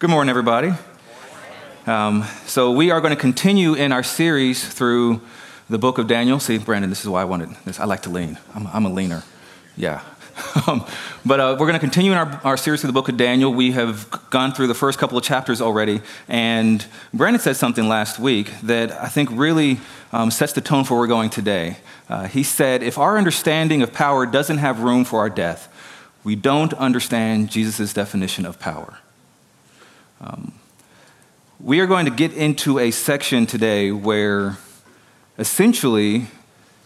Good 0.00 0.10
morning, 0.10 0.30
everybody. 0.30 0.70
Um, 1.84 2.24
so, 2.46 2.70
we 2.70 2.92
are 2.92 3.00
going 3.00 3.12
to 3.12 3.20
continue 3.20 3.74
in 3.74 3.90
our 3.90 4.04
series 4.04 4.64
through 4.64 5.20
the 5.68 5.76
book 5.76 5.98
of 5.98 6.06
Daniel. 6.06 6.38
See, 6.38 6.56
Brandon, 6.56 6.88
this 6.88 7.00
is 7.00 7.08
why 7.08 7.22
I 7.22 7.24
wanted 7.24 7.48
this. 7.64 7.80
I 7.80 7.84
like 7.84 8.02
to 8.02 8.10
lean, 8.10 8.38
I'm, 8.54 8.68
I'm 8.68 8.86
a 8.86 8.90
leaner. 8.90 9.24
Yeah. 9.76 10.02
Um, 10.68 10.86
but 11.26 11.40
uh, 11.40 11.56
we're 11.58 11.66
going 11.66 11.74
to 11.74 11.80
continue 11.80 12.12
in 12.12 12.18
our, 12.18 12.40
our 12.44 12.56
series 12.56 12.80
through 12.80 12.88
the 12.88 12.94
book 12.94 13.08
of 13.08 13.16
Daniel. 13.16 13.52
We 13.52 13.72
have 13.72 14.08
gone 14.30 14.52
through 14.52 14.68
the 14.68 14.74
first 14.74 14.96
couple 14.96 15.18
of 15.18 15.24
chapters 15.24 15.60
already. 15.60 16.00
And 16.28 16.86
Brandon 17.12 17.40
said 17.40 17.56
something 17.56 17.88
last 17.88 18.20
week 18.20 18.52
that 18.62 18.92
I 18.92 19.08
think 19.08 19.30
really 19.32 19.80
um, 20.12 20.30
sets 20.30 20.52
the 20.52 20.60
tone 20.60 20.84
for 20.84 20.94
where 20.94 21.00
we're 21.00 21.08
going 21.08 21.30
today. 21.30 21.78
Uh, 22.08 22.28
he 22.28 22.44
said, 22.44 22.84
If 22.84 22.98
our 22.98 23.18
understanding 23.18 23.82
of 23.82 23.92
power 23.92 24.26
doesn't 24.26 24.58
have 24.58 24.78
room 24.78 25.04
for 25.04 25.18
our 25.18 25.30
death, 25.30 25.68
we 26.22 26.36
don't 26.36 26.72
understand 26.74 27.50
Jesus' 27.50 27.92
definition 27.92 28.46
of 28.46 28.60
power. 28.60 28.98
Um, 30.20 30.52
we 31.60 31.80
are 31.80 31.86
going 31.86 32.04
to 32.06 32.10
get 32.10 32.32
into 32.32 32.78
a 32.78 32.90
section 32.90 33.46
today 33.46 33.92
where 33.92 34.58
essentially 35.38 36.26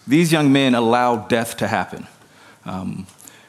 these 0.07 0.33
young 0.33 0.53
men 0.53 0.75
allow 0.75 1.17
death 1.17 1.57
to 1.59 1.69
happen. 1.69 2.07
Um, 2.65 3.07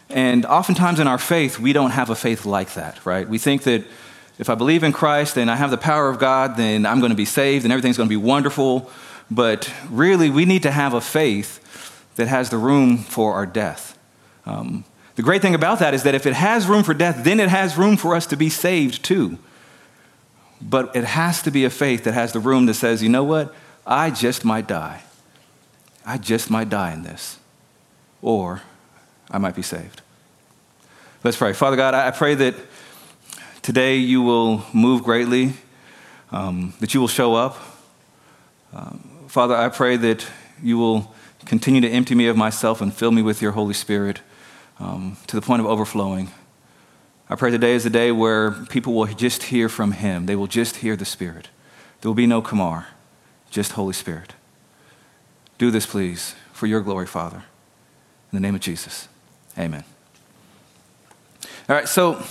and 0.09 0.45
oftentimes 0.45 0.99
in 0.99 1.07
our 1.07 1.17
faith, 1.17 1.59
we 1.59 1.73
don't 1.73 1.91
have 1.91 2.09
a 2.09 2.15
faith 2.15 2.45
like 2.45 2.73
that, 2.75 3.05
right? 3.05 3.27
We 3.27 3.37
think 3.37 3.63
that 3.63 3.83
if 4.39 4.49
I 4.49 4.55
believe 4.55 4.83
in 4.83 4.93
Christ 4.93 5.37
and 5.37 5.49
I 5.49 5.55
have 5.55 5.71
the 5.71 5.77
power 5.77 6.09
of 6.09 6.19
God, 6.19 6.55
then 6.55 6.85
I'm 6.85 6.99
going 6.99 7.11
to 7.11 7.15
be 7.15 7.25
saved 7.25 7.65
and 7.65 7.71
everything's 7.71 7.97
going 7.97 8.09
to 8.09 8.13
be 8.13 8.23
wonderful. 8.23 8.89
But 9.29 9.73
really, 9.89 10.29
we 10.29 10.45
need 10.45 10.63
to 10.63 10.71
have 10.71 10.93
a 10.93 11.01
faith 11.01 11.59
that 12.15 12.27
has 12.27 12.49
the 12.49 12.57
room 12.57 12.97
for 12.97 13.33
our 13.33 13.45
death. 13.45 13.97
Um, 14.45 14.85
the 15.15 15.23
great 15.23 15.41
thing 15.41 15.55
about 15.55 15.79
that 15.79 15.93
is 15.93 16.03
that 16.03 16.15
if 16.15 16.25
it 16.25 16.33
has 16.33 16.67
room 16.67 16.83
for 16.83 16.93
death, 16.93 17.23
then 17.23 17.39
it 17.39 17.49
has 17.49 17.77
room 17.77 17.97
for 17.97 18.15
us 18.15 18.25
to 18.27 18.37
be 18.37 18.49
saved 18.49 19.03
too. 19.03 19.37
But 20.69 20.95
it 20.95 21.03
has 21.03 21.41
to 21.43 21.51
be 21.51 21.65
a 21.65 21.69
faith 21.69 22.05
that 22.05 22.13
has 22.13 22.31
the 22.31 22.39
room 22.39 22.67
that 22.67 22.75
says, 22.75 23.03
you 23.03 23.09
know 23.09 23.23
what? 23.23 23.53
I 23.85 24.11
just 24.11 24.45
might 24.45 24.67
die. 24.67 25.03
I 26.05 26.17
just 26.17 26.49
might 26.49 26.69
die 26.69 26.93
in 26.93 27.03
this. 27.03 27.37
Or 28.21 28.61
I 29.29 29.37
might 29.39 29.55
be 29.55 29.61
saved. 29.61 30.01
Let's 31.23 31.37
pray. 31.37 31.53
Father 31.53 31.75
God, 31.75 31.93
I 31.93 32.11
pray 32.11 32.35
that 32.35 32.55
today 33.61 33.97
you 33.97 34.21
will 34.21 34.63
move 34.73 35.03
greatly, 35.03 35.53
um, 36.31 36.73
that 36.79 36.93
you 36.93 36.99
will 36.99 37.07
show 37.07 37.35
up. 37.35 37.57
Um, 38.73 39.25
Father, 39.27 39.55
I 39.55 39.69
pray 39.69 39.97
that 39.97 40.25
you 40.61 40.77
will 40.77 41.13
continue 41.45 41.81
to 41.81 41.89
empty 41.89 42.15
me 42.15 42.27
of 42.27 42.37
myself 42.37 42.81
and 42.81 42.93
fill 42.93 43.11
me 43.11 43.21
with 43.21 43.41
your 43.41 43.51
Holy 43.51 43.73
Spirit 43.73 44.21
um, 44.79 45.17
to 45.27 45.35
the 45.35 45.41
point 45.41 45.59
of 45.59 45.65
overflowing. 45.65 46.31
I 47.33 47.35
pray 47.35 47.49
today 47.49 47.73
is 47.73 47.83
the 47.83 47.89
day 47.89 48.11
where 48.11 48.51
people 48.51 48.93
will 48.93 49.07
just 49.07 49.41
hear 49.41 49.67
from 49.67 49.93
Him. 49.93 50.27
They 50.27 50.35
will 50.35 50.45
just 50.45 50.75
hear 50.75 50.95
the 50.95 51.03
Spirit. 51.03 51.47
There 51.99 52.07
will 52.07 52.13
be 52.13 52.27
no 52.27 52.43
Kamar, 52.43 52.89
just 53.49 53.71
Holy 53.71 53.93
Spirit. 53.93 54.33
Do 55.57 55.71
this, 55.71 55.87
please, 55.87 56.35
for 56.51 56.67
your 56.67 56.81
glory, 56.81 57.07
Father. 57.07 57.37
In 58.31 58.35
the 58.35 58.39
name 58.39 58.53
of 58.53 58.61
Jesus, 58.61 59.07
amen. 59.57 59.83
All 61.67 61.75
right, 61.75 61.89
so 61.89 62.23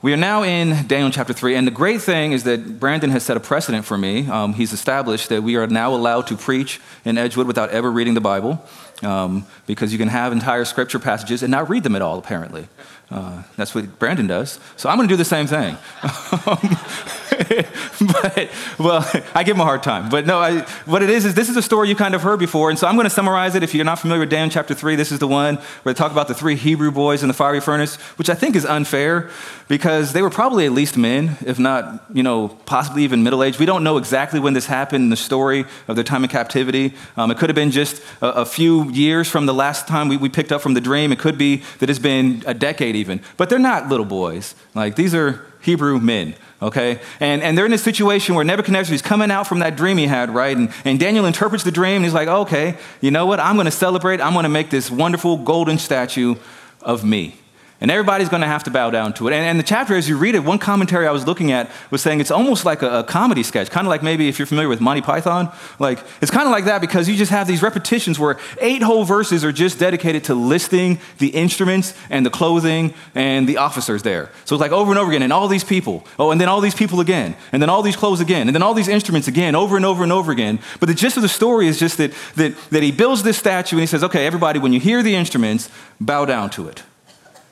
we 0.00 0.12
are 0.12 0.16
now 0.16 0.44
in 0.44 0.86
Daniel 0.86 1.10
chapter 1.10 1.32
3, 1.32 1.56
and 1.56 1.66
the 1.66 1.72
great 1.72 2.02
thing 2.02 2.30
is 2.30 2.44
that 2.44 2.78
Brandon 2.78 3.10
has 3.10 3.24
set 3.24 3.36
a 3.36 3.40
precedent 3.40 3.84
for 3.84 3.98
me. 3.98 4.28
Um, 4.28 4.52
he's 4.52 4.72
established 4.72 5.30
that 5.30 5.42
we 5.42 5.56
are 5.56 5.66
now 5.66 5.92
allowed 5.92 6.28
to 6.28 6.36
preach 6.36 6.80
in 7.04 7.18
Edgewood 7.18 7.48
without 7.48 7.70
ever 7.70 7.90
reading 7.90 8.14
the 8.14 8.20
Bible, 8.20 8.62
um, 9.02 9.44
because 9.66 9.92
you 9.92 9.98
can 9.98 10.06
have 10.06 10.30
entire 10.30 10.64
scripture 10.64 11.00
passages 11.00 11.42
and 11.42 11.50
not 11.50 11.68
read 11.68 11.82
them 11.82 11.96
at 11.96 12.02
all, 12.02 12.16
apparently. 12.16 12.68
Uh, 13.10 13.42
that's 13.56 13.74
what 13.74 13.98
Brandon 13.98 14.26
does. 14.26 14.58
So 14.76 14.88
I'm 14.88 14.96
going 14.96 15.08
to 15.08 15.12
do 15.12 15.16
the 15.16 15.24
same 15.24 15.46
thing. 15.46 15.76
but, 18.00 18.50
well, 18.78 19.10
I 19.34 19.42
give 19.44 19.56
him 19.56 19.60
a 19.60 19.64
hard 19.64 19.82
time. 19.82 20.08
But 20.08 20.26
no, 20.26 20.38
I, 20.38 20.60
what 20.84 21.02
it 21.02 21.10
is, 21.10 21.24
is 21.24 21.34
this 21.34 21.48
is 21.48 21.56
a 21.56 21.62
story 21.62 21.88
you 21.88 21.96
kind 21.96 22.14
of 22.14 22.22
heard 22.22 22.38
before. 22.38 22.70
And 22.70 22.78
so 22.78 22.86
I'm 22.86 22.94
going 22.94 23.06
to 23.06 23.10
summarize 23.10 23.54
it. 23.54 23.62
If 23.62 23.74
you're 23.74 23.84
not 23.84 23.98
familiar 23.98 24.20
with 24.20 24.30
Daniel 24.30 24.50
chapter 24.50 24.74
3, 24.74 24.96
this 24.96 25.12
is 25.12 25.18
the 25.18 25.28
one 25.28 25.56
where 25.56 25.94
they 25.94 25.98
talk 25.98 26.12
about 26.12 26.28
the 26.28 26.34
three 26.34 26.56
Hebrew 26.56 26.90
boys 26.90 27.22
in 27.22 27.28
the 27.28 27.34
fiery 27.34 27.60
furnace, 27.60 27.96
which 28.18 28.28
I 28.30 28.34
think 28.34 28.56
is 28.56 28.64
unfair 28.64 29.30
because 29.68 30.12
they 30.12 30.22
were 30.22 30.30
probably 30.30 30.66
at 30.66 30.72
least 30.72 30.96
men, 30.96 31.36
if 31.44 31.58
not, 31.58 32.04
you 32.12 32.22
know, 32.22 32.48
possibly 32.66 33.02
even 33.04 33.22
middle 33.22 33.42
aged. 33.42 33.58
We 33.58 33.66
don't 33.66 33.84
know 33.84 33.96
exactly 33.96 34.40
when 34.40 34.52
this 34.52 34.66
happened 34.66 35.04
in 35.04 35.10
the 35.10 35.16
story 35.16 35.64
of 35.88 35.96
their 35.96 36.04
time 36.04 36.24
in 36.24 36.30
captivity. 36.30 36.94
Um, 37.16 37.30
it 37.30 37.38
could 37.38 37.48
have 37.48 37.56
been 37.56 37.70
just 37.70 38.02
a, 38.20 38.42
a, 38.42 38.44
few 38.44 38.90
years 38.90 39.28
from 39.28 39.46
the 39.46 39.54
last 39.54 39.88
time 39.88 40.08
we, 40.08 40.16
we 40.16 40.28
picked 40.28 40.52
up 40.52 40.60
from 40.60 40.74
the 40.74 40.80
dream. 40.80 41.12
It 41.12 41.18
could 41.18 41.38
be 41.38 41.62
that 41.78 41.88
it's 41.88 41.98
been 41.98 42.42
a 42.46 42.54
decade 42.54 42.94
even. 42.94 43.20
But 43.36 43.48
they're 43.48 43.58
not 43.58 43.88
little 43.88 44.06
boys. 44.06 44.54
Like, 44.74 44.96
these 44.96 45.14
are 45.14 45.44
Hebrew 45.64 45.98
men, 45.98 46.34
okay? 46.60 47.00
And, 47.20 47.42
and 47.42 47.56
they're 47.56 47.64
in 47.64 47.70
this 47.70 47.82
situation 47.82 48.34
where 48.34 48.44
Nebuchadnezzar 48.44 48.94
is 48.94 49.00
coming 49.00 49.30
out 49.30 49.46
from 49.46 49.60
that 49.60 49.76
dream 49.76 49.96
he 49.96 50.06
had, 50.06 50.28
right? 50.28 50.54
And, 50.54 50.70
and 50.84 51.00
Daniel 51.00 51.24
interprets 51.24 51.64
the 51.64 51.72
dream 51.72 51.96
and 51.96 52.04
he's 52.04 52.12
like, 52.12 52.28
okay, 52.28 52.76
you 53.00 53.10
know 53.10 53.24
what? 53.24 53.40
I'm 53.40 53.56
going 53.56 53.64
to 53.64 53.70
celebrate. 53.70 54.20
I'm 54.20 54.34
going 54.34 54.42
to 54.44 54.50
make 54.50 54.68
this 54.68 54.90
wonderful 54.90 55.38
golden 55.38 55.78
statue 55.78 56.34
of 56.82 57.02
me. 57.02 57.36
And 57.80 57.90
everybody's 57.90 58.28
going 58.28 58.40
to 58.40 58.46
have 58.46 58.64
to 58.64 58.70
bow 58.70 58.90
down 58.90 59.12
to 59.14 59.28
it. 59.28 59.32
And, 59.32 59.44
and, 59.44 59.58
the 59.58 59.64
chapter, 59.64 59.96
as 59.96 60.08
you 60.08 60.16
read 60.16 60.34
it, 60.34 60.40
one 60.40 60.58
commentary 60.58 61.06
I 61.06 61.10
was 61.10 61.26
looking 61.26 61.50
at 61.50 61.70
was 61.90 62.02
saying 62.02 62.20
it's 62.20 62.30
almost 62.30 62.64
like 62.64 62.82
a, 62.82 63.00
a 63.00 63.04
comedy 63.04 63.42
sketch, 63.42 63.68
kind 63.68 63.86
of 63.86 63.90
like 63.90 64.02
maybe 64.02 64.28
if 64.28 64.38
you're 64.38 64.46
familiar 64.46 64.68
with 64.68 64.80
Monty 64.80 65.02
Python. 65.02 65.52
Like, 65.78 65.98
it's 66.22 66.30
kind 66.30 66.46
of 66.46 66.52
like 66.52 66.66
that 66.66 66.80
because 66.80 67.08
you 67.08 67.16
just 67.16 67.32
have 67.32 67.48
these 67.48 67.62
repetitions 67.62 68.18
where 68.18 68.38
eight 68.60 68.80
whole 68.80 69.04
verses 69.04 69.44
are 69.44 69.52
just 69.52 69.78
dedicated 69.78 70.24
to 70.24 70.34
listing 70.34 71.00
the 71.18 71.28
instruments 71.28 71.94
and 72.10 72.24
the 72.24 72.30
clothing 72.30 72.94
and 73.14 73.48
the 73.48 73.56
officers 73.56 74.02
there. 74.02 74.30
So 74.44 74.54
it's 74.54 74.60
like 74.60 74.72
over 74.72 74.92
and 74.92 74.98
over 74.98 75.10
again, 75.10 75.22
and 75.22 75.32
all 75.32 75.48
these 75.48 75.64
people. 75.64 76.06
Oh, 76.18 76.30
and 76.30 76.40
then 76.40 76.48
all 76.48 76.60
these 76.60 76.76
people 76.76 77.00
again, 77.00 77.36
and 77.50 77.60
then 77.60 77.68
all 77.68 77.82
these 77.82 77.96
clothes 77.96 78.20
again, 78.20 78.46
and 78.48 78.54
then 78.54 78.62
all 78.62 78.74
these 78.74 78.88
instruments 78.88 79.26
again, 79.26 79.56
over 79.56 79.76
and 79.76 79.84
over 79.84 80.04
and 80.04 80.12
over 80.12 80.30
again. 80.30 80.60
But 80.78 80.86
the 80.86 80.94
gist 80.94 81.16
of 81.16 81.22
the 81.22 81.28
story 81.28 81.66
is 81.66 81.78
just 81.78 81.98
that, 81.98 82.12
that, 82.36 82.56
that 82.70 82.82
he 82.84 82.92
builds 82.92 83.24
this 83.24 83.36
statue 83.36 83.76
and 83.76 83.80
he 83.80 83.86
says, 83.86 84.04
okay, 84.04 84.26
everybody, 84.26 84.60
when 84.60 84.72
you 84.72 84.78
hear 84.78 85.02
the 85.02 85.16
instruments, 85.16 85.68
bow 86.00 86.24
down 86.24 86.50
to 86.50 86.68
it. 86.68 86.84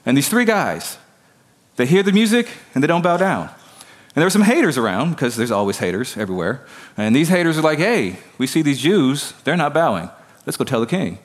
And 0.05 0.17
these 0.17 0.29
three 0.29 0.45
guys, 0.45 0.99
they 1.77 1.87
hear 1.87 2.03
the 2.03 2.13
music 2.13 2.49
and 2.75 2.83
they 2.83 2.89
don't 2.89 3.03
bow 3.03 3.17
down. 3.17 3.49
And 4.15 4.21
there 4.21 4.27
were 4.27 4.31
some 4.31 4.43
haters 4.43 4.77
around 4.77 5.11
because 5.11 5.37
there's 5.37 5.51
always 5.51 5.79
haters 5.79 6.17
everywhere. 6.17 6.67
And 6.97 7.17
these 7.17 7.29
haters 7.29 7.57
are 7.57 7.63
like, 7.63 7.79
hey, 7.79 8.17
we 8.37 8.47
see 8.47 8.61
these 8.61 8.79
Jews, 8.79 9.33
they're 9.45 9.57
not 9.57 9.73
bowing. 9.73 10.11
Let's 10.45 10.57
go 10.57 10.65
tell 10.65 10.81
the 10.81 10.87
king. 10.87 11.19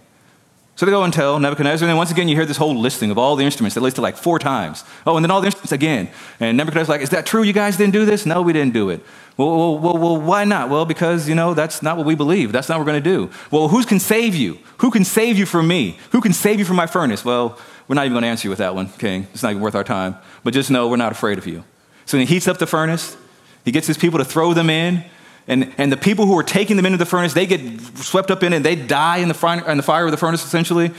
So 0.78 0.86
they 0.86 0.92
go 0.92 1.04
and 1.04 1.12
tell 1.12 1.40
Nebuchadnezzar, 1.40 1.88
and 1.88 1.90
then 1.90 1.98
once 1.98 2.12
again 2.12 2.28
you 2.28 2.36
hear 2.36 2.46
this 2.46 2.58
whole 2.58 2.76
listing 2.76 3.10
of 3.10 3.18
all 3.18 3.36
the 3.36 3.44
instruments. 3.44 3.74
They 3.74 3.82
listed 3.82 4.04
like 4.04 4.16
four 4.16 4.38
times. 4.38 4.84
Oh, 5.08 5.16
and 5.16 5.26
then 5.26 5.32
all 5.32 5.42
the 5.42 5.48
instruments 5.48 5.72
again. 5.72 6.08
And 6.40 6.56
Nebuchadnezzar's 6.56 6.88
like, 6.88 7.02
is 7.02 7.10
that 7.10 7.26
true? 7.26 7.42
You 7.42 7.52
guys 7.52 7.78
didn't 7.78 7.94
do 7.94 8.06
this? 8.06 8.28
No, 8.28 8.44
we 8.44 8.54
didn't 8.54 8.76
do 8.76 8.92
it. 8.92 9.04
Well, 9.38 9.58
well, 9.58 9.80
well, 9.80 9.98
well, 9.98 10.22
why 10.22 10.44
not? 10.44 10.70
Well, 10.70 10.86
because, 10.86 11.28
you 11.28 11.34
know, 11.34 11.56
that's 11.56 11.82
not 11.82 11.98
what 11.98 12.06
we 12.06 12.14
believe. 12.14 12.52
That's 12.52 12.70
not 12.70 12.78
what 12.78 12.86
we're 12.86 12.92
going 12.92 13.04
to 13.04 13.10
do. 13.10 13.32
Well, 13.50 13.70
who 13.70 13.84
can 13.86 14.00
save 14.00 14.36
you? 14.36 14.60
Who 14.78 14.92
can 14.92 15.04
save 15.04 15.36
you 15.40 15.48
from 15.48 15.68
me? 15.68 15.98
Who 16.12 16.22
can 16.22 16.32
save 16.32 16.60
you 16.60 16.66
from 16.66 16.76
my 16.76 16.86
furnace? 16.88 17.26
Well, 17.26 17.58
we're 17.88 17.96
not 17.96 18.06
even 18.06 18.14
going 18.14 18.24
to 18.24 18.28
answer 18.28 18.48
you 18.48 18.50
with 18.50 18.60
that 18.60 18.76
one, 18.76 18.90
King. 18.90 19.28
It's 19.34 19.44
not 19.44 19.52
even 19.52 19.62
worth 19.62 19.76
our 19.76 19.84
time. 19.84 20.16
But 20.44 20.54
just 20.54 20.70
know 20.70 20.88
we're 20.88 20.98
not 20.98 21.12
afraid 21.12 21.38
of 21.38 21.48
you. 21.48 21.64
So 22.06 22.18
he 22.18 22.26
heats 22.26 22.48
up 22.48 22.58
the 22.58 22.68
furnace. 22.68 23.16
He 23.64 23.72
gets 23.72 23.88
his 23.88 23.98
people 23.98 24.20
to 24.20 24.26
throw 24.26 24.54
them 24.54 24.70
in. 24.70 25.04
And, 25.48 25.74
and 25.78 25.92
the 25.92 25.98
people 25.98 26.26
who 26.26 26.38
are 26.38 26.44
taking 26.44 26.76
them 26.76 26.86
into 26.86 26.98
the 26.98 27.06
furnace, 27.06 27.34
they 27.34 27.46
get 27.46 27.82
swept 27.98 28.32
up 28.32 28.44
in 28.44 28.52
it 28.52 28.58
and 28.58 28.66
they 28.66 28.76
die 28.76 29.18
in 29.18 29.30
the, 29.30 29.34
fire, 29.34 29.70
in 29.70 29.78
the 29.78 29.84
fire 29.84 30.06
of 30.06 30.12
the 30.12 30.18
furnace, 30.18 30.44
essentially. 30.44 30.92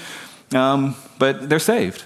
Um, 0.54 0.97
but 1.19 1.50
they're 1.50 1.59
saved. 1.59 2.04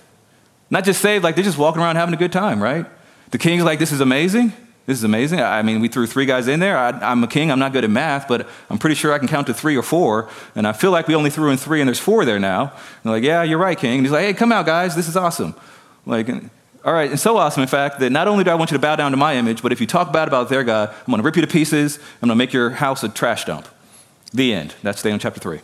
Not 0.69 0.85
just 0.85 1.01
saved, 1.01 1.23
like 1.23 1.37
they're 1.37 1.45
just 1.45 1.59
walking 1.59 1.81
around 1.81 1.97
having 1.97 2.15
a 2.15 2.19
good 2.19 2.33
time, 2.33 2.63
right? 2.63 2.87
The 3.31 3.39
king's 3.39 3.63
like, 3.63 3.79
this 3.79 3.93
is 3.93 4.01
amazing. 4.01 4.53
This 4.85 4.99
is 4.99 5.05
amazing. 5.05 5.41
I 5.41 5.63
mean, 5.63 5.81
we 5.81 5.87
threw 5.87 6.07
three 6.07 6.27
guys 6.27 6.49
in 6.49 6.59
there. 6.59 6.77
I, 6.77 7.13
am 7.13 7.23
a 7.23 7.29
king. 7.29 7.53
I'm 7.53 7.61
not 7.61 7.73
good 7.73 7.85
at 7.85 7.91
math, 7.91 8.27
but 8.27 8.49
I'm 8.69 8.79
pretty 8.79 8.97
sure 8.97 9.13
I 9.13 9.19
can 9.19 9.29
count 9.29 9.47
to 9.47 9.55
three 9.55 9.77
or 9.77 9.83
four. 9.83 10.29
And 10.57 10.67
I 10.67 10.73
feel 10.73 10.91
like 10.91 11.07
we 11.07 11.15
only 11.15 11.31
threw 11.31 11.51
in 11.51 11.57
three, 11.57 11.81
and 11.81 11.89
there's 11.89 12.01
four 12.01 12.25
there 12.25 12.41
now. 12.41 12.63
And 12.63 12.73
they're 13.05 13.13
like, 13.13 13.23
yeah, 13.23 13.43
you're 13.45 13.59
right, 13.59 13.79
king. 13.79 13.99
And 13.99 14.03
he's 14.03 14.11
like, 14.11 14.25
hey, 14.25 14.35
come 14.35 14.51
out, 14.51 14.67
guys. 14.67 14.97
This 14.97 15.09
is 15.09 15.17
awesome. 15.17 15.55
Like, 16.05 16.29
all 16.85 16.93
right, 16.93 17.11
and 17.11 17.21
so 17.21 17.37
awesome, 17.37 17.63
in 17.63 17.69
fact, 17.69 18.01
that 18.01 18.11
not 18.11 18.27
only 18.27 18.43
do 18.43 18.51
I 18.51 18.57
want 18.57 18.73
you 18.73 18.77
to 18.77 18.81
bow 18.81 18.97
down 18.97 19.13
to 19.13 19.17
my 19.17 19.37
image, 19.37 19.63
but 19.63 19.71
if 19.71 19.81
you 19.81 19.87
talk 19.87 20.13
bad 20.13 20.27
about 20.27 20.49
their 20.49 20.65
God, 20.65 20.89
I'm 20.89 21.07
going 21.07 21.19
to 21.19 21.23
rip 21.23 21.37
you 21.37 21.43
to 21.43 21.49
pieces. 21.49 21.97
I'm 22.21 22.29
going 22.29 22.31
to 22.31 22.35
make 22.35 22.53
your 22.53 22.71
house 22.71 23.05
a 23.05 23.09
trash 23.09 23.45
dump. 23.45 23.69
The 24.35 24.53
end. 24.53 24.75
That's 24.83 25.01
Daniel 25.01 25.21
chapter 25.21 25.39
3. 25.39 25.61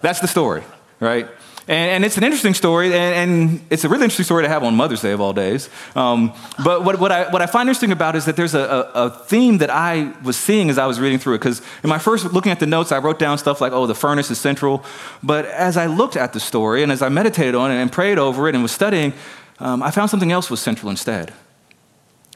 That's 0.00 0.20
the 0.20 0.28
story, 0.28 0.62
right? 1.00 1.28
And, 1.66 1.90
and, 1.90 2.04
it's 2.04 2.18
an 2.18 2.24
interesting 2.24 2.52
story, 2.52 2.92
and, 2.92 3.30
and, 3.30 3.66
it's 3.70 3.84
a 3.84 3.88
really 3.88 4.02
interesting 4.02 4.26
story 4.26 4.42
to 4.42 4.50
have 4.50 4.62
on 4.62 4.76
Mother's 4.76 5.00
Day 5.00 5.12
of 5.12 5.20
all 5.22 5.32
days. 5.32 5.70
Um, 5.96 6.34
but 6.62 6.84
what, 6.84 7.00
what, 7.00 7.10
I, 7.10 7.30
what 7.30 7.40
I 7.40 7.46
find 7.46 7.70
interesting 7.70 7.90
about 7.90 8.16
is 8.16 8.26
that 8.26 8.36
there's 8.36 8.54
a, 8.54 8.60
a, 8.60 9.06
a 9.06 9.10
theme 9.10 9.56
that 9.58 9.70
I 9.70 10.12
was 10.22 10.36
seeing 10.36 10.68
as 10.68 10.76
I 10.76 10.86
was 10.86 11.00
reading 11.00 11.18
through 11.18 11.36
it. 11.36 11.38
Because 11.38 11.62
in 11.82 11.88
my 11.88 11.98
first 11.98 12.26
looking 12.34 12.52
at 12.52 12.60
the 12.60 12.66
notes, 12.66 12.92
I 12.92 12.98
wrote 12.98 13.18
down 13.18 13.38
stuff 13.38 13.62
like, 13.62 13.72
oh, 13.72 13.86
the 13.86 13.94
furnace 13.94 14.30
is 14.30 14.38
central. 14.38 14.84
But 15.22 15.46
as 15.46 15.78
I 15.78 15.86
looked 15.86 16.16
at 16.16 16.34
the 16.34 16.40
story 16.40 16.82
and 16.82 16.92
as 16.92 17.00
I 17.00 17.08
meditated 17.08 17.54
on 17.54 17.70
it 17.70 17.76
and 17.76 17.90
prayed 17.90 18.18
over 18.18 18.46
it 18.46 18.54
and 18.54 18.62
was 18.62 18.72
studying, 18.72 19.14
um, 19.58 19.82
I 19.82 19.90
found 19.90 20.10
something 20.10 20.32
else 20.32 20.50
was 20.50 20.60
central 20.60 20.90
instead. 20.90 21.32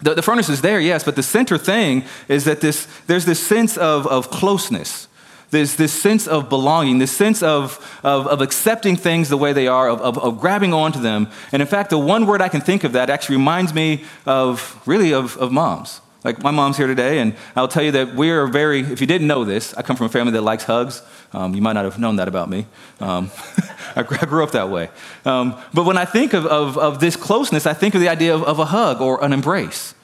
The, 0.00 0.14
the, 0.14 0.22
furnace 0.22 0.48
is 0.48 0.62
there, 0.62 0.80
yes, 0.80 1.04
but 1.04 1.16
the 1.16 1.22
center 1.22 1.58
thing 1.58 2.04
is 2.28 2.44
that 2.44 2.60
this, 2.60 2.86
there's 3.08 3.24
this 3.24 3.44
sense 3.44 3.76
of, 3.76 4.06
of 4.06 4.30
closeness 4.30 5.08
This, 5.50 5.76
this 5.76 5.94
sense 5.94 6.26
of 6.26 6.50
belonging, 6.50 6.98
this 6.98 7.10
sense 7.10 7.42
of, 7.42 7.78
of, 8.02 8.26
of 8.26 8.42
accepting 8.42 8.96
things 8.96 9.30
the 9.30 9.38
way 9.38 9.54
they 9.54 9.66
are, 9.66 9.88
of, 9.88 10.00
of, 10.02 10.18
of, 10.18 10.40
grabbing 10.40 10.74
onto 10.74 11.00
them. 11.00 11.28
And 11.52 11.62
in 11.62 11.68
fact, 11.68 11.88
the 11.88 11.98
one 11.98 12.26
word 12.26 12.42
I 12.42 12.50
can 12.50 12.60
think 12.60 12.84
of 12.84 12.92
that 12.92 13.08
actually 13.08 13.36
reminds 13.36 13.72
me 13.72 14.04
of 14.26 14.78
really 14.84 15.14
of, 15.14 15.38
of 15.38 15.50
moms. 15.50 16.02
Like 16.24 16.42
my 16.42 16.50
mom's 16.50 16.76
here 16.76 16.88
today, 16.88 17.20
and 17.20 17.34
I'll 17.54 17.68
tell 17.68 17.82
you 17.82 17.92
that 17.92 18.14
we 18.14 18.30
are 18.30 18.46
very, 18.46 18.80
if 18.80 19.00
you 19.00 19.06
didn't 19.06 19.28
know 19.28 19.44
this, 19.44 19.72
I 19.74 19.82
come 19.82 19.96
from 19.96 20.06
a 20.06 20.10
family 20.10 20.32
that 20.32 20.42
likes 20.42 20.64
hugs. 20.64 21.00
Um, 21.32 21.54
you 21.54 21.62
might 21.62 21.74
not 21.74 21.84
have 21.84 21.98
known 21.98 22.16
that 22.16 22.26
about 22.26 22.50
me. 22.50 22.66
Um, 23.00 23.30
I 23.96 24.02
grew 24.02 24.42
up 24.42 24.50
that 24.50 24.68
way. 24.68 24.90
Um, 25.24 25.56
but 25.72 25.84
when 25.84 25.96
I 25.96 26.04
think 26.04 26.34
of, 26.34 26.44
of, 26.44 26.76
of, 26.76 27.00
this 27.00 27.16
closeness, 27.16 27.66
I 27.66 27.72
think 27.72 27.94
of 27.94 28.00
the 28.00 28.08
idea 28.08 28.34
of, 28.34 28.42
of 28.42 28.58
a 28.58 28.66
hug 28.66 29.00
or 29.00 29.22
an 29.24 29.32
embrace. 29.32 29.94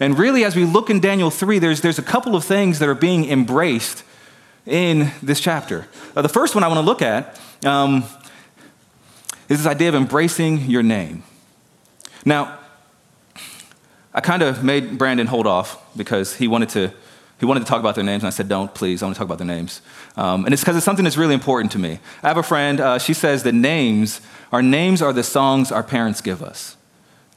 And 0.00 0.18
really, 0.18 0.44
as 0.44 0.56
we 0.56 0.64
look 0.64 0.90
in 0.90 1.00
Daniel 1.00 1.30
3, 1.30 1.58
there's, 1.58 1.82
there's 1.82 1.98
a 1.98 2.02
couple 2.02 2.34
of 2.34 2.44
things 2.44 2.78
that 2.78 2.88
are 2.88 2.94
being 2.94 3.28
embraced 3.28 4.04
in 4.68 5.10
this 5.22 5.40
chapter. 5.40 5.88
Uh, 6.14 6.22
the 6.22 6.28
first 6.28 6.54
one 6.54 6.62
I 6.62 6.68
want 6.68 6.78
to 6.78 6.82
look 6.82 7.02
at 7.02 7.40
um, 7.64 8.04
is 9.48 9.58
this 9.58 9.66
idea 9.66 9.88
of 9.88 9.94
embracing 9.94 10.70
your 10.70 10.82
name. 10.82 11.22
Now, 12.24 12.58
I 14.12 14.20
kind 14.20 14.42
of 14.42 14.62
made 14.62 14.98
Brandon 14.98 15.26
hold 15.26 15.46
off 15.46 15.82
because 15.96 16.36
he 16.36 16.46
wanted 16.46 16.68
to. 16.70 16.92
He 17.40 17.46
wanted 17.46 17.60
to 17.60 17.66
talk 17.66 17.78
about 17.78 17.94
their 17.94 18.02
names, 18.02 18.24
and 18.24 18.26
I 18.26 18.30
said, 18.30 18.48
Don't, 18.48 18.74
please, 18.74 19.00
I 19.00 19.06
want 19.06 19.14
to 19.14 19.18
talk 19.18 19.26
about 19.26 19.38
their 19.38 19.46
names. 19.46 19.80
Um, 20.16 20.44
and 20.44 20.52
it's 20.52 20.60
because 20.60 20.74
it's 20.74 20.84
something 20.84 21.04
that's 21.04 21.16
really 21.16 21.34
important 21.34 21.70
to 21.70 21.78
me. 21.78 22.00
I 22.20 22.26
have 22.26 22.36
a 22.36 22.42
friend, 22.42 22.80
uh, 22.80 22.98
she 22.98 23.14
says 23.14 23.44
that 23.44 23.52
names, 23.52 24.20
our 24.50 24.60
names 24.60 25.00
are 25.00 25.12
the 25.12 25.22
songs 25.22 25.70
our 25.70 25.84
parents 25.84 26.20
give 26.20 26.42
us. 26.42 26.76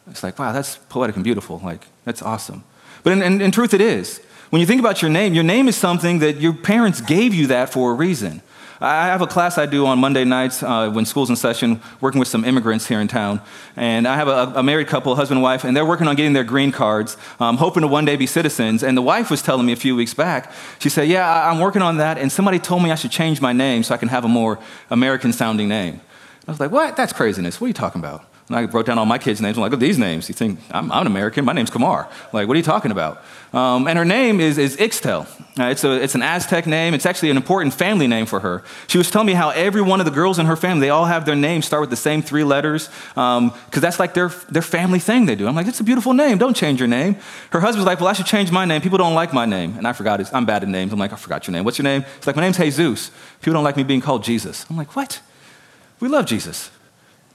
It's 0.10 0.24
like, 0.24 0.40
wow, 0.40 0.54
that's 0.54 0.78
poetic 0.90 1.18
and 1.18 1.24
beautiful. 1.24 1.62
Like, 1.64 1.86
that's 2.04 2.24
awesome. 2.24 2.64
But 3.04 3.14
in, 3.14 3.22
in, 3.22 3.42
in 3.42 3.52
truth, 3.52 3.76
it 3.76 3.82
is. 3.82 4.22
When 4.52 4.60
you 4.60 4.66
think 4.66 4.82
about 4.82 5.02
your 5.02 5.10
name, 5.10 5.34
your 5.34 5.46
name 5.46 5.70
is 5.70 5.78
something 5.78 6.20
that 6.20 6.42
your 6.42 6.52
parents 6.52 7.00
gave 7.00 7.34
you 7.34 7.48
that 7.48 7.72
for 7.72 7.92
a 7.92 7.94
reason. 7.94 8.42
I 8.82 9.06
have 9.06 9.22
a 9.22 9.28
class 9.28 9.58
I 9.58 9.66
do 9.66 9.86
on 9.86 9.98
Monday 10.00 10.26
nights 10.26 10.62
uh, 10.62 10.90
when 10.90 11.06
school's 11.06 11.30
in 11.30 11.38
session, 11.38 11.80
working 12.02 12.20
with 12.20 12.28
some 12.28 12.44
immigrants 12.44 12.86
here 12.86 13.00
in 13.00 13.08
town. 13.08 13.40
And 13.78 14.06
I 14.06 14.18
have 14.18 14.28
a, 14.28 14.60
a 14.60 14.62
married 14.62 14.88
couple, 14.88 15.16
husband 15.16 15.38
and 15.38 15.44
wife, 15.44 15.64
and 15.64 15.78
they're 15.78 15.86
working 15.86 16.06
on 16.06 16.18
getting 16.18 16.34
their 16.34 16.44
green 16.44 16.74
cards, 16.74 17.16
um, 17.40 17.56
hoping 17.56 17.80
to 17.82 17.88
one 17.88 18.04
day 18.04 18.18
be 18.18 18.28
citizens. 18.28 18.84
And 18.84 18.98
the 18.98 19.02
wife 19.02 19.32
was 19.32 19.42
telling 19.42 19.66
me 19.66 19.72
a 19.72 19.78
few 19.78 19.96
weeks 19.96 20.14
back, 20.14 20.52
she 20.80 20.90
said, 20.90 21.08
Yeah, 21.08 21.50
I'm 21.50 21.60
working 21.62 21.82
on 21.82 21.96
that, 21.98 22.18
and 22.18 22.30
somebody 22.30 22.60
told 22.60 22.84
me 22.84 22.92
I 22.92 22.96
should 22.96 23.12
change 23.12 23.40
my 23.40 23.54
name 23.54 23.84
so 23.84 23.96
I 23.96 23.98
can 23.98 24.10
have 24.10 24.26
a 24.26 24.28
more 24.28 24.60
American 24.90 25.32
sounding 25.32 25.70
name. 25.70 26.02
I 26.46 26.52
was 26.52 26.60
like, 26.60 26.72
What? 26.72 26.98
That's 26.98 27.14
craziness. 27.14 27.62
What 27.62 27.68
are 27.68 27.70
you 27.70 27.74
talking 27.74 28.02
about? 28.02 28.26
And 28.52 28.60
I 28.60 28.70
wrote 28.70 28.86
down 28.86 29.00
all 29.00 29.06
my 29.06 29.18
kids' 29.18 29.40
names. 29.40 29.58
I'm 29.58 29.62
like, 29.62 29.80
these 29.80 29.98
names. 29.98 30.28
You 30.28 30.36
think 30.36 30.60
I'm, 30.72 30.92
I'm, 30.92 31.02
an 31.02 31.08
American? 31.08 31.46
My 31.46 31.54
name's 31.54 31.70
Kamar. 31.70 32.10
Like, 32.34 32.50
what 32.50 32.56
are 32.56 32.58
you 32.58 32.64
talking 32.64 32.92
about? 32.92 33.24
Um, 33.54 33.88
and 33.88 33.98
her 33.98 34.04
name 34.04 34.42
is, 34.42 34.58
is 34.58 34.76
Ixtel. 34.76 35.26
Uh, 35.58 35.70
it's, 35.70 35.86
a, 35.86 35.92
it's 36.04 36.16
an 36.16 36.22
Aztec 36.22 36.68
name. 36.68 36.94
It's 36.94 37.06
actually 37.06 37.30
an 37.30 37.38
important 37.38 37.74
family 37.74 38.08
name 38.08 38.26
for 38.26 38.42
her. 38.42 38.62
She 38.88 38.98
was 38.98 39.10
telling 39.10 39.28
me 39.28 39.34
how 39.34 39.52
every 39.52 39.82
one 39.82 40.02
of 40.02 40.06
the 40.06 40.12
girls 40.12 40.38
in 40.38 40.48
her 40.48 40.58
family, 40.58 40.82
they 40.82 40.90
all 40.90 41.06
have 41.06 41.26
their 41.26 41.36
names 41.36 41.66
start 41.66 41.80
with 41.80 41.92
the 41.92 41.96
same 41.96 42.22
three 42.22 42.44
letters 42.44 42.90
because 43.14 43.38
um, 43.38 43.54
that's 43.72 44.00
like 44.00 44.14
their, 44.16 44.28
their 44.50 44.62
family 44.62 45.00
thing 45.00 45.28
they 45.28 45.36
do. 45.36 45.48
I'm 45.48 45.56
like, 45.56 45.68
it's 45.68 45.80
a 45.80 45.86
beautiful 45.86 46.14
name. 46.14 46.38
Don't 46.38 46.56
change 46.56 46.80
your 46.80 46.90
name. 46.90 47.16
Her 47.52 47.62
husband's 47.62 47.86
like, 47.86 48.02
well, 48.02 48.10
I 48.10 48.14
should 48.14 48.26
change 48.26 48.52
my 48.52 48.66
name. 48.66 48.82
People 48.82 48.98
don't 48.98 49.16
like 49.16 49.32
my 49.32 49.46
name. 49.46 49.78
And 49.78 49.88
I 49.88 49.94
forgot 49.94 50.20
it. 50.20 50.30
I'm 50.34 50.46
bad 50.46 50.62
at 50.62 50.68
names. 50.68 50.92
I'm 50.92 51.00
like, 51.00 51.14
I 51.14 51.16
forgot 51.16 51.48
your 51.48 51.54
name. 51.54 51.64
What's 51.64 51.78
your 51.78 51.84
name? 51.84 52.04
It's 52.18 52.28
like, 52.28 52.36
my 52.36 52.42
name's 52.42 52.58
Jesus. 52.58 53.12
People 53.40 53.54
don't 53.54 53.64
like 53.64 53.78
me 53.78 53.84
being 53.84 54.02
called 54.02 54.26
Jesus. 54.26 54.66
I'm 54.70 54.76
like, 54.76 54.94
what? 54.94 55.22
We 56.02 56.10
love 56.10 56.26
Jesus. 56.26 56.70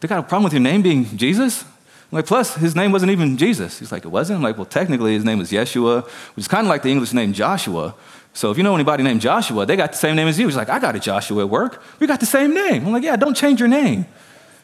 They 0.00 0.08
got 0.08 0.18
a 0.18 0.22
problem 0.22 0.44
with 0.44 0.52
your 0.52 0.62
name 0.62 0.82
being 0.82 1.04
Jesus? 1.16 1.62
I'm 1.62 2.16
like, 2.16 2.26
plus, 2.26 2.54
his 2.54 2.76
name 2.76 2.92
wasn't 2.92 3.10
even 3.10 3.36
Jesus. 3.36 3.78
He's 3.78 3.90
like, 3.90 4.04
it 4.04 4.08
wasn't? 4.08 4.36
I'm 4.36 4.42
like, 4.42 4.56
well, 4.56 4.66
technically, 4.66 5.14
his 5.14 5.24
name 5.24 5.38
was 5.38 5.50
Yeshua, 5.50 6.04
which 6.04 6.44
is 6.44 6.48
kind 6.48 6.66
of 6.66 6.68
like 6.68 6.82
the 6.82 6.90
English 6.90 7.12
name 7.12 7.32
Joshua. 7.32 7.94
So 8.32 8.50
if 8.50 8.58
you 8.58 8.62
know 8.62 8.74
anybody 8.74 9.02
named 9.02 9.22
Joshua, 9.22 9.66
they 9.66 9.76
got 9.76 9.92
the 9.92 9.98
same 9.98 10.14
name 10.14 10.28
as 10.28 10.38
you. 10.38 10.46
He's 10.46 10.56
like, 10.56 10.68
I 10.68 10.78
got 10.78 10.94
a 10.94 11.00
Joshua 11.00 11.42
at 11.42 11.48
work. 11.48 11.82
We 11.98 12.06
got 12.06 12.20
the 12.20 12.26
same 12.26 12.54
name. 12.54 12.86
I'm 12.86 12.92
like, 12.92 13.02
yeah, 13.02 13.16
don't 13.16 13.34
change 13.34 13.60
your 13.60 13.68
name. 13.68 14.06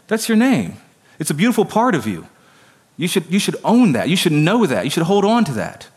That's 0.07 0.29
your 0.29 0.37
name. 0.37 0.77
It's 1.19 1.31
a 1.31 1.35
beautiful 1.35 1.65
part 1.65 1.95
of 1.95 2.07
you. 2.07 2.27
You 2.97 3.09
should, 3.09 3.25
you 3.33 3.39
should 3.39 3.57
own 3.65 3.93
that. 3.93 4.09
You 4.09 4.17
should 4.17 4.33
know 4.33 4.67
that. 4.67 4.85
You 4.85 4.91
should 4.91 5.05
hold 5.05 5.25
on 5.25 5.45
to 5.47 5.53
that. 5.55 5.89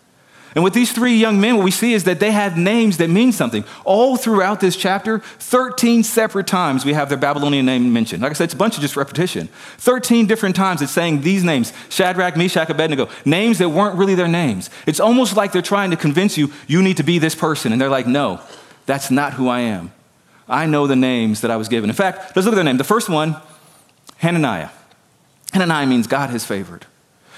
And 0.56 0.64
with 0.64 0.74
these 0.74 0.94
three 0.94 1.16
young 1.16 1.42
men, 1.42 1.58
what 1.58 1.66
we 1.66 1.72
see 1.72 1.94
is 1.94 2.06
that 2.06 2.22
they 2.22 2.32
have 2.32 2.58
names 2.58 2.96
that 2.98 3.10
mean 3.10 3.34
something. 3.34 3.66
All 3.84 4.16
throughout 4.16 4.62
this 4.62 4.78
chapter, 4.78 5.20
13 5.20 6.02
separate 6.02 6.48
times 6.48 6.86
we 6.86 6.94
have 6.94 7.10
their 7.10 7.18
Babylonian 7.18 7.66
name 7.66 7.92
mentioned. 7.92 8.24
Like 8.24 8.32
I 8.32 8.36
said, 8.36 8.46
it's 8.46 8.54
a 8.54 8.58
bunch 8.58 8.76
of 8.76 8.82
just 8.82 8.96
repetition. 8.96 9.50
13 9.80 10.28
different 10.28 10.56
times 10.56 10.82
it's 10.82 10.94
saying 10.94 11.22
these 11.22 11.44
names 11.44 11.74
Shadrach, 11.90 12.38
Meshach, 12.38 12.70
Abednego, 12.70 13.10
names 13.26 13.58
that 13.58 13.68
weren't 13.68 13.98
really 13.98 14.16
their 14.16 14.30
names. 14.30 14.70
It's 14.88 15.02
almost 15.02 15.36
like 15.36 15.52
they're 15.52 15.62
trying 15.62 15.92
to 15.92 15.98
convince 15.98 16.38
you, 16.38 16.54
you 16.68 16.82
need 16.82 16.98
to 16.98 17.04
be 17.04 17.20
this 17.20 17.36
person. 17.36 17.74
And 17.74 17.82
they're 17.82 17.90
like, 17.90 18.08
no, 18.08 18.40
that's 18.86 19.12
not 19.12 19.34
who 19.34 19.50
I 19.50 19.60
am. 19.60 19.92
I 20.48 20.68
know 20.68 20.88
the 20.88 20.96
names 20.96 21.42
that 21.42 21.52
I 21.52 21.58
was 21.58 21.68
given. 21.68 21.90
In 21.90 21.96
fact, 21.96 22.34
let's 22.34 22.46
look 22.46 22.54
at 22.54 22.56
their 22.56 22.64
name. 22.64 22.78
The 22.78 22.86
first 22.86 23.10
one, 23.10 23.36
Hananiah. 24.18 24.70
Hananiah 25.52 25.86
means 25.86 26.08
God 26.08 26.30
has 26.30 26.46
favored. 26.46 26.86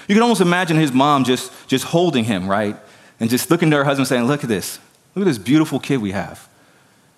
You 0.06 0.14
can 0.14 0.22
almost 0.22 0.40
imagine 0.40 0.76
his 0.76 0.92
mom 0.92 1.24
just, 1.24 1.50
just 1.68 1.84
holding 1.86 2.24
him, 2.24 2.48
right? 2.48 2.76
And 3.20 3.28
just 3.28 3.50
looking 3.50 3.70
to 3.70 3.76
her 3.76 3.84
husband 3.84 4.08
saying, 4.08 4.24
Look 4.24 4.42
at 4.42 4.48
this. 4.48 4.78
Look 5.14 5.26
at 5.26 5.30
this 5.30 5.38
beautiful 5.38 5.80
kid 5.80 5.98
we 5.98 6.12
have. 6.12 6.48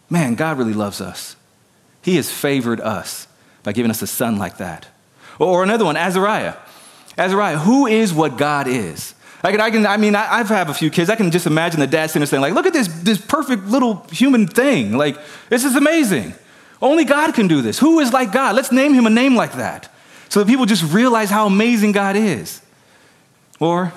Man, 0.09 0.35
God 0.35 0.59
really 0.59 0.73
loves 0.73 1.01
us. 1.01 1.37
He 2.03 2.17
has 2.17 2.31
favored 2.31 2.81
us 2.81 3.27
by 3.63 3.73
giving 3.73 3.91
us 3.91 4.01
a 4.03 4.07
son 4.07 4.39
like 4.39 4.57
that. 4.57 4.89
Or 5.39 5.63
another 5.63 5.85
one, 5.85 5.97
Azariah. 5.97 6.55
Azariah, 7.19 7.59
who 7.59 7.87
is 7.87 8.13
what 8.13 8.39
God 8.39 8.67
is? 8.67 9.15
I 9.43 9.53
can, 9.53 9.61
I, 9.61 9.71
can, 9.71 9.87
I 9.87 9.97
mean, 9.97 10.15
I, 10.15 10.39
have 10.39 10.49
have 10.49 10.69
a 10.69 10.75
few 10.75 10.91
kids. 10.91 11.09
I 11.09 11.17
can 11.17 11.31
just 11.31 11.47
imagine 11.47 11.81
the 11.81 11.87
dad 11.87 12.09
sitting 12.09 12.21
there 12.21 12.27
saying, 12.27 12.43
like, 12.43 12.53
look 12.53 12.67
at 12.67 12.73
this, 12.73 12.89
this 13.03 13.19
perfect 13.19 13.67
little 13.67 14.07
human 14.11 14.47
thing. 14.47 14.97
Like, 14.97 15.17
this 15.49 15.65
is 15.65 15.77
amazing. 15.77 16.35
Only 16.83 17.05
God 17.05 17.35
can 17.35 17.49
do 17.49 17.63
this. 17.63 17.79
Who 17.79 18.01
is 18.01 18.13
like 18.13 18.33
God? 18.33 18.55
Let's 18.55 18.73
name 18.73 18.93
him 18.93 19.07
a 19.07 19.11
name 19.11 19.37
like 19.37 19.55
that 19.55 19.91
so 20.29 20.41
that 20.41 20.47
people 20.47 20.67
just 20.67 20.93
realize 20.93 21.31
how 21.31 21.47
amazing 21.47 21.93
God 21.93 22.17
is. 22.17 22.61
Or 23.59 23.93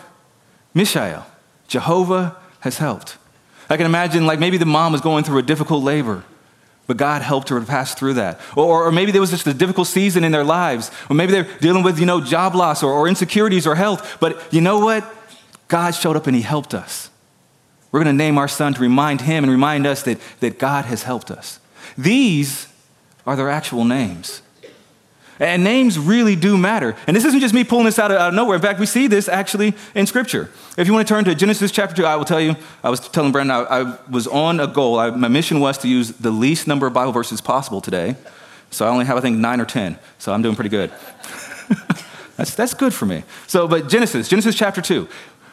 Mishael. 0.73 1.25
Jehovah 1.73 2.37
has 2.59 2.77
helped. 2.77 3.17
I 3.67 3.77
can 3.77 3.87
imagine, 3.87 4.27
like, 4.27 4.37
maybe 4.37 4.57
the 4.57 4.65
mom 4.67 4.91
was 4.91 5.01
going 5.01 5.23
through 5.23 5.39
a 5.39 5.41
difficult 5.41 5.83
labor, 5.83 6.23
but 6.85 6.97
God 6.97 7.23
helped 7.23 7.49
her 7.49 7.59
to 7.59 7.65
pass 7.65 7.95
through 7.95 8.13
that. 8.13 8.39
Or, 8.55 8.85
or 8.85 8.91
maybe 8.91 9.11
there 9.11 9.19
was 9.19 9.31
just 9.31 9.47
a 9.47 9.55
difficult 9.55 9.87
season 9.87 10.23
in 10.23 10.31
their 10.31 10.43
lives, 10.43 10.91
or 11.09 11.15
maybe 11.15 11.31
they're 11.31 11.57
dealing 11.61 11.81
with, 11.81 11.99
you 11.99 12.05
know, 12.05 12.21
job 12.21 12.53
loss 12.53 12.83
or, 12.83 12.93
or 12.93 13.07
insecurities 13.07 13.65
or 13.65 13.73
health, 13.73 14.17
but 14.19 14.53
you 14.53 14.61
know 14.61 14.81
what? 14.81 15.03
God 15.67 15.95
showed 15.95 16.15
up 16.15 16.27
and 16.27 16.35
He 16.35 16.43
helped 16.43 16.75
us. 16.75 17.09
We're 17.91 18.03
going 18.03 18.15
to 18.15 18.23
name 18.23 18.37
our 18.37 18.47
son 18.47 18.75
to 18.75 18.79
remind 18.79 19.21
him 19.21 19.43
and 19.43 19.49
remind 19.51 19.87
us 19.87 20.03
that, 20.03 20.19
that 20.41 20.59
God 20.59 20.85
has 20.85 21.01
helped 21.01 21.31
us. 21.31 21.59
These 21.97 22.67
are 23.25 23.35
their 23.35 23.49
actual 23.49 23.83
names. 23.83 24.42
And 25.43 25.61
names 25.61 25.99
really 25.99 26.37
do 26.37 26.57
matter. 26.57 26.95
And 27.05 27.13
this 27.13 27.25
isn't 27.25 27.41
just 27.41 27.53
me 27.53 27.65
pulling 27.65 27.83
this 27.83 27.99
out 27.99 28.11
of, 28.11 28.17
out 28.17 28.29
of, 28.29 28.33
nowhere. 28.33 28.55
In 28.55 28.61
fact, 28.61 28.79
we 28.79 28.85
see 28.85 29.07
this 29.07 29.27
actually 29.27 29.73
in 29.93 30.07
Scripture. 30.07 30.49
If 30.77 30.87
you 30.87 30.93
want 30.93 31.05
to 31.05 31.13
turn 31.13 31.25
to 31.25 31.35
Genesis 31.35 31.69
chapter 31.69 31.93
2, 31.93 32.05
I 32.05 32.15
will 32.15 32.23
tell 32.23 32.39
you, 32.39 32.55
I 32.81 32.89
was 32.89 33.01
telling 33.01 33.33
Brandon, 33.33 33.57
I, 33.57 33.81
I 33.81 33.97
was 34.09 34.25
on 34.25 34.61
a 34.61 34.67
goal. 34.67 34.97
I, 34.97 35.09
my 35.09 35.27
mission 35.27 35.59
was 35.59 35.77
to 35.79 35.89
use 35.89 36.11
the 36.11 36.31
least 36.31 36.65
number 36.65 36.87
of 36.87 36.93
Bible 36.93 37.11
verses 37.11 37.41
possible 37.41 37.81
today. 37.81 38.15
So 38.71 38.85
I 38.85 38.89
only 38.89 39.03
have, 39.03 39.17
I 39.17 39.19
think, 39.19 39.37
nine 39.37 39.59
or 39.59 39.65
10. 39.65 39.99
So 40.17 40.31
I'm 40.31 40.41
doing 40.41 40.55
pretty 40.55 40.69
good. 40.69 40.91
that's, 42.37 42.55
that's 42.55 42.73
good 42.73 42.93
for 42.93 43.05
me. 43.05 43.23
So, 43.45 43.67
but 43.67 43.89
Genesis, 43.89 44.29
Genesis 44.29 44.55
chapter 44.55 44.81
2. 44.81 45.09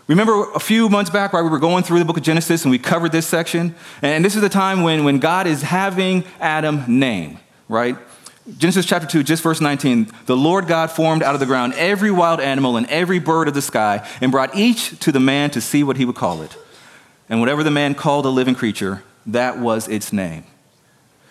Remember 0.06 0.52
a 0.52 0.60
few 0.60 0.88
months 0.88 1.10
back, 1.10 1.32
right, 1.32 1.42
we 1.42 1.48
were 1.48 1.58
going 1.58 1.82
through 1.82 1.98
the 1.98 2.04
book 2.04 2.16
of 2.16 2.22
Genesis 2.22 2.62
and 2.62 2.70
we 2.70 2.78
covered 2.78 3.10
this 3.10 3.26
section. 3.26 3.74
And 4.02 4.24
this 4.24 4.36
is 4.36 4.40
the 4.40 4.48
time 4.48 4.82
when, 4.82 5.02
when 5.02 5.18
God 5.18 5.48
is 5.48 5.62
having 5.62 6.22
Adam 6.38 6.84
name, 7.00 7.40
right? 7.68 7.96
Genesis 8.58 8.86
chapter 8.86 9.06
2, 9.06 9.22
just 9.22 9.42
verse 9.42 9.60
19. 9.60 10.10
The 10.26 10.36
Lord 10.36 10.66
God 10.66 10.90
formed 10.90 11.22
out 11.22 11.34
of 11.34 11.40
the 11.40 11.46
ground 11.46 11.74
every 11.74 12.10
wild 12.10 12.40
animal 12.40 12.76
and 12.76 12.86
every 12.88 13.18
bird 13.18 13.48
of 13.48 13.54
the 13.54 13.62
sky 13.62 14.06
and 14.20 14.32
brought 14.32 14.56
each 14.56 14.98
to 15.00 15.12
the 15.12 15.20
man 15.20 15.50
to 15.50 15.60
see 15.60 15.82
what 15.82 15.96
he 15.96 16.04
would 16.04 16.16
call 16.16 16.42
it. 16.42 16.56
And 17.28 17.40
whatever 17.40 17.62
the 17.62 17.70
man 17.70 17.94
called 17.94 18.26
a 18.26 18.30
living 18.30 18.54
creature, 18.54 19.02
that 19.26 19.58
was 19.58 19.88
its 19.88 20.12
name. 20.12 20.44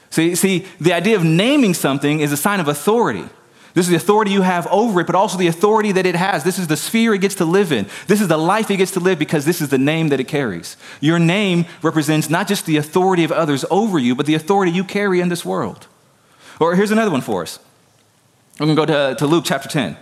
See, 0.10 0.36
see, 0.36 0.66
the 0.80 0.94
idea 0.94 1.16
of 1.16 1.24
naming 1.24 1.74
something 1.74 2.20
is 2.20 2.32
a 2.32 2.38
sign 2.38 2.60
of 2.60 2.68
authority. 2.68 3.26
This 3.74 3.86
is 3.86 3.92
the 3.92 3.98
authority 3.98 4.32
you 4.32 4.42
have 4.42 4.66
over 4.68 5.02
it, 5.02 5.08
but 5.08 5.16
also 5.16 5.38
the 5.38 5.48
authority 5.48 5.92
that 5.92 6.06
it 6.06 6.16
has. 6.16 6.44
This 6.44 6.58
is 6.58 6.68
the 6.68 6.78
sphere 6.78 7.14
it 7.14 7.22
gets 7.22 7.36
to 7.36 7.46
live 7.46 7.72
in. 7.72 7.88
This 8.08 8.20
is 8.20 8.28
the 8.28 8.38
life 8.38 8.72
it 8.72 8.78
gets 8.78 8.92
to 8.94 9.00
live 9.00 9.20
because 9.20 9.46
this 9.46 9.62
is 9.62 9.70
the 9.70 9.78
name 9.78 10.10
that 10.10 10.20
it 10.20 10.28
carries. 10.28 10.76
Your 11.00 11.20
name 11.20 11.66
represents 11.84 12.30
not 12.30 12.48
just 12.48 12.66
the 12.66 12.78
authority 12.78 13.24
of 13.24 13.32
others 13.32 13.66
over 13.70 14.00
you, 14.00 14.16
but 14.16 14.26
the 14.26 14.34
authority 14.34 14.72
you 14.72 14.84
carry 14.84 15.22
in 15.22 15.30
this 15.30 15.46
world. 15.46 15.88
Or 16.60 16.76
here's 16.76 16.92
another 16.92 17.12
one 17.12 17.22
for 17.22 17.42
us. 17.42 17.60
We're 18.60 18.66
going 18.66 18.76
to 18.76 18.86
go 18.86 19.10
to, 19.10 19.16
to 19.16 19.28
Luke 19.28 19.46
chapter 19.46 19.70
10. 19.70 19.98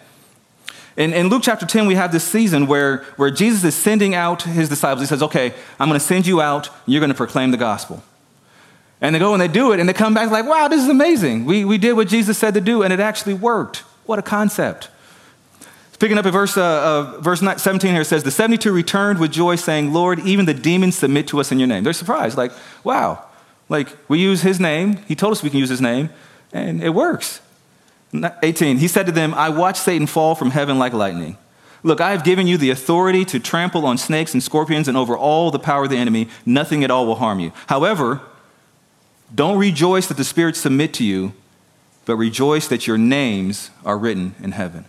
In, 0.98 1.14
in, 1.14 1.30
Luke 1.30 1.44
chapter 1.44 1.68
10, 1.68 1.86
we 1.86 1.94
have 1.94 2.12
this 2.12 2.24
season 2.24 2.66
where, 2.66 3.04
where 3.18 3.30
Jesus 3.30 3.64
is 3.64 3.76
sending 3.76 4.16
out 4.16 4.42
his 4.42 4.68
disciples. 4.68 5.02
He 5.02 5.06
says, 5.06 5.22
Okay, 5.22 5.54
I'm 5.80 5.88
going 5.88 6.00
to 6.00 6.06
send 6.06 6.26
you 6.26 6.42
out, 6.42 6.70
you're 6.88 7.00
going 7.00 7.12
to 7.12 7.16
proclaim 7.16 7.52
the 7.52 7.58
gospel. 7.58 8.04
And 9.00 9.14
they 9.14 9.20
go 9.20 9.34
and 9.34 9.40
they 9.40 9.48
do 9.48 9.74
it, 9.74 9.80
and 9.80 9.88
they 9.88 9.94
come 9.94 10.16
back 10.16 10.32
like, 10.32 10.46
Wow, 10.48 10.68
this 10.68 10.82
is 10.82 10.90
amazing. 10.90 11.46
We, 11.46 11.66
we 11.66 11.78
did 11.78 11.94
what 11.94 12.08
Jesus 12.08 12.38
said 12.40 12.56
to 12.56 12.62
do, 12.62 12.82
and 12.82 12.92
it 12.92 13.00
actually 13.00 13.36
worked. 13.36 13.78
What 14.08 14.18
a 14.18 14.24
concept. 14.24 14.90
Picking 16.00 16.18
up 16.18 16.26
at 16.26 16.34
verse, 16.34 16.58
uh, 16.58 17.16
uh, 17.18 17.22
verse 17.22 17.42
17 17.42 17.92
here, 17.92 18.02
it 18.02 18.06
says, 18.06 18.24
The 18.24 18.32
72 18.32 18.72
returned 18.72 19.20
with 19.20 19.32
joy, 19.32 19.56
saying, 19.56 19.94
Lord, 19.94 20.20
even 20.20 20.46
the 20.46 20.54
demons 20.54 20.96
submit 20.96 21.28
to 21.28 21.40
us 21.40 21.52
in 21.52 21.60
your 21.60 21.68
name. 21.68 21.84
They're 21.84 21.94
surprised, 21.94 22.38
like, 22.38 22.52
Wow, 22.84 23.24
Like, 23.70 23.90
we 24.08 24.20
use 24.20 24.42
his 24.42 24.60
name. 24.60 24.98
He 25.08 25.16
told 25.16 25.32
us 25.32 25.44
we 25.44 25.50
can 25.52 25.60
use 25.60 25.70
his 25.70 25.82
name, 25.82 26.10
and 26.54 26.84
it 26.84 26.89
works. 26.89 27.42
18, 28.13 28.77
he 28.77 28.88
said 28.88 29.06
to 29.06 29.12
them, 29.12 29.34
I 29.34 29.50
watched 29.50 29.82
Satan 29.82 30.08
fall 30.08 30.34
from 30.34 30.51
heaven 30.51 30.80
like 30.80 30.94
lightning. 30.94 31.38
Look, 31.84 32.01
I 32.01 32.12
have 32.12 32.24
given 32.24 32.48
you 32.48 32.58
the 32.58 32.70
authority 32.70 33.24
to 33.25 33.39
trample 33.39 33.86
on 33.86 33.98
snakes 33.98 34.34
and 34.34 34.42
scorpions 34.42 34.88
and 34.88 34.98
over 34.98 35.16
all 35.18 35.51
the 35.51 35.60
power 35.60 35.84
of 35.84 35.89
the 35.89 35.98
enemy. 35.98 36.27
Nothing 36.46 36.84
at 36.84 36.92
all 36.92 37.06
will 37.06 37.16
harm 37.16 37.39
you. 37.39 37.51
However, 37.68 38.22
don't 39.34 39.58
rejoice 39.58 40.08
that 40.08 40.18
the 40.18 40.24
spirits 40.24 40.60
submit 40.60 40.94
to 40.96 41.04
you, 41.04 41.34
but 42.06 42.16
rejoice 42.16 42.68
that 42.70 42.88
your 42.88 42.98
names 42.98 43.70
are 43.86 43.98
written 43.98 44.36
in 44.42 44.54
heaven. 44.54 44.86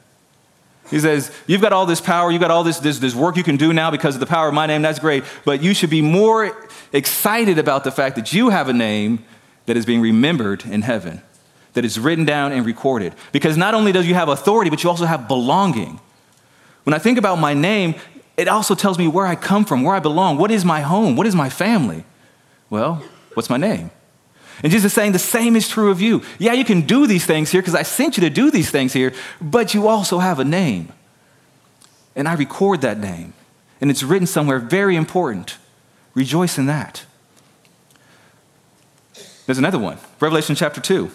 He 0.91 0.99
says, 1.00 1.31
You've 1.47 1.61
got 1.61 1.73
all 1.73 1.87
this 1.87 2.00
power, 2.00 2.31
you've 2.31 2.41
got 2.41 2.50
all 2.50 2.65
this, 2.65 2.79
this, 2.79 2.99
this 2.99 3.15
work 3.15 3.37
you 3.37 3.43
can 3.43 3.57
do 3.57 3.73
now 3.73 3.91
because 3.91 4.15
of 4.15 4.21
the 4.21 4.27
power 4.27 4.49
of 4.49 4.55
my 4.55 4.67
name, 4.67 4.83
that's 4.83 4.99
great, 4.99 5.25
but 5.45 5.62
you 5.62 5.75
should 5.75 5.91
be 5.91 6.00
more 6.00 6.57
excited 6.93 7.59
about 7.59 7.85
the 7.85 7.91
fact 7.91 8.17
that 8.17 8.33
you 8.33 8.49
have 8.49 8.69
a 8.69 8.73
name 8.73 9.25
that 9.67 9.77
is 9.77 9.85
being 9.85 10.00
remembered 10.00 10.65
in 10.65 10.83
heaven, 10.83 11.21
that 11.79 11.85
is 11.85 11.97
written 11.97 12.25
down 12.25 12.51
and 12.51 12.67
recorded. 12.67 13.15
Because 13.31 13.57
not 13.57 13.73
only 13.73 13.93
does 13.93 14.05
you 14.05 14.15
have 14.15 14.29
authority, 14.29 14.69
but 14.69 14.83
you 14.83 14.91
also 14.91 15.05
have 15.05 15.29
belonging. 15.29 16.01
When 16.83 16.93
I 16.93 16.99
think 16.99 17.19
about 17.19 17.39
my 17.39 17.55
name, 17.55 17.95
it 18.37 18.49
also 18.49 18.75
tells 18.75 18.99
me 18.99 19.07
where 19.07 19.25
I 19.25 19.37
come 19.37 19.65
from, 19.65 19.85
where 19.85 19.95
I 19.95 20.01
belong. 20.01 20.39
What 20.39 20.51
is 20.51 20.65
my 20.65 20.81
home? 20.81 21.15
What 21.15 21.25
is 21.25 21.37
my 21.37 21.49
family? 21.49 22.03
Well, 22.69 23.05
what's 23.35 23.49
my 23.49 23.59
name? 23.59 23.93
And 24.65 24.73
Jesus 24.73 24.87
is 24.87 24.93
saying 24.93 25.13
the 25.13 25.21
same 25.21 25.55
is 25.55 25.69
true 25.69 25.93
of 25.93 26.01
you. 26.01 26.23
Yeah, 26.41 26.53
you 26.53 26.65
can 26.65 26.81
do 26.81 27.07
these 27.07 27.25
things 27.25 27.53
here 27.53 27.63
because 27.63 27.77
I 27.77 27.85
sent 27.85 28.17
you 28.17 28.23
to 28.23 28.31
do 28.31 28.51
these 28.51 28.73
things 28.73 28.93
here, 28.93 29.15
but 29.41 29.73
you 29.73 29.87
also 29.87 30.19
have 30.19 30.41
a 30.41 30.45
name. 30.45 30.93
And 32.17 32.27
I 32.27 32.35
record 32.35 32.81
that 32.81 32.99
name. 32.99 33.35
And 33.81 33.89
it's 33.89 34.03
written 34.03 34.27
somewhere 34.27 34.59
very 34.59 34.97
important. 34.97 35.59
Rejoice 36.13 36.59
in 36.59 36.67
that. 36.67 37.05
There's 39.47 39.59
another 39.59 39.79
one, 39.79 39.99
Revelation 40.19 40.57
chapter 40.57 40.81
2. 40.81 41.09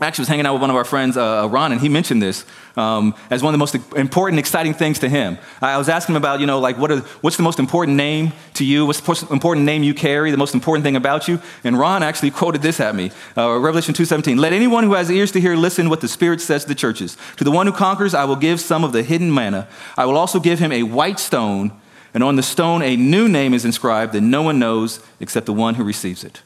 Actually 0.00 0.22
was 0.22 0.28
hanging 0.28 0.46
out 0.46 0.54
with 0.54 0.62
one 0.62 0.70
of 0.70 0.76
our 0.76 0.84
friends, 0.84 1.16
uh, 1.16 1.46
Ron, 1.50 1.70
and 1.70 1.80
he 1.80 1.88
mentioned 1.88 2.22
this 2.22 2.44
um, 2.76 3.14
as 3.30 3.42
one 3.42 3.52
of 3.52 3.58
the 3.58 3.58
most 3.58 3.74
important, 3.94 4.38
exciting 4.38 4.72
things 4.72 4.98
to 5.00 5.08
him. 5.08 5.38
I 5.60 5.76
was 5.76 5.88
asking 5.88 6.14
him 6.14 6.22
about, 6.22 6.40
you 6.40 6.46
know, 6.46 6.58
like, 6.60 6.78
what 6.78 6.90
are, 6.90 7.00
what's 7.20 7.36
the 7.36 7.42
most 7.42 7.58
important 7.58 7.96
name 7.96 8.32
to 8.54 8.64
you? 8.64 8.86
What's 8.86 9.00
the 9.00 9.08
most 9.08 9.30
important 9.30 9.66
name 9.66 9.82
you 9.82 9.92
carry? 9.92 10.30
The 10.30 10.38
most 10.38 10.54
important 10.54 10.84
thing 10.84 10.96
about 10.96 11.28
you? 11.28 11.40
And 11.62 11.78
Ron 11.78 12.02
actually 12.02 12.30
quoted 12.30 12.62
this 12.62 12.80
at 12.80 12.94
me, 12.94 13.10
uh, 13.36 13.58
Revelation 13.58 13.94
2.17. 13.94 14.38
Let 14.38 14.52
anyone 14.52 14.84
who 14.84 14.94
has 14.94 15.10
ears 15.10 15.30
to 15.32 15.40
hear 15.40 15.56
listen 15.56 15.90
what 15.90 16.00
the 16.00 16.08
Spirit 16.08 16.40
says 16.40 16.62
to 16.62 16.68
the 16.68 16.74
churches. 16.74 17.16
To 17.36 17.44
the 17.44 17.50
one 17.50 17.66
who 17.66 17.72
conquers, 17.72 18.14
I 18.14 18.24
will 18.24 18.36
give 18.36 18.60
some 18.60 18.84
of 18.84 18.92
the 18.92 19.02
hidden 19.02 19.32
manna. 19.32 19.68
I 19.96 20.06
will 20.06 20.16
also 20.16 20.40
give 20.40 20.58
him 20.58 20.72
a 20.72 20.84
white 20.84 21.20
stone, 21.20 21.70
and 22.14 22.24
on 22.24 22.36
the 22.36 22.42
stone 22.42 22.82
a 22.82 22.96
new 22.96 23.28
name 23.28 23.52
is 23.52 23.64
inscribed 23.64 24.14
that 24.14 24.22
no 24.22 24.42
one 24.42 24.58
knows 24.58 25.04
except 25.20 25.46
the 25.46 25.52
one 25.52 25.74
who 25.74 25.84
receives 25.84 26.24
it. 26.24 26.40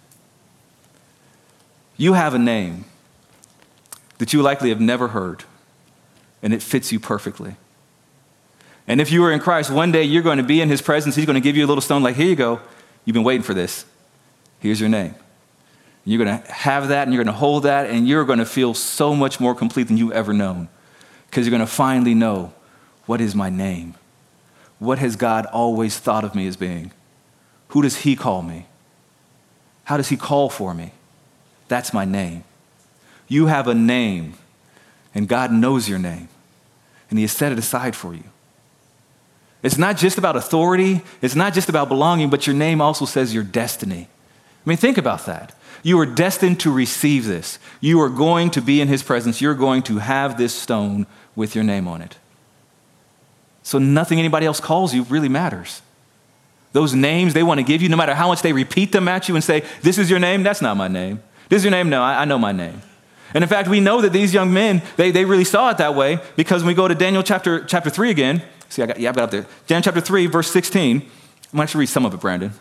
You 1.97 2.13
have 2.13 2.35
a 2.35 2.39
name 2.39 2.85
that 4.19 4.33
you 4.33 4.43
likely 4.43 4.71
have 4.71 4.81
never 4.81 5.09
heard, 5.09 5.45
and 6.43 6.53
it 6.53 6.63
fits 6.63 6.93
you 6.93 7.01
perfectly. 7.01 7.57
And 8.89 9.01
if 9.01 9.11
you 9.11 9.25
are 9.25 9.33
in 9.33 9.41
Christ, 9.41 9.71
one 9.71 9.93
day 9.93 10.05
you're 10.05 10.23
going 10.23 10.39
to 10.39 10.45
be 10.45 10.61
in 10.61 10.69
his 10.69 10.81
presence. 10.81 11.17
He's 11.17 11.27
going 11.27 11.35
to 11.35 11.41
give 11.41 11.57
you 11.57 11.67
a 11.67 11.69
little 11.69 11.83
stone, 11.83 12.03
like, 12.03 12.17
here 12.17 12.27
you 12.27 12.37
go. 12.37 12.61
You've 13.05 13.15
been 13.15 13.25
waiting 13.25 13.43
for 13.43 13.55
this. 13.55 13.85
Here's 14.61 14.81
your 14.81 14.89
name. 14.89 15.15
You're 16.05 16.25
going 16.25 16.41
to 16.41 16.53
have 16.53 16.89
that, 16.89 17.03
and 17.03 17.13
you're 17.13 17.25
going 17.25 17.35
to 17.35 17.39
hold 17.39 17.65
that, 17.65 17.91
and 17.91 18.07
you're 18.07 18.25
going 18.25 18.39
to 18.39 18.47
feel 18.47 18.75
so 18.75 19.15
much 19.15 19.41
more 19.41 19.55
complete 19.55 19.89
than 19.89 19.97
you've 19.97 20.13
ever 20.13 20.33
known. 20.33 20.69
Because 21.29 21.47
you're 21.47 21.57
going 21.57 21.67
to 21.67 21.73
finally 21.73 22.15
know 22.15 22.55
what 23.07 23.21
is 23.21 23.35
my 23.35 23.51
name? 23.51 23.95
What 24.79 24.99
has 24.99 25.17
God 25.17 25.47
always 25.47 25.99
thought 25.99 26.25
of 26.25 26.35
me 26.35 26.47
as 26.47 26.57
being? 26.57 26.93
Who 27.69 27.83
does 27.83 27.99
he 27.99 28.15
call 28.15 28.43
me? 28.43 28.67
How 29.85 29.97
does 29.97 30.09
he 30.09 30.17
call 30.17 30.49
for 30.49 30.75
me? 30.75 30.93
That's 31.69 31.93
my 31.93 32.05
name. 32.05 32.45
You 33.29 33.47
have 33.47 33.69
a 33.69 33.75
name, 33.75 34.35
and 35.15 35.29
God 35.29 35.53
knows 35.53 35.89
your 35.89 35.99
name, 35.99 36.29
and 37.11 37.19
He 37.19 37.25
has 37.25 37.33
set 37.33 37.53
it 37.53 37.59
aside 37.59 37.97
for 37.97 38.15
you. 38.15 38.25
It's 39.63 39.79
not 39.79 39.97
just 39.97 40.19
about 40.19 40.37
authority, 40.37 41.03
it's 41.23 41.35
not 41.35 41.55
just 41.55 41.69
about 41.69 41.89
belonging, 41.89 42.31
but 42.31 42.47
your 42.47 42.55
name 42.55 42.81
also 42.81 43.05
says 43.05 43.35
your 43.35 43.43
destiny. 43.43 44.09
I 44.65 44.69
mean, 44.69 44.79
think 44.79 44.99
about 44.99 45.27
that. 45.27 45.55
You 45.83 45.99
are 46.01 46.07
destined 46.07 46.61
to 46.61 46.73
receive 46.73 47.27
this. 47.27 47.59
You 47.81 48.01
are 48.01 48.09
going 48.09 48.51
to 48.51 48.61
be 48.61 48.81
in 48.81 48.89
His 48.89 49.03
presence. 49.03 49.41
You're 49.41 49.55
going 49.55 49.83
to 49.85 49.99
have 49.99 50.37
this 50.37 50.55
stone 50.55 51.07
with 51.35 51.55
your 51.55 51.65
name 51.65 51.87
on 51.87 52.03
it. 52.03 52.17
So 53.63 53.79
nothing 53.79 54.19
anybody 54.19 54.47
else 54.47 54.61
calls 54.61 54.95
you 54.95 55.03
really 55.05 55.29
matters. 55.29 55.83
Those 56.73 56.95
names 56.95 57.35
they 57.35 57.43
want 57.43 57.59
to 57.59 57.65
give 57.65 57.83
you, 57.83 57.89
no 57.89 57.97
matter 57.97 58.15
how 58.15 58.29
much 58.29 58.43
they 58.43 58.53
repeat 58.53 58.93
them 58.93 59.09
at 59.09 59.29
you 59.29 59.35
and 59.35 59.43
say, 59.43 59.65
This 59.83 59.99
is 59.99 60.11
your 60.11 60.19
name, 60.19 60.43
that's 60.43 60.63
not 60.63 60.77
my 60.77 60.89
name. 60.89 61.23
This 61.49 61.59
is 61.59 61.65
your 61.65 61.71
name? 61.71 61.89
No, 61.89 62.03
I, 62.03 62.23
I 62.23 62.25
know 62.25 62.39
my 62.39 62.53
name. 62.53 62.83
And 63.37 63.43
in 63.43 63.51
fact, 63.51 63.69
we 63.69 63.81
know 63.81 64.01
that 64.01 64.15
these 64.15 64.33
young 64.33 64.51
men, 64.51 64.81
they, 64.97 65.11
they 65.11 65.27
really 65.27 65.45
saw 65.45 65.69
it 65.69 65.77
that 65.77 65.95
way 65.95 66.21
because 66.37 66.63
when 66.63 66.69
we 66.69 66.75
go 66.75 66.89
to 66.89 66.95
Daniel 66.95 67.23
chapter, 67.23 67.63
chapter 67.67 67.91
3 67.91 68.09
again, 68.09 68.43
see, 68.71 68.83
I 68.83 68.87
got, 68.87 68.99
yeah, 68.99 69.11
I've 69.11 69.15
got 69.15 69.25
up 69.25 69.31
there. 69.31 69.45
Daniel 69.67 69.83
chapter 69.83 70.01
3, 70.01 70.25
verse 70.25 70.51
16. 70.51 71.03
I'm 71.03 71.57
going 71.57 71.69
to 71.69 71.77
read 71.77 71.91
some 71.91 72.07
of 72.07 72.15
it, 72.15 72.21
Brandon. 72.21 72.53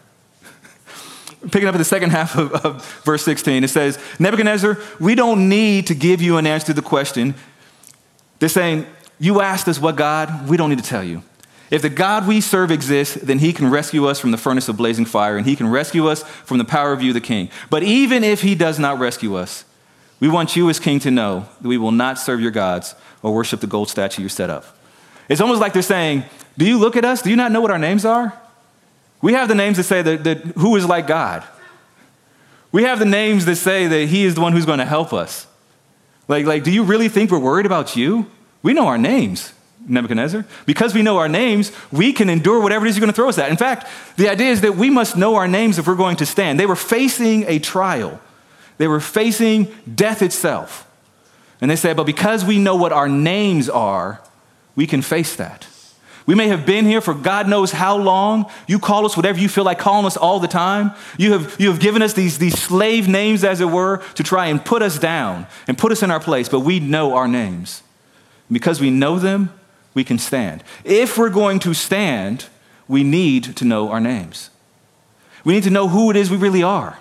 Picking 1.50 1.70
up 1.70 1.75
at 1.75 1.77
the 1.77 1.86
second 1.86 2.10
half 2.10 2.38
of, 2.38 2.51
of 2.51 2.86
verse 3.05 3.24
16, 3.24 3.63
it 3.63 3.70
says, 3.70 3.98
Nebuchadnezzar, 4.20 4.77
we 5.00 5.15
don't 5.15 5.48
need 5.48 5.88
to 5.88 5.96
give 5.96 6.22
you 6.22 6.36
an 6.36 6.46
answer 6.46 6.65
to 6.65 6.74
the 6.74 6.82
question. 6.82 7.36
They're 8.39 8.50
saying, 8.50 8.86
You 9.17 9.39
asked 9.39 9.70
us 9.70 9.79
what 9.79 9.96
God? 9.96 10.50
We 10.50 10.58
don't 10.58 10.70
need 10.70 10.79
to 10.79 10.89
tell 10.89 11.05
you. 11.05 11.24
If 11.72 11.84
the 11.84 11.89
God 11.89 12.27
we 12.27 12.41
serve 12.41 12.70
exists, 12.70 13.15
then 13.15 13.39
he 13.39 13.53
can 13.53 13.72
rescue 13.72 14.08
us 14.08 14.20
from 14.20 14.32
the 14.32 14.38
furnace 14.38 14.67
of 14.67 14.75
blazing 14.75 15.05
fire, 15.05 15.38
and 15.38 15.46
he 15.46 15.55
can 15.55 15.70
rescue 15.70 16.10
us 16.10 16.24
from 16.24 16.58
the 16.58 16.65
power 16.65 16.91
of 16.91 17.01
you, 17.01 17.13
the 17.13 17.22
king. 17.22 17.50
But 17.70 17.84
even 17.84 18.25
if 18.25 18.41
he 18.41 18.55
does 18.55 18.77
not 18.77 19.00
rescue 19.00 19.36
us, 19.36 19.63
we 20.19 20.27
want 20.29 20.55
you 20.55 20.69
as 20.69 20.79
king 20.79 21.00
to 21.00 21.12
know 21.12 21.48
that 21.62 21.67
we 21.67 21.77
will 21.77 21.91
not 21.91 22.17
serve 22.17 22.39
your 22.39 22.51
gods 22.51 22.95
or 23.22 23.34
worship 23.34 23.60
the 23.60 23.67
gold 23.67 23.89
statue 23.89 24.22
you 24.22 24.29
set 24.29 24.50
up. 24.50 24.65
It's 25.27 25.41
almost 25.41 25.62
like 25.62 25.74
they're 25.74 25.81
saying, 25.81 26.24
Do 26.57 26.65
you 26.65 26.77
look 26.77 26.95
at 26.95 27.05
us? 27.05 27.22
Do 27.22 27.29
you 27.29 27.36
not 27.36 27.51
know 27.51 27.62
what 27.62 27.72
our 27.72 27.79
names 27.79 28.05
are? 28.05 28.34
We 29.22 29.34
have 29.34 29.48
the 29.48 29.55
names 29.55 29.77
that 29.77 29.84
say 29.84 30.01
that, 30.01 30.24
that 30.24 30.38
who 30.57 30.75
is 30.75 30.86
like 30.86 31.07
God. 31.07 31.43
We 32.72 32.84
have 32.84 33.00
the 33.00 33.05
names 33.05 33.45
that 33.45 33.55
say 33.55 33.88
that 33.88 34.07
He 34.07 34.25
is 34.25 34.36
the 34.36 34.41
one 34.41 34.53
who's 34.53 34.65
going 34.65 34.79
to 34.79 34.86
help 34.86 35.13
us. 35.13 35.48
Like, 36.27 36.45
like, 36.45 36.63
do 36.63 36.72
you 36.72 36.84
really 36.84 37.10
think 37.10 37.31
we're 37.31 37.39
worried 37.39 37.65
about 37.65 37.95
you? 37.95 38.29
We 38.63 38.74
know 38.74 38.88
our 38.88 38.98
names, 38.98 39.53
Nebuchadnezzar. 39.88 40.45
Because 40.65 40.93
we 40.93 41.01
know 41.01 41.17
our 41.17 41.29
names, 41.29 41.72
we 41.91 42.13
can 42.13 42.29
endure 42.29 42.62
whatever 42.62 42.86
it 42.86 42.89
is 42.89 42.98
you're 42.98 43.01
going 43.01 43.13
to 43.13 43.15
throw 43.15 43.29
us 43.29 43.38
at. 43.38 43.50
In 43.50 43.57
fact, 43.57 43.88
the 44.17 44.29
idea 44.29 44.50
is 44.50 44.62
that 44.62 44.75
we 44.75 44.89
must 44.89 45.15
know 45.15 45.36
our 45.36 45.48
names 45.48 45.77
if 45.77 45.88
we're 45.88 45.95
going 45.95 46.17
to 46.17 46.25
stand. 46.25 46.60
They 46.60 46.65
were 46.65 46.75
facing 46.75 47.45
a 47.48 47.60
trial. 47.60 48.19
They 48.77 48.88
were 48.88 49.00
facing 49.00 49.74
death 49.94 50.22
itself. 50.22 50.89
And 51.62 51.72
they 51.72 51.75
said, 51.75 51.96
but 51.96 52.05
because 52.05 52.44
we 52.44 52.60
know 52.60 52.75
what 52.75 52.91
our 52.91 53.08
names 53.08 53.70
are, 53.70 54.22
we 54.75 54.86
can 54.86 55.01
face 55.01 55.36
that. 55.36 55.67
We 56.25 56.34
may 56.34 56.48
have 56.48 56.65
been 56.65 56.86
here 56.86 57.01
for 57.01 57.13
God 57.13 57.48
knows 57.48 57.72
how 57.72 57.96
long. 57.98 58.50
You 58.67 58.79
call 58.79 59.05
us 59.05 59.15
whatever 59.15 59.39
you 59.39 59.48
feel 59.48 59.63
like 59.63 59.77
calling 59.77 60.05
us 60.05 60.17
all 60.17 60.39
the 60.39 60.48
time. 60.48 60.91
You 61.17 61.34
have, 61.34 61.55
you 61.60 61.70
have 61.70 61.79
given 61.79 62.01
us 62.01 62.13
these, 62.13 62.39
these 62.39 62.60
slave 62.60 63.08
names, 63.08 63.44
as 63.44 63.62
it 63.62 63.70
were, 63.70 63.98
to 64.15 64.24
try 64.24 64.48
and 64.48 64.63
put 64.63 64.82
us 64.82 64.98
down 64.98 65.46
and 65.67 65.77
put 65.77 65.91
us 65.91 66.01
in 66.01 66.10
our 66.10 66.20
place, 66.20 66.50
but 66.50 66.62
we 66.62 66.79
know 66.79 67.15
our 67.15 67.27
names. 67.27 67.84
Because 68.51 68.82
we 68.82 68.89
know 68.89 69.20
them, 69.20 69.51
we 69.94 70.03
can 70.03 70.17
stand. 70.17 70.63
If 70.84 71.17
we're 71.17 71.29
going 71.29 71.60
to 71.60 71.74
stand, 71.74 72.48
we 72.88 73.03
need 73.03 73.55
to 73.58 73.65
know 73.65 73.89
our 73.89 74.00
names. 74.00 74.50
We 75.44 75.53
need 75.53 75.63
to 75.63 75.70
know 75.70 75.88
who 75.88 76.10
it 76.10 76.15
is 76.15 76.32
we 76.32 76.38
really 76.38 76.63
are. 76.63 76.98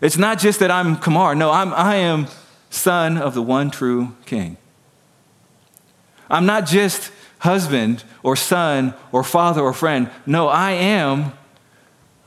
It's 0.00 0.18
not 0.18 0.38
just 0.38 0.60
that 0.60 0.70
I'm 0.70 0.96
Kamar. 0.96 1.34
No, 1.34 1.50
I'm, 1.50 1.72
I 1.72 1.96
am 1.96 2.26
son 2.70 3.16
of 3.16 3.34
the 3.34 3.42
one 3.42 3.70
true 3.70 4.14
king. 4.26 4.56
I'm 6.28 6.46
not 6.46 6.66
just 6.66 7.12
husband 7.38 8.04
or 8.22 8.36
son 8.36 8.94
or 9.12 9.22
father 9.22 9.62
or 9.62 9.72
friend. 9.72 10.10
No, 10.26 10.48
I 10.48 10.72
am 10.72 11.32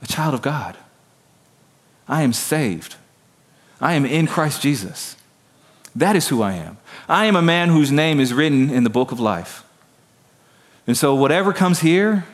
a 0.02 0.08
child 0.08 0.34
of 0.34 0.42
God. 0.42 0.78
I 2.08 2.24
am 2.24 2.34
saved. 2.34 2.96
I 3.80 3.94
am 3.94 4.06
in 4.06 4.26
Christ 4.26 4.62
Jesus. 4.62 5.16
That 5.96 6.16
is 6.16 6.30
who 6.30 6.42
I 6.42 6.54
am. 6.54 6.78
I 7.08 7.26
am 7.26 7.36
a 7.36 7.42
man 7.42 7.70
whose 7.70 7.92
name 7.92 8.20
is 8.20 8.34
written 8.34 8.70
in 8.70 8.84
the 8.84 8.90
book 8.90 9.12
of 9.12 9.20
life. 9.20 9.64
And 10.88 10.98
so, 10.98 11.14
whatever 11.14 11.54
comes 11.54 11.82
here, 11.82 12.26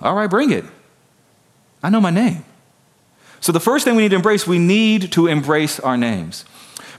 all 0.00 0.14
right, 0.14 0.30
bring 0.30 0.50
it. 0.50 0.64
I 1.82 1.90
know 1.90 2.00
my 2.00 2.10
name. 2.10 2.44
So, 3.40 3.52
the 3.52 3.60
first 3.60 3.84
thing 3.84 3.96
we 3.96 4.02
need 4.02 4.10
to 4.10 4.16
embrace, 4.16 4.46
we 4.46 4.58
need 4.58 5.12
to 5.12 5.26
embrace 5.26 5.80
our 5.80 5.96
names. 5.96 6.44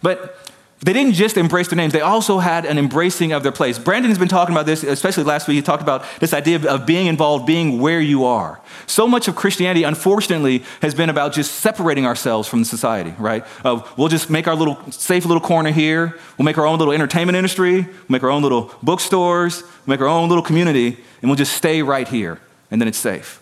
But 0.02 0.38
they 0.84 0.94
didn't 0.94 1.14
just 1.14 1.38
embrace 1.38 1.68
their 1.68 1.78
names, 1.78 1.94
they 1.94 2.02
also 2.02 2.40
had 2.40 2.66
an 2.66 2.80
embracing 2.80 3.34
of 3.34 3.44
their 3.44 3.52
place. 3.52 3.78
Brandon 3.78 4.10
has 4.10 4.18
been 4.18 4.28
talking 4.28 4.56
about 4.56 4.66
this, 4.66 4.84
especially 4.84 5.24
last 5.24 5.48
week. 5.48 5.56
He 5.56 5.62
talked 5.62 5.84
about 5.84 6.04
this 6.20 6.34
idea 6.34 6.60
of, 6.68 6.88
being 6.88 7.06
involved, 7.06 7.46
being 7.46 7.80
where 7.80 8.02
you 8.02 8.26
are. 8.26 8.60
So 8.88 9.08
much 9.08 9.28
of 9.28 9.36
Christianity, 9.36 9.84
unfortunately, 9.84 10.64
has 10.82 10.96
been 10.96 11.12
about 11.12 11.34
just 11.34 11.54
separating 11.58 12.08
ourselves 12.08 12.48
from 12.48 12.64
society, 12.64 13.14
right? 13.20 13.46
We'll 13.64 14.08
just 14.08 14.32
make 14.32 14.48
our 14.48 14.56
little 14.56 14.80
safe 14.92 15.26
little 15.26 15.42
corner 15.42 15.72
here. 15.72 16.18
We'll 16.40 16.46
make 16.46 16.58
our 16.58 16.66
own 16.66 16.80
little 16.80 16.94
entertainment 16.94 17.36
industry. 17.36 17.82
We'll 17.82 17.96
make 18.10 18.24
our 18.24 18.32
own 18.32 18.42
little 18.42 18.74
bookstores. 18.82 19.62
We'll 19.62 19.98
make 19.98 20.02
our 20.02 20.08
own 20.08 20.30
little 20.30 20.44
community, 20.44 20.98
and 21.22 21.30
we'll 21.30 21.38
just 21.38 21.54
stay 21.54 21.84
right 21.84 22.08
here, 22.08 22.40
and 22.72 22.82
then 22.82 22.88
it's 22.88 22.98
safe. 22.98 23.41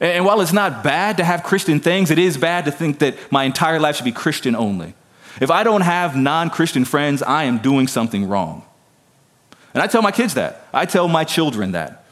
And 0.00 0.24
while 0.24 0.40
it's 0.40 0.52
not 0.52 0.82
bad 0.82 1.16
to 1.18 1.24
have 1.24 1.42
Christian 1.42 1.80
things, 1.80 2.10
it 2.10 2.18
is 2.18 2.36
bad 2.36 2.64
to 2.64 2.72
think 2.72 2.98
that 2.98 3.16
my 3.30 3.44
entire 3.44 3.78
life 3.78 3.96
should 3.96 4.04
be 4.04 4.12
Christian 4.12 4.56
only. 4.56 4.94
If 5.40 5.50
I 5.50 5.64
don't 5.64 5.82
have 5.82 6.16
non 6.16 6.50
Christian 6.50 6.84
friends, 6.84 7.22
I 7.22 7.44
am 7.44 7.58
doing 7.58 7.86
something 7.86 8.28
wrong. 8.28 8.64
And 9.72 9.82
I 9.82 9.86
tell 9.86 10.02
my 10.02 10.12
kids 10.12 10.34
that. 10.34 10.66
I 10.72 10.86
tell 10.86 11.08
my 11.08 11.24
children 11.24 11.72
that. 11.72 12.04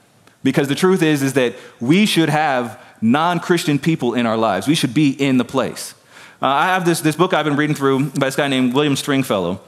Because 0.42 0.68
the 0.68 0.74
truth 0.74 1.02
is, 1.02 1.22
is 1.22 1.34
that 1.34 1.54
we 1.80 2.06
should 2.06 2.28
have 2.28 2.80
non 3.00 3.40
Christian 3.40 3.78
people 3.78 4.14
in 4.14 4.26
our 4.26 4.36
lives. 4.36 4.66
We 4.66 4.74
should 4.74 4.94
be 4.94 5.10
in 5.10 5.38
the 5.38 5.44
place. 5.44 5.94
Uh, 6.40 6.46
I 6.46 6.66
have 6.66 6.84
this, 6.84 7.00
this 7.00 7.14
book 7.14 7.32
I've 7.32 7.44
been 7.44 7.56
reading 7.56 7.76
through 7.76 8.10
by 8.10 8.26
this 8.26 8.36
guy 8.36 8.48
named 8.48 8.74
William 8.74 8.96
Stringfellow. 8.96 9.60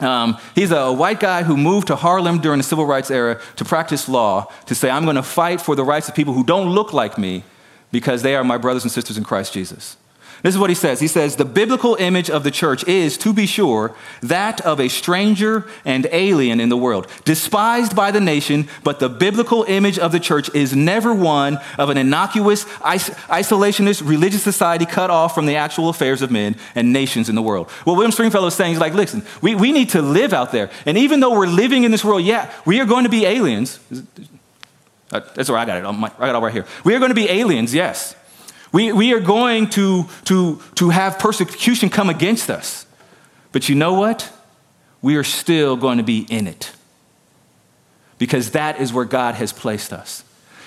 Um, 0.00 0.36
he's 0.54 0.72
a 0.72 0.92
white 0.92 1.20
guy 1.20 1.42
who 1.42 1.56
moved 1.56 1.86
to 1.86 1.96
Harlem 1.96 2.38
during 2.40 2.58
the 2.58 2.64
civil 2.64 2.84
rights 2.84 3.10
era 3.10 3.40
to 3.56 3.64
practice 3.64 4.08
law, 4.08 4.52
to 4.66 4.74
say, 4.74 4.90
I'm 4.90 5.04
going 5.04 5.16
to 5.16 5.22
fight 5.22 5.60
for 5.60 5.74
the 5.74 5.84
rights 5.84 6.08
of 6.08 6.14
people 6.14 6.34
who 6.34 6.44
don't 6.44 6.70
look 6.70 6.92
like 6.92 7.16
me 7.16 7.44
because 7.92 8.22
they 8.22 8.36
are 8.36 8.44
my 8.44 8.58
brothers 8.58 8.82
and 8.82 8.92
sisters 8.92 9.16
in 9.16 9.24
Christ 9.24 9.54
Jesus. 9.54 9.96
This 10.42 10.54
is 10.54 10.58
what 10.58 10.70
he 10.70 10.76
says. 10.76 11.00
He 11.00 11.08
says, 11.08 11.36
The 11.36 11.44
biblical 11.44 11.94
image 11.96 12.28
of 12.28 12.44
the 12.44 12.50
church 12.50 12.86
is, 12.86 13.16
to 13.18 13.32
be 13.32 13.46
sure, 13.46 13.94
that 14.22 14.60
of 14.62 14.80
a 14.80 14.88
stranger 14.88 15.66
and 15.84 16.06
alien 16.12 16.60
in 16.60 16.68
the 16.68 16.76
world, 16.76 17.06
despised 17.24 17.96
by 17.96 18.10
the 18.10 18.20
nation, 18.20 18.68
but 18.84 19.00
the 19.00 19.08
biblical 19.08 19.64
image 19.64 19.98
of 19.98 20.12
the 20.12 20.20
church 20.20 20.54
is 20.54 20.74
never 20.74 21.14
one 21.14 21.58
of 21.78 21.88
an 21.90 21.96
innocuous, 21.96 22.64
isolationist 22.64 24.06
religious 24.06 24.42
society 24.42 24.86
cut 24.86 25.10
off 25.10 25.34
from 25.34 25.46
the 25.46 25.56
actual 25.56 25.88
affairs 25.88 26.22
of 26.22 26.30
men 26.30 26.56
and 26.74 26.92
nations 26.92 27.28
in 27.28 27.34
the 27.34 27.42
world. 27.42 27.70
What 27.84 27.94
William 27.94 28.12
Stringfellow 28.12 28.48
is 28.48 28.54
saying 28.54 28.74
is 28.74 28.80
like, 28.80 28.94
listen, 28.94 29.24
we, 29.40 29.54
we 29.54 29.72
need 29.72 29.90
to 29.90 30.02
live 30.02 30.32
out 30.32 30.52
there. 30.52 30.70
And 30.84 30.98
even 30.98 31.20
though 31.20 31.36
we're 31.36 31.46
living 31.46 31.84
in 31.84 31.90
this 31.90 32.04
world, 32.04 32.22
yeah, 32.22 32.52
we 32.64 32.80
are 32.80 32.86
going 32.86 33.04
to 33.04 33.10
be 33.10 33.24
aliens. 33.24 33.78
Uh, 35.12 35.20
that's 35.34 35.48
where 35.48 35.58
I 35.58 35.64
got 35.64 35.78
it. 35.78 35.84
I 35.84 36.26
got 36.26 36.34
it 36.34 36.38
right 36.38 36.52
here. 36.52 36.66
We 36.84 36.94
are 36.94 36.98
going 36.98 37.10
to 37.10 37.14
be 37.14 37.30
aliens, 37.30 37.72
yes. 37.72 38.15
We, 38.76 38.92
we 38.92 39.14
are 39.14 39.20
going 39.20 39.70
to, 39.70 40.04
to, 40.26 40.60
to 40.74 40.90
have 40.90 41.18
persecution 41.18 41.88
come 41.88 42.10
against 42.10 42.50
us. 42.50 42.84
But 43.50 43.70
you 43.70 43.74
know 43.74 43.94
what? 43.94 44.30
We 45.00 45.16
are 45.16 45.24
still 45.24 45.76
going 45.76 45.96
to 45.96 46.04
be 46.04 46.26
in 46.28 46.46
it 46.46 46.72
because 48.18 48.50
that 48.50 48.78
is 48.78 48.92
where 48.92 49.06
God 49.06 49.36
has 49.36 49.50
placed 49.50 49.94
us. 49.94 50.24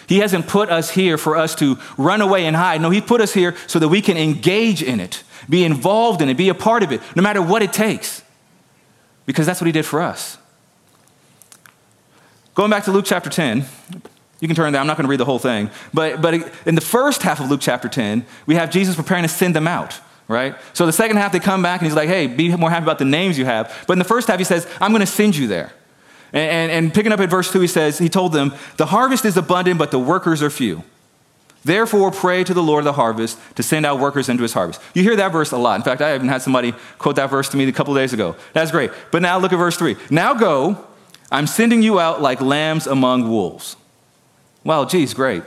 He 0.08 0.22
hasn't 0.22 0.48
put 0.48 0.72
us 0.72 0.89
here 0.89 1.20
for 1.20 1.38
us 1.38 1.54
to 1.58 1.78
run 2.00 2.22
away 2.22 2.48
and 2.48 2.56
hide. 2.56 2.82
No, 2.82 2.89
He 2.89 3.00
put 3.00 3.22
us 3.22 3.36
here 3.36 3.56
so 3.68 3.78
that 3.78 3.89
we 3.89 4.01
can 4.01 4.18
engage 4.18 4.82
in 4.82 5.00
it, 5.00 5.22
be 5.48 5.63
involved 5.63 6.24
in 6.24 6.30
it, 6.30 6.34
be 6.36 6.50
a 6.50 6.56
part 6.56 6.82
of 6.82 6.92
it, 6.92 7.01
no 7.16 7.22
matter 7.22 7.44
what 7.44 7.62
it 7.62 7.72
takes, 7.72 8.24
because 9.28 9.46
that's 9.46 9.62
what 9.62 9.68
He 9.68 9.72
did 9.72 9.86
for 9.86 10.01
us. 10.01 10.39
Going 12.56 12.72
back 12.72 12.86
to 12.86 12.92
Luke 12.92 13.06
chapter 13.06 13.30
10, 13.30 13.66
you 14.39 14.48
can 14.48 14.55
turn 14.55 14.72
there. 14.72 14.79
I'm 14.79 14.88
not 14.88 14.98
going 14.98 15.05
to 15.05 15.10
read 15.10 15.19
the 15.19 15.25
whole 15.25 15.39
thing. 15.39 15.69
But, 15.93 16.22
but 16.22 16.34
in 16.65 16.75
the 16.75 16.81
first 16.81 17.24
half 17.24 17.39
of 17.39 17.50
Luke 17.50 17.62
chapter 17.62 17.89
10, 17.89 18.25
we 18.46 18.55
have 18.55 18.72
Jesus 18.72 18.96
preparing 18.96 19.24
to 19.24 19.29
send 19.29 19.55
them 19.55 19.67
out, 19.67 20.00
right? 20.27 20.55
So 20.74 20.86
the 20.86 20.93
second 20.93 21.17
half, 21.17 21.31
they 21.31 21.39
come 21.39 21.62
back 21.62 21.81
and 21.81 21.88
he's 21.88 21.96
like, 21.96 22.08
hey, 22.08 22.27
be 22.27 22.55
more 22.55 22.69
happy 22.69 22.84
about 22.84 23.00
the 23.00 23.05
names 23.05 23.38
you 23.38 23.46
have. 23.46 23.84
But 23.86 23.93
in 23.93 24.00
the 24.00 24.05
first 24.05 24.27
half, 24.27 24.38
he 24.38 24.46
says, 24.46 24.67
I'm 24.79 24.91
going 24.91 25.01
to 25.01 25.05
send 25.05 25.36
you 25.36 25.48
there. 25.48 25.74
And, 26.31 26.50
and, 26.50 26.72
and 26.72 26.93
picking 26.93 27.12
up 27.12 27.19
at 27.19 27.29
verse 27.29 27.51
2, 27.51 27.60
he 27.60 27.67
says, 27.67 27.98
he 27.98 28.08
told 28.08 28.34
them, 28.34 28.53
the 28.77 28.86
harvest 28.86 29.25
is 29.25 29.36
abundant, 29.36 29.77
but 29.77 29.91
the 29.91 30.00
workers 30.00 30.41
are 30.41 30.50
few. 30.50 30.84
Therefore, 31.65 32.10
pray 32.12 32.46
to 32.46 32.53
the 32.53 32.63
Lord 32.63 32.81
of 32.81 32.86
the 32.86 32.93
harvest 32.93 33.38
to 33.55 33.63
send 33.63 33.86
out 33.86 34.00
workers 34.00 34.29
into 34.29 34.43
his 34.43 34.53
harvest. 34.53 34.81
You 34.93 35.03
hear 35.03 35.17
that 35.17 35.34
verse 35.34 35.51
a 35.51 35.58
lot. 35.58 35.75
In 35.75 35.84
fact, 35.84 36.01
I 36.01 36.15
even 36.15 36.29
had 36.29 36.41
somebody 36.41 36.74
quote 36.98 37.17
that 37.17 37.29
verse 37.29 37.50
to 37.50 37.58
me 37.58 37.67
a 37.67 37.72
couple 37.74 37.93
days 37.93 38.13
ago. 38.13 38.38
That's 38.53 38.72
great. 38.72 38.91
But 39.12 39.22
now 39.22 39.38
look 39.39 39.51
at 39.51 39.58
verse 39.58 39.75
3. 39.75 39.98
Now 40.10 40.34
go, 40.34 40.86
I'm 41.31 41.48
sending 41.48 41.81
you 41.81 42.00
out 42.00 42.22
like 42.22 42.39
lambs 42.39 42.88
among 42.88 43.29
wolves. 43.29 43.75
Well, 44.63 44.86
geez, 44.86 45.13
great. 45.13 45.44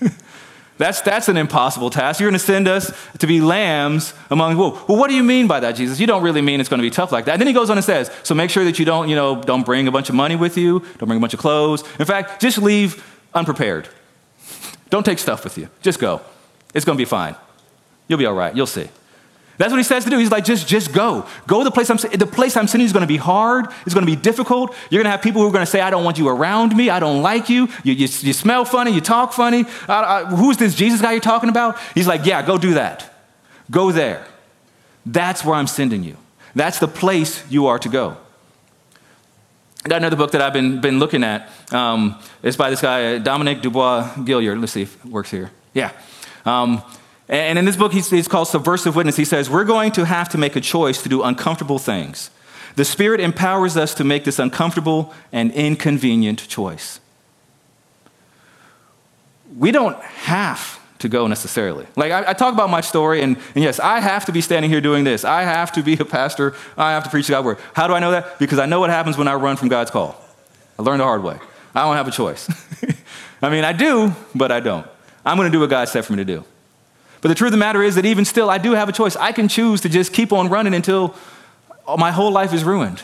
that's, 0.78 1.00
that's 1.00 1.28
an 1.28 1.36
impossible 1.36 1.90
task. 1.90 2.20
You're 2.20 2.30
going 2.30 2.38
to 2.38 2.44
send 2.44 2.68
us 2.68 2.92
to 3.18 3.26
be 3.26 3.40
lambs 3.40 4.14
among 4.30 4.56
wolves. 4.56 4.80
Well, 4.88 4.98
what 4.98 5.08
do 5.08 5.16
you 5.16 5.22
mean 5.22 5.46
by 5.46 5.60
that, 5.60 5.72
Jesus? 5.72 5.98
You 5.98 6.06
don't 6.06 6.22
really 6.22 6.42
mean 6.42 6.60
it's 6.60 6.68
going 6.68 6.78
to 6.78 6.86
be 6.86 6.90
tough 6.90 7.12
like 7.12 7.24
that. 7.24 7.32
And 7.32 7.40
then 7.40 7.46
he 7.46 7.52
goes 7.52 7.70
on 7.70 7.78
and 7.78 7.84
says, 7.84 8.10
so 8.22 8.34
make 8.34 8.50
sure 8.50 8.64
that 8.64 8.78
you 8.78 8.84
don't, 8.84 9.08
you 9.08 9.16
know, 9.16 9.40
don't 9.42 9.64
bring 9.64 9.88
a 9.88 9.92
bunch 9.92 10.08
of 10.08 10.14
money 10.14 10.36
with 10.36 10.56
you, 10.56 10.80
don't 10.98 11.08
bring 11.08 11.18
a 11.18 11.20
bunch 11.20 11.34
of 11.34 11.40
clothes. 11.40 11.84
In 11.98 12.06
fact, 12.06 12.40
just 12.40 12.58
leave 12.58 13.04
unprepared. 13.34 13.88
Don't 14.90 15.04
take 15.04 15.20
stuff 15.20 15.44
with 15.44 15.56
you. 15.56 15.68
Just 15.82 16.00
go. 16.00 16.20
It's 16.74 16.84
going 16.84 16.98
to 16.98 17.00
be 17.00 17.04
fine. 17.04 17.36
You'll 18.08 18.18
be 18.18 18.26
all 18.26 18.34
right. 18.34 18.54
You'll 18.56 18.66
see. 18.66 18.88
That's 19.60 19.72
what 19.72 19.76
he 19.76 19.84
says 19.84 20.04
to 20.04 20.10
do. 20.10 20.16
He's 20.16 20.30
like, 20.30 20.46
just, 20.46 20.66
just 20.66 20.90
go. 20.90 21.26
Go 21.46 21.58
to 21.58 21.64
the 21.64 21.70
place 21.70 21.90
I'm 21.90 21.98
The 21.98 22.26
place 22.26 22.56
I'm 22.56 22.66
sending 22.66 22.86
is 22.86 22.94
going 22.94 23.02
to 23.02 23.06
be 23.06 23.18
hard. 23.18 23.66
It's 23.84 23.92
going 23.92 24.06
to 24.06 24.10
be 24.10 24.16
difficult. 24.16 24.74
You're 24.88 25.02
going 25.02 25.04
to 25.04 25.10
have 25.10 25.20
people 25.20 25.42
who 25.42 25.48
are 25.48 25.52
going 25.52 25.66
to 25.66 25.70
say, 25.70 25.82
I 25.82 25.90
don't 25.90 26.02
want 26.02 26.16
you 26.16 26.28
around 26.28 26.74
me. 26.74 26.88
I 26.88 26.98
don't 26.98 27.20
like 27.20 27.50
you. 27.50 27.68
You, 27.84 27.92
you, 27.92 28.08
you 28.20 28.32
smell 28.32 28.64
funny. 28.64 28.90
You 28.92 29.02
talk 29.02 29.34
funny. 29.34 29.66
I, 29.86 30.02
I, 30.02 30.24
who's 30.24 30.56
this 30.56 30.74
Jesus 30.74 31.02
guy 31.02 31.12
you're 31.12 31.20
talking 31.20 31.50
about? 31.50 31.78
He's 31.92 32.06
like, 32.06 32.24
yeah, 32.24 32.40
go 32.40 32.56
do 32.56 32.72
that. 32.72 33.12
Go 33.70 33.92
there. 33.92 34.26
That's 35.04 35.44
where 35.44 35.56
I'm 35.56 35.66
sending 35.66 36.04
you. 36.04 36.16
That's 36.54 36.78
the 36.78 36.88
place 36.88 37.44
you 37.50 37.66
are 37.66 37.78
to 37.80 37.90
go. 37.90 38.16
I 39.84 39.90
got 39.90 39.98
another 39.98 40.16
book 40.16 40.30
that 40.30 40.40
I've 40.40 40.54
been, 40.54 40.80
been 40.80 40.98
looking 40.98 41.22
at. 41.22 41.50
Um, 41.70 42.18
it's 42.42 42.56
by 42.56 42.70
this 42.70 42.80
guy, 42.80 43.18
Dominique 43.18 43.60
DuBois 43.60 44.10
Gilliard. 44.16 44.58
Let's 44.58 44.72
see 44.72 44.82
if 44.82 45.04
it 45.04 45.10
works 45.10 45.30
here. 45.30 45.50
Yeah. 45.74 45.92
Um, 46.46 46.82
and 47.30 47.58
in 47.60 47.64
this 47.64 47.76
book, 47.76 47.92
he's, 47.92 48.26
called 48.26 48.48
Subversive 48.48 48.96
Witness. 48.96 49.16
He 49.16 49.24
says, 49.24 49.48
We're 49.48 49.64
going 49.64 49.92
to 49.92 50.04
have 50.04 50.28
to 50.30 50.38
make 50.38 50.56
a 50.56 50.60
choice 50.60 51.00
to 51.02 51.08
do 51.08 51.22
uncomfortable 51.22 51.78
things. 51.78 52.30
The 52.74 52.84
Spirit 52.84 53.20
empowers 53.20 53.76
us 53.76 53.94
to 53.94 54.04
make 54.04 54.24
this 54.24 54.38
uncomfortable 54.38 55.14
and 55.32 55.52
inconvenient 55.52 56.48
choice. 56.48 57.00
We 59.56 59.70
don't 59.70 60.00
have 60.02 60.80
to 60.98 61.08
go 61.08 61.26
necessarily. 61.28 61.86
Like, 61.96 62.12
I, 62.12 62.30
I 62.30 62.32
talk 62.32 62.52
about 62.52 62.68
my 62.68 62.80
story, 62.80 63.22
and, 63.22 63.36
and, 63.54 63.64
yes, 63.64 63.78
I 63.78 64.00
have 64.00 64.24
to 64.26 64.32
be 64.32 64.40
standing 64.40 64.70
here 64.70 64.80
doing 64.80 65.04
this. 65.04 65.24
I 65.24 65.42
have 65.42 65.72
to 65.72 65.82
be 65.82 65.94
a 65.94 66.04
pastor. 66.04 66.54
I 66.76 66.92
have 66.92 67.04
to 67.04 67.10
preach 67.10 67.28
God's 67.28 67.44
word. 67.44 67.58
How 67.74 67.86
do 67.86 67.94
I 67.94 68.00
know 68.00 68.10
that? 68.10 68.38
Because 68.38 68.58
I 68.58 68.66
know 68.66 68.80
what 68.80 68.90
happens 68.90 69.16
when 69.16 69.28
I 69.28 69.34
run 69.34 69.56
from 69.56 69.68
God's 69.68 69.90
call. 69.90 70.20
I 70.78 70.82
learned 70.82 71.00
the 71.00 71.04
hard 71.04 71.22
way. 71.22 71.38
I 71.74 71.82
don't 71.82 71.96
have 71.96 72.08
a 72.08 72.12
choice. 72.12 72.48
I 73.42 73.50
mean, 73.50 73.64
I 73.64 73.72
do, 73.72 74.12
but 74.34 74.50
I 74.50 74.60
don't. 74.60 74.86
I'm 75.24 75.36
going 75.36 75.50
to 75.50 75.52
do 75.52 75.60
what 75.60 75.70
God 75.70 75.88
said 75.88 76.04
for 76.04 76.12
me 76.12 76.18
to 76.18 76.24
do. 76.24 76.44
But 77.20 77.28
the 77.28 77.34
truth 77.34 77.48
of 77.48 77.52
the 77.52 77.58
matter 77.58 77.82
is 77.82 77.96
that 77.96 78.06
even 78.06 78.24
still, 78.24 78.48
I 78.48 78.58
do 78.58 78.72
have 78.72 78.88
a 78.88 78.92
choice. 78.92 79.16
I 79.16 79.32
can 79.32 79.48
choose 79.48 79.80
to 79.82 79.88
just 79.88 80.12
keep 80.12 80.32
on 80.32 80.48
running 80.48 80.74
until 80.74 81.14
my 81.98 82.10
whole 82.10 82.30
life 82.30 82.52
is 82.52 82.64
ruined. 82.64 83.02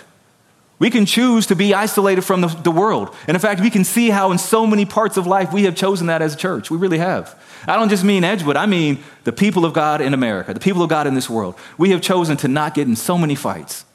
We 0.79 0.91
can 0.91 1.07
choose 1.07 1.47
to 1.47 1.57
be 1.57 1.73
isolated 1.73 2.23
from 2.23 2.43
the, 2.43 2.49
the, 2.49 2.71
world. 2.71 3.15
And 3.27 3.35
in 3.35 3.41
fact, 3.41 3.63
we 3.63 3.71
can 3.71 3.83
see 3.83 4.11
how 4.11 4.31
in 4.31 4.37
so 4.37 4.67
many 4.67 4.85
parts 4.85 5.17
of 5.17 5.27
life 5.27 5.51
we 5.51 5.65
have 5.65 5.75
chosen 5.75 6.09
that 6.09 6.21
as 6.21 6.35
a 6.35 6.37
church. 6.37 6.71
We 6.71 6.77
really 6.77 6.99
have. 6.99 7.35
I 7.67 7.77
don't 7.77 7.89
just 7.89 8.05
mean 8.05 8.25
Edgewood, 8.25 8.57
I 8.57 8.67
mean 8.67 9.03
the 9.25 9.33
people 9.33 9.65
of 9.65 9.73
God 9.73 10.03
in 10.03 10.13
America, 10.13 10.53
the 10.53 10.61
people 10.61 10.83
of 10.83 10.91
God 10.91 11.07
in 11.07 11.15
this 11.15 11.31
world. 11.31 11.57
We 11.79 11.91
have 11.91 12.03
chosen 12.03 12.37
to 12.39 12.49
not 12.49 12.75
get 12.75 12.87
in 12.87 12.95
so 12.95 13.17
many 13.17 13.35
fights, 13.35 13.87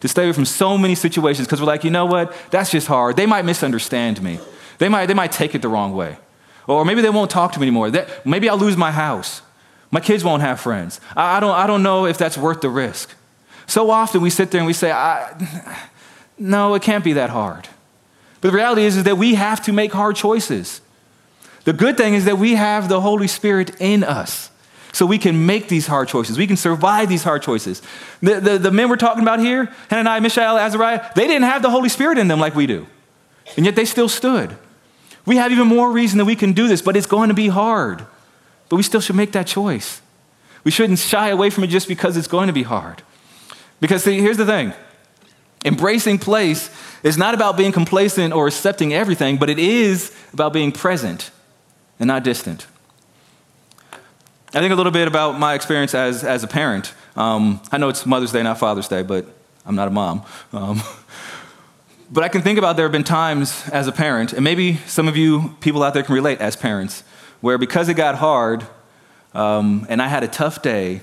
to 0.00 0.08
stay 0.08 0.24
away 0.24 0.32
from 0.32 0.46
so 0.46 0.78
many 0.78 0.94
situations 0.94 1.46
because 1.46 1.60
we're 1.60 1.66
like, 1.66 1.84
you 1.84 1.90
know 1.90 2.06
what? 2.06 2.34
That's 2.50 2.70
just 2.70 2.86
hard. 2.86 3.16
They 3.16 3.26
might 3.26 3.44
misunderstand 3.44 4.22
me, 4.22 4.40
they 4.78 4.88
might, 4.88 5.06
they 5.06 5.14
might 5.14 5.30
take 5.30 5.54
it 5.54 5.60
the 5.60 5.68
wrong 5.68 5.94
way. 5.94 6.16
Or 6.66 6.86
maybe 6.86 7.02
they 7.02 7.10
won't 7.10 7.30
talk 7.30 7.52
to 7.52 7.60
me 7.60 7.66
anymore. 7.66 7.92
maybe 8.24 8.48
I'll 8.48 8.56
lose 8.56 8.76
my 8.76 8.90
house. 8.90 9.42
My 9.94 10.00
kids 10.00 10.24
won't 10.24 10.42
have 10.42 10.58
friends. 10.58 11.00
I, 11.14 11.36
I, 11.36 11.40
don't, 11.40 11.54
I 11.54 11.68
don't 11.68 11.84
know 11.84 12.04
if 12.04 12.18
that's 12.18 12.36
worth 12.36 12.60
the 12.60 12.68
risk. 12.68 13.14
So 13.68 13.92
often 13.92 14.22
we 14.22 14.28
sit 14.28 14.50
there 14.50 14.58
and 14.58 14.66
we 14.66 14.72
say, 14.72 14.88
no, 16.36 16.74
it 16.74 16.82
can't 16.82 17.04
be 17.04 17.12
that 17.12 17.30
hard. 17.30 17.68
But 18.40 18.50
the 18.50 18.56
reality 18.56 18.82
is, 18.82 18.96
is 18.96 19.04
that 19.04 19.18
we 19.18 19.36
have 19.36 19.62
to 19.66 19.72
make 19.72 19.92
hard 19.92 20.16
choices. 20.16 20.80
The 21.62 21.72
good 21.72 21.96
thing 21.96 22.14
is 22.14 22.24
that 22.24 22.38
we 22.38 22.56
have 22.56 22.88
the 22.88 23.02
Holy 23.02 23.28
Spirit 23.28 23.80
in 23.80 24.02
us. 24.02 24.50
So 24.92 25.06
we 25.06 25.16
can 25.16 25.46
make 25.46 25.68
these 25.68 25.86
hard 25.86 26.08
choices. 26.08 26.38
We 26.38 26.48
can 26.48 26.56
survive 26.56 27.08
these 27.08 27.22
hard 27.22 27.42
choices. 27.42 27.80
The, 28.20 28.40
the, 28.40 28.58
the 28.58 28.70
men 28.72 28.88
we're 28.88 28.96
talking 28.96 29.22
about 29.22 29.38
here, 29.38 29.72
Hananiah, 29.90 30.20
Mishael, 30.20 30.58
Azariah, 30.58 31.08
they 31.14 31.28
didn't 31.28 31.44
have 31.44 31.62
the 31.62 31.70
Holy 31.70 31.88
Spirit 31.88 32.18
in 32.18 32.26
them 32.26 32.40
like 32.40 32.56
we 32.56 32.66
do. 32.66 32.88
And 33.56 33.64
yet 33.64 33.76
they 33.76 33.84
still 33.84 34.08
stood. 34.08 34.56
We 35.24 35.36
have 35.36 35.52
even 35.52 35.68
more 35.68 35.92
reason 35.92 36.18
that 36.18 36.24
we 36.24 36.34
can 36.34 36.52
do 36.52 36.66
this, 36.66 36.82
but 36.82 36.96
it's 36.96 37.06
going 37.06 37.28
to 37.28 37.34
be 37.34 37.46
hard. 37.46 38.04
But 38.68 38.76
we 38.76 38.82
still 38.82 39.00
should 39.00 39.16
make 39.16 39.32
that 39.32 39.46
choice. 39.46 40.00
We 40.64 40.70
shouldn't 40.70 40.98
shy 40.98 41.28
away 41.28 41.50
from 41.50 41.64
it 41.64 41.68
just 41.68 41.88
because 41.88 42.16
it's 42.16 42.26
going 42.26 42.46
to 42.46 42.52
be 42.52 42.62
hard. 42.62 43.02
Because, 43.80 44.04
see, 44.04 44.20
here's 44.20 44.38
the 44.38 44.46
thing 44.46 44.72
embracing 45.64 46.18
place 46.18 46.70
is 47.02 47.16
not 47.16 47.34
about 47.34 47.56
being 47.56 47.72
complacent 47.72 48.34
or 48.34 48.46
accepting 48.46 48.92
everything, 48.92 49.38
but 49.38 49.48
it 49.48 49.58
is 49.58 50.14
about 50.32 50.52
being 50.52 50.72
present 50.72 51.30
and 51.98 52.08
not 52.08 52.22
distant. 52.22 52.66
I 54.52 54.60
think 54.60 54.72
a 54.72 54.76
little 54.76 54.92
bit 54.92 55.08
about 55.08 55.38
my 55.38 55.54
experience 55.54 55.94
as, 55.94 56.22
as 56.22 56.44
a 56.44 56.46
parent. 56.46 56.94
Um, 57.16 57.60
I 57.72 57.78
know 57.78 57.88
it's 57.88 58.06
Mother's 58.06 58.30
Day, 58.30 58.42
not 58.42 58.58
Father's 58.58 58.88
Day, 58.88 59.02
but 59.02 59.26
I'm 59.66 59.74
not 59.74 59.88
a 59.88 59.90
mom. 59.90 60.22
Um, 60.52 60.80
but 62.10 62.22
I 62.22 62.28
can 62.28 62.42
think 62.42 62.58
about 62.58 62.76
there 62.76 62.84
have 62.84 62.92
been 62.92 63.04
times 63.04 63.68
as 63.70 63.88
a 63.88 63.92
parent, 63.92 64.32
and 64.32 64.44
maybe 64.44 64.76
some 64.86 65.08
of 65.08 65.16
you 65.16 65.56
people 65.60 65.82
out 65.82 65.94
there 65.94 66.02
can 66.02 66.14
relate 66.14 66.40
as 66.40 66.56
parents, 66.56 67.02
where 67.44 67.58
because 67.58 67.90
it 67.90 67.94
got 67.94 68.14
hard 68.14 68.66
um, 69.34 69.84
and 69.90 70.00
I 70.00 70.08
had 70.08 70.24
a 70.24 70.28
tough 70.28 70.62
day, 70.62 71.02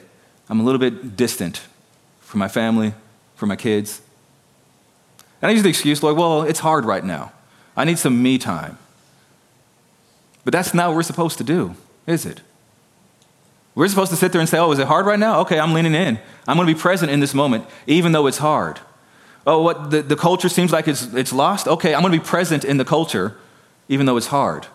I'm 0.50 0.60
a 0.60 0.64
little 0.64 0.80
bit 0.80 1.16
distant 1.16 1.62
from 2.20 2.40
my 2.40 2.48
family, 2.48 2.96
from 3.36 3.50
my 3.50 3.56
kids. 3.56 4.02
And 5.40 5.52
I 5.52 5.54
use 5.54 5.62
the 5.62 5.70
excuse, 5.70 6.02
like, 6.02 6.18
well, 6.18 6.42
it's 6.42 6.62
hard 6.62 6.84
right 6.84 7.06
now. 7.06 7.32
I 7.78 7.86
need 7.86 8.00
some 8.00 8.24
me 8.24 8.40
time. 8.40 8.80
But 10.44 10.52
that's 10.52 10.74
not 10.74 10.88
what 10.88 10.96
we're 10.96 11.04
supposed 11.04 11.38
to 11.38 11.44
do. 11.44 11.76
is 12.08 12.26
it? 12.26 12.42
We're 13.76 13.88
supposed 13.88 14.10
to 14.10 14.18
sit 14.18 14.32
there 14.32 14.42
and 14.42 14.50
say, 14.50 14.58
oh, 14.58 14.72
is 14.72 14.80
it 14.80 14.88
hard 14.88 15.06
right 15.06 15.20
now? 15.20 15.42
Okay, 15.42 15.60
I'm 15.60 15.74
leaning 15.74 15.94
in. 15.94 16.18
I'm 16.48 16.58
going 16.58 16.68
to 16.68 16.74
be 16.74 16.80
present 16.80 17.12
in 17.12 17.20
this 17.20 17.36
moment, 17.36 17.68
even 17.86 18.14
though 18.14 18.26
it's 18.26 18.40
hard. 18.40 18.80
Oh, 19.46 19.62
what 19.62 19.92
the, 19.92 20.02
the 20.02 20.16
culture 20.16 20.50
seems 20.50 20.72
like 20.72 20.88
it's, 20.88 21.04
it's 21.14 21.34
lost? 21.34 21.68
Okay, 21.68 21.94
I'm 21.94 22.02
going 22.02 22.14
to 22.14 22.18
be 22.18 22.26
present 22.26 22.66
in 22.66 22.78
the 22.78 22.86
culture, 22.86 23.38
even 23.90 24.08
though 24.08 24.18
it's 24.18 24.28
hard. 24.28 24.66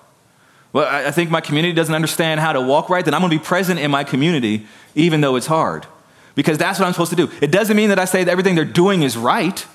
Well, 0.76 0.86
I, 0.86 1.10
think 1.10 1.30
my 1.30 1.40
community 1.40 1.72
doesn't 1.72 1.94
understand 1.94 2.38
how 2.38 2.52
to 2.52 2.60
walk 2.60 2.90
right, 2.90 3.02
then 3.02 3.14
I'm 3.14 3.22
going 3.22 3.30
to 3.30 3.38
be 3.38 3.42
present 3.42 3.80
in 3.80 3.90
my 3.90 4.04
community, 4.04 4.66
even 4.94 5.22
though 5.22 5.36
it's 5.36 5.46
hard. 5.46 5.86
Because 6.34 6.58
that's 6.58 6.78
what 6.78 6.84
I'm 6.84 6.92
supposed 6.92 7.08
to 7.12 7.16
do. 7.16 7.30
It 7.40 7.50
doesn't 7.50 7.74
mean 7.74 7.88
that 7.88 7.98
I 7.98 8.04
say 8.04 8.24
that 8.24 8.30
everything 8.30 8.56
they're 8.56 8.66
doing 8.66 9.02
is 9.02 9.16
right, 9.16 9.66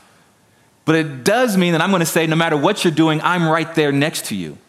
but 0.86 0.94
it 0.94 1.24
does 1.24 1.58
mean 1.58 1.72
that 1.72 1.82
I'm 1.82 1.90
going 1.90 2.02
to 2.02 2.06
say, 2.06 2.28
no 2.28 2.36
matter 2.36 2.56
what 2.56 2.84
you're 2.84 2.94
doing, 2.94 3.20
I'm 3.24 3.50
right 3.50 3.74
there 3.74 3.92
next 3.92 4.26
to 4.26 4.36
you. 4.36 4.60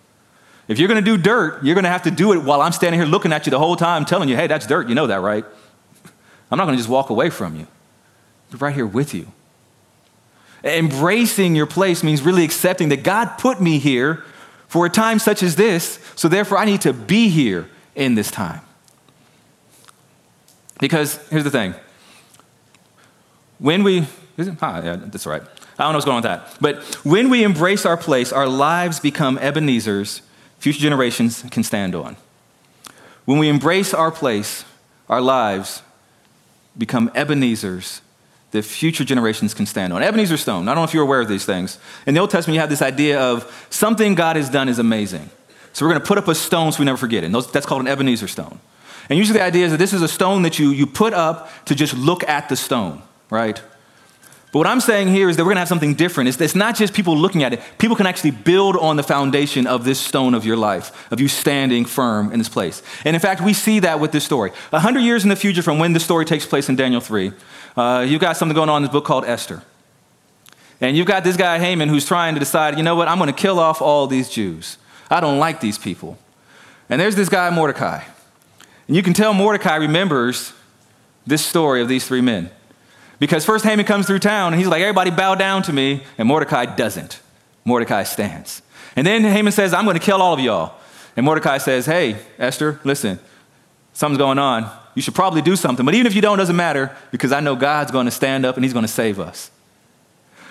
If 0.68 0.78
you're 0.78 0.88
going 0.88 1.04
to 1.04 1.16
do 1.16 1.22
dirt, 1.22 1.62
you're 1.62 1.74
going 1.74 1.84
to 1.84 1.90
have 1.90 2.04
to 2.04 2.10
do 2.10 2.32
it 2.32 2.42
while 2.42 2.62
I'm 2.62 2.72
standing 2.72 2.98
here 2.98 3.06
looking 3.06 3.30
at 3.30 3.44
you 3.44 3.50
the 3.50 3.58
whole 3.58 3.76
time, 3.76 4.06
telling 4.06 4.30
you, 4.30 4.36
hey, 4.36 4.46
that's 4.46 4.66
dirt. 4.66 4.88
You 4.88 4.94
know 4.94 5.08
that, 5.08 5.20
right? 5.20 5.44
I'm 6.50 6.56
not 6.56 6.64
going 6.64 6.78
to 6.78 6.80
just 6.80 6.88
walk 6.88 7.10
away 7.10 7.28
from 7.28 7.56
you. 7.56 7.66
I'm 8.54 8.58
right 8.58 8.74
here 8.74 8.86
with 8.86 9.12
you. 9.12 9.30
Embracing 10.64 11.54
your 11.54 11.66
place 11.66 12.02
means 12.02 12.22
really 12.22 12.42
accepting 12.42 12.88
that 12.88 13.02
God 13.02 13.36
put 13.36 13.60
me 13.60 13.78
here 13.78 14.24
for 14.72 14.86
a 14.86 14.88
time 14.88 15.18
such 15.18 15.42
as 15.42 15.56
this, 15.56 15.98
so 16.16 16.28
therefore 16.28 16.56
I 16.56 16.64
need 16.64 16.80
to 16.80 16.94
be 16.94 17.28
here 17.28 17.68
in 17.94 18.14
this 18.14 18.30
time. 18.30 18.62
Because 20.80 21.18
here's 21.28 21.44
the 21.44 21.50
thing 21.50 21.74
when 23.58 23.84
we? 23.84 24.06
Ah, 24.62 24.82
yeah, 24.82 24.96
that's 24.96 25.26
right. 25.26 25.42
I 25.78 25.82
don't 25.84 25.92
know 25.92 25.98
what's 25.98 26.06
going 26.06 26.16
on 26.16 26.22
with 26.22 26.30
that. 26.30 26.56
But 26.58 26.82
when 27.04 27.28
we 27.28 27.44
embrace 27.44 27.84
our 27.84 27.98
place, 27.98 28.32
our 28.32 28.48
lives 28.48 28.98
become 28.98 29.36
Ebenezer's 29.36 30.22
future 30.58 30.80
generations 30.80 31.42
can 31.50 31.64
stand 31.64 31.94
on. 31.94 32.16
When 33.26 33.36
we 33.36 33.50
embrace 33.50 33.92
our 33.92 34.10
place, 34.10 34.64
our 35.06 35.20
lives 35.20 35.82
become 36.78 37.10
Ebenezer's 37.14 38.00
that 38.52 38.62
future 38.62 39.04
generations 39.04 39.54
can 39.54 39.66
stand 39.66 39.92
on. 39.92 40.02
Ebenezer 40.02 40.36
stone, 40.36 40.68
I 40.68 40.74
don't 40.74 40.82
know 40.82 40.84
if 40.84 40.94
you're 40.94 41.02
aware 41.02 41.20
of 41.20 41.28
these 41.28 41.44
things. 41.44 41.78
In 42.06 42.14
the 42.14 42.20
Old 42.20 42.30
Testament, 42.30 42.54
you 42.54 42.60
have 42.60 42.70
this 42.70 42.82
idea 42.82 43.20
of 43.20 43.66
something 43.70 44.14
God 44.14 44.36
has 44.36 44.48
done 44.48 44.68
is 44.68 44.78
amazing. 44.78 45.28
So 45.72 45.84
we're 45.84 45.92
going 45.92 46.02
to 46.02 46.06
put 46.06 46.18
up 46.18 46.28
a 46.28 46.34
stone 46.34 46.70
so 46.70 46.78
we 46.78 46.84
never 46.84 46.98
forget 46.98 47.24
it. 47.24 47.32
That's 47.52 47.66
called 47.66 47.80
an 47.80 47.88
Ebenezer 47.88 48.28
stone. 48.28 48.60
And 49.08 49.18
usually 49.18 49.38
the 49.38 49.44
idea 49.44 49.64
is 49.64 49.72
that 49.72 49.78
this 49.78 49.92
is 49.92 50.02
a 50.02 50.08
stone 50.08 50.42
that 50.42 50.58
you, 50.58 50.70
you 50.70 50.86
put 50.86 51.12
up 51.12 51.50
to 51.64 51.74
just 51.74 51.94
look 51.94 52.22
at 52.28 52.48
the 52.48 52.56
stone, 52.56 53.02
right? 53.30 53.60
But 54.52 54.58
what 54.58 54.66
I'm 54.66 54.80
saying 54.80 55.08
here 55.08 55.30
is 55.30 55.36
that 55.38 55.44
we're 55.44 55.52
going 55.52 55.56
to 55.56 55.60
have 55.60 55.68
something 55.68 55.94
different. 55.94 56.28
It's, 56.28 56.38
it's, 56.38 56.54
not 56.54 56.76
just 56.76 56.92
people 56.92 57.16
looking 57.16 57.42
at 57.42 57.54
it. 57.54 57.62
People 57.78 57.96
can 57.96 58.06
actually 58.06 58.32
build 58.32 58.76
on 58.76 58.96
the 58.96 59.02
foundation 59.02 59.66
of 59.66 59.84
this 59.84 59.98
stone 59.98 60.34
of 60.34 60.44
your 60.44 60.58
life, 60.58 61.10
of 61.10 61.20
you 61.20 61.28
standing 61.28 61.86
firm 61.86 62.30
in 62.32 62.38
this 62.38 62.50
place. 62.50 62.82
And 63.06 63.16
in 63.16 63.20
fact, 63.20 63.40
we 63.40 63.54
see 63.54 63.80
that 63.80 63.98
with 63.98 64.12
this 64.12 64.26
story. 64.26 64.52
A 64.70 64.78
hundred 64.78 65.00
years 65.00 65.22
in 65.22 65.30
the 65.30 65.36
future 65.36 65.62
from 65.62 65.78
when 65.78 65.94
the 65.94 66.00
story 66.00 66.26
takes 66.26 66.44
place 66.44 66.68
in 66.68 66.76
Daniel 66.76 67.00
3, 67.00 67.32
uh, 67.78 68.04
you've 68.06 68.20
got 68.20 68.36
something 68.36 68.54
going 68.54 68.68
on 68.68 68.76
in 68.76 68.82
this 68.82 68.92
book 68.92 69.06
called 69.06 69.24
Esther. 69.24 69.62
And 70.82 70.98
you've 70.98 71.06
got 71.06 71.24
this 71.24 71.38
guy, 71.38 71.58
Haman, 71.58 71.88
who's 71.88 72.04
trying 72.04 72.34
to 72.34 72.38
decide, 72.38 72.76
you 72.76 72.82
know 72.82 72.94
what, 72.94 73.08
I'm 73.08 73.16
going 73.16 73.32
to 73.32 73.40
kill 73.40 73.58
off 73.58 73.80
all 73.80 74.06
these 74.06 74.28
Jews. 74.28 74.76
I 75.10 75.20
don't 75.20 75.38
like 75.38 75.60
these 75.60 75.78
people. 75.78 76.18
And 76.90 77.00
there's 77.00 77.16
this 77.16 77.30
guy, 77.30 77.48
Mordecai. 77.48 78.02
And 78.86 78.96
you 78.96 79.02
can 79.02 79.14
tell 79.14 79.32
Mordecai 79.32 79.76
remembers 79.76 80.52
this 81.26 81.42
story 81.42 81.80
of 81.80 81.88
these 81.88 82.06
three 82.06 82.20
men. 82.20 82.50
Because 83.22 83.44
first 83.44 83.64
Haman 83.64 83.86
comes 83.86 84.08
through 84.08 84.18
town 84.18 84.52
and 84.52 84.60
he's 84.60 84.68
like, 84.68 84.82
everybody 84.82 85.12
bow 85.12 85.36
down 85.36 85.62
to 85.62 85.72
me. 85.72 86.02
And 86.18 86.26
Mordecai 86.26 86.66
doesn't. 86.66 87.20
Mordecai 87.64 88.02
stands. 88.02 88.62
And 88.96 89.06
then 89.06 89.22
Haman 89.22 89.52
says, 89.52 89.72
I'm 89.72 89.84
going 89.84 89.96
to 89.96 90.04
kill 90.04 90.20
all 90.20 90.34
of 90.34 90.40
y'all. 90.40 90.74
And 91.16 91.24
Mordecai 91.24 91.58
says, 91.58 91.86
hey, 91.86 92.16
Esther, 92.36 92.80
listen, 92.82 93.20
something's 93.92 94.18
going 94.18 94.40
on. 94.40 94.68
You 94.96 95.02
should 95.02 95.14
probably 95.14 95.40
do 95.40 95.54
something. 95.54 95.86
But 95.86 95.94
even 95.94 96.08
if 96.08 96.16
you 96.16 96.20
don't, 96.20 96.36
it 96.36 96.42
doesn't 96.42 96.56
matter 96.56 96.96
because 97.12 97.30
I 97.30 97.38
know 97.38 97.54
God's 97.54 97.92
going 97.92 98.06
to 98.06 98.10
stand 98.10 98.44
up 98.44 98.56
and 98.56 98.64
he's 98.64 98.72
going 98.72 98.84
to 98.84 98.92
save 98.92 99.20
us. 99.20 99.52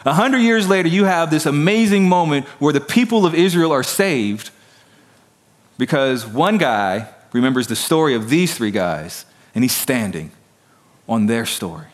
A 0.05 0.13
hundred 0.13 0.39
years 0.39 0.69
later, 0.69 0.87
you 0.87 1.03
have 1.03 1.29
this 1.29 1.45
amazing 1.45 2.07
moment 2.07 2.45
where 2.59 2.71
the 2.71 2.79
people 2.79 3.25
of 3.25 3.35
Israel 3.35 3.73
are 3.73 3.83
saved 3.83 4.49
because 5.77 6.25
one 6.25 6.57
guy 6.57 7.09
remembers 7.33 7.67
the 7.67 7.75
story 7.75 8.15
of 8.15 8.29
these 8.29 8.55
three 8.55 8.71
guys 8.71 9.25
and 9.53 9.61
he's 9.61 9.75
standing 9.75 10.31
on 11.09 11.25
their 11.25 11.45
story. 11.45 11.90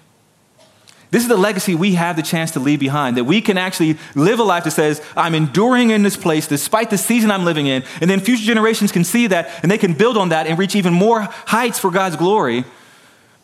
This 1.10 1.24
is 1.24 1.30
the 1.30 1.38
legacy 1.38 1.74
we 1.74 1.94
have 1.94 2.18
the 2.18 2.22
chance 2.22 2.52
to 2.52 2.60
leave 2.60 2.80
behind, 2.80 3.16
that 3.16 3.24
we 3.24 3.42
can 3.42 3.58
actually 3.58 3.98
live 4.14 4.40
a 4.40 4.44
life 4.44 4.66
that 4.66 4.72
says, 4.72 5.02
I'm 5.16 5.36
enduring 5.36 5.92
in 5.92 6.04
this 6.04 6.18
place 6.18 6.48
despite 6.48 6.90
the 6.90 6.98
season 6.98 7.32
I'm 7.32 7.46
living 7.46 7.68
in. 7.68 7.84
And 8.02 8.10
then 8.10 8.20
future 8.20 8.44
generations 8.44 8.92
can 8.92 9.06
see 9.06 9.28
that 9.28 9.50
and 9.64 9.72
they 9.72 9.78
can 9.78 9.94
build 9.94 10.18
on 10.18 10.30
that 10.30 10.48
and 10.48 10.60
reach 10.60 10.76
even 10.76 10.94
more 10.94 11.22
heights 11.22 11.80
for 11.80 11.92
God's 11.92 12.18
glory 12.18 12.66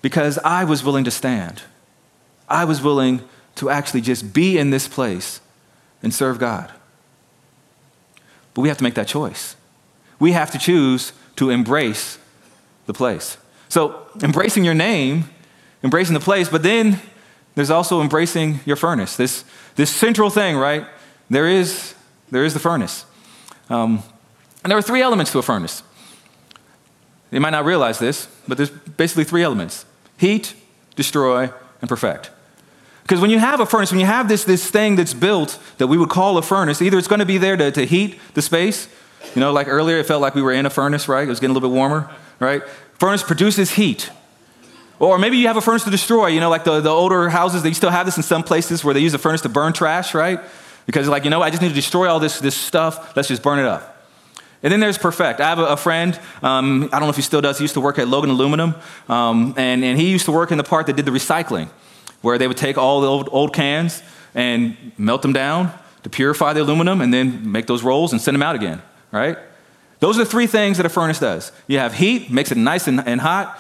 because 0.02 0.38
I 0.40 0.66
was 0.66 0.84
willing 0.84 1.06
to 1.06 1.12
stand. 1.12 1.62
I 2.50 2.66
was 2.66 2.82
willing 2.82 3.22
to 3.56 3.70
actually 3.70 4.02
just 4.02 4.34
be 4.34 4.58
in 4.58 4.70
this 4.70 4.88
place 4.88 5.40
and 6.02 6.14
serve 6.14 6.40
God. 6.40 6.72
But 8.54 8.62
we 8.62 8.68
have 8.68 8.78
to 8.78 8.84
make 8.84 8.96
that 8.96 9.08
choice. 9.08 9.56
We 10.20 10.34
have 10.34 10.52
to 10.52 10.58
choose 10.58 11.14
to 11.38 11.50
embrace 11.50 12.20
the 12.86 12.94
place. 12.94 13.38
So, 13.70 14.06
embracing 14.22 14.66
your 14.66 14.74
name, 14.74 15.30
embracing 15.84 16.14
the 16.14 16.20
place, 16.20 16.50
but 16.50 16.62
then 16.62 17.00
there's 17.56 17.70
also 17.70 18.02
embracing 18.02 18.60
your 18.66 18.76
furnace. 18.76 19.16
This, 19.16 19.46
this 19.76 19.90
central 19.92 20.30
thing, 20.30 20.58
right? 20.58 20.86
There 21.30 21.48
is, 21.48 21.94
there 22.32 22.46
is 22.46 22.54
the 22.54 22.60
furnace. 22.60 23.06
Um, 23.70 24.04
and 24.64 24.72
there 24.72 24.78
are 24.78 24.82
three 24.82 25.02
elements 25.02 25.32
to 25.34 25.40
a 25.40 25.44
furnace. 25.44 25.84
You 27.32 27.40
might 27.40 27.52
not 27.52 27.66
realize 27.66 28.00
this, 28.00 28.28
but 28.48 28.58
there's 28.58 28.70
basically 28.70 29.24
three 29.24 29.44
elements 29.44 29.86
heat, 30.18 30.56
destroy, 30.96 31.50
and 31.82 31.90
perfect. 31.90 32.30
Because 33.02 33.20
when 33.20 33.30
you 33.30 33.40
have 33.40 33.60
a 33.60 33.66
furnace, 33.66 33.92
when 33.92 34.00
you 34.00 34.06
have 34.06 34.30
this, 34.30 34.46
this 34.46 34.70
thing 34.70 34.96
that's 34.96 35.14
built 35.14 35.60
that 35.78 35.88
we 35.88 35.98
would 35.98 36.10
call 36.10 36.38
a 36.38 36.42
furnace, 36.42 36.82
either 36.82 36.98
it's 36.98 37.08
going 37.08 37.20
to 37.20 37.26
be 37.26 37.38
there 37.38 37.58
to, 37.58 37.72
to 37.72 37.86
heat 37.86 38.20
the 38.34 38.42
space. 38.42 38.88
You 39.36 39.42
know, 39.42 39.52
like 39.52 39.68
earlier, 39.68 39.98
it 39.98 40.06
felt 40.06 40.22
like 40.22 40.36
we 40.36 40.42
were 40.42 40.54
in 40.54 40.66
a 40.66 40.70
furnace, 40.70 41.08
right? 41.08 41.26
It 41.26 41.30
was 41.30 41.40
getting 41.40 41.52
a 41.52 41.54
little 41.54 41.70
bit 41.70 41.76
warmer, 41.76 42.10
right? 42.40 42.64
Furnace 43.00 43.24
produces 43.24 43.72
heat. 43.72 44.10
Or 45.00 45.18
maybe 45.18 45.38
you 45.38 45.48
have 45.48 45.58
a 45.58 45.62
furnace 45.62 45.84
to 45.84 45.90
destroy, 45.90 46.28
you 46.28 46.40
know, 46.40 46.50
like 46.50 46.64
the, 46.64 46.80
the 46.80 46.90
older 46.90 47.30
houses, 47.30 47.64
they 47.64 47.74
still 47.74 47.90
have 47.90 48.06
this 48.06 48.18
in 48.18 48.24
some 48.24 48.44
places 48.44 48.84
where 48.84 48.94
they 48.94 49.00
use 49.00 49.14
a 49.14 49.18
furnace 49.18 49.42
to 49.42 49.50
burn 49.50 49.74
trash, 49.74 50.14
right? 50.14 50.40
Because, 50.86 51.08
like, 51.08 51.24
you 51.24 51.30
know, 51.30 51.42
I 51.42 51.50
just 51.50 51.62
need 51.62 51.70
to 51.70 51.76
destroy 51.76 52.08
all 52.08 52.20
this, 52.20 52.40
this 52.40 52.56
stuff, 52.56 53.16
let's 53.16 53.28
just 53.28 53.42
burn 53.42 53.60
it 53.60 53.66
up. 53.66 53.90
And 54.62 54.72
then 54.72 54.80
there's 54.80 54.98
perfect. 54.98 55.42
I 55.42 55.50
have 55.50 55.60
a, 55.60 55.66
a 55.66 55.78
friend, 55.78 56.18
um, 56.42 56.86
I 56.86 57.00
don't 57.00 57.02
know 57.02 57.10
if 57.10 57.18
he 57.18 57.22
still 57.22 57.42
does, 57.42 57.58
he 57.58 57.64
used 57.64 57.74
to 57.74 57.82
work 57.82 58.00
at 58.00 58.08
Logan 58.08 58.30
Aluminum, 58.30 58.76
um, 59.10 59.54
and, 59.58 59.84
and 59.84 60.00
he 60.00 60.10
used 60.10 60.26
to 60.26 60.32
work 60.32 60.52
in 60.52 60.58
the 60.58 60.64
part 60.64 60.88
that 60.88 60.96
did 60.96 61.06
the 61.06 61.12
recycling, 61.12 61.70
where 62.22 62.38
they 62.38 62.48
would 62.48 62.58
take 62.58 62.78
all 62.78 63.02
the 63.02 63.08
old, 63.08 63.30
old 63.32 63.54
cans 63.54 64.02
and 64.36 64.78
melt 64.98 65.22
them 65.22 65.34
down 65.34 65.74
to 66.04 66.10
purify 66.10 66.54
the 66.54 66.62
aluminum 66.62 67.02
and 67.02 67.14
then 67.14 67.52
make 67.52 67.68
those 67.68 67.84
rolls 67.84 68.14
and 68.14 68.22
send 68.22 68.36
them 68.36 68.44
out 68.44 68.56
again, 68.56 68.82
right? 69.12 69.38
Those 70.00 70.18
are 70.18 70.24
the 70.24 70.30
three 70.30 70.48
things 70.48 70.78
that 70.78 70.86
a 70.86 70.90
furnace 70.90 71.20
does. 71.20 71.52
You 71.68 71.80
have 71.80 71.94
heat, 71.94 72.30
makes 72.30 72.52
it 72.52 72.58
nice 72.58 72.88
and, 72.88 73.06
and 73.08 73.22
hot 73.22 73.60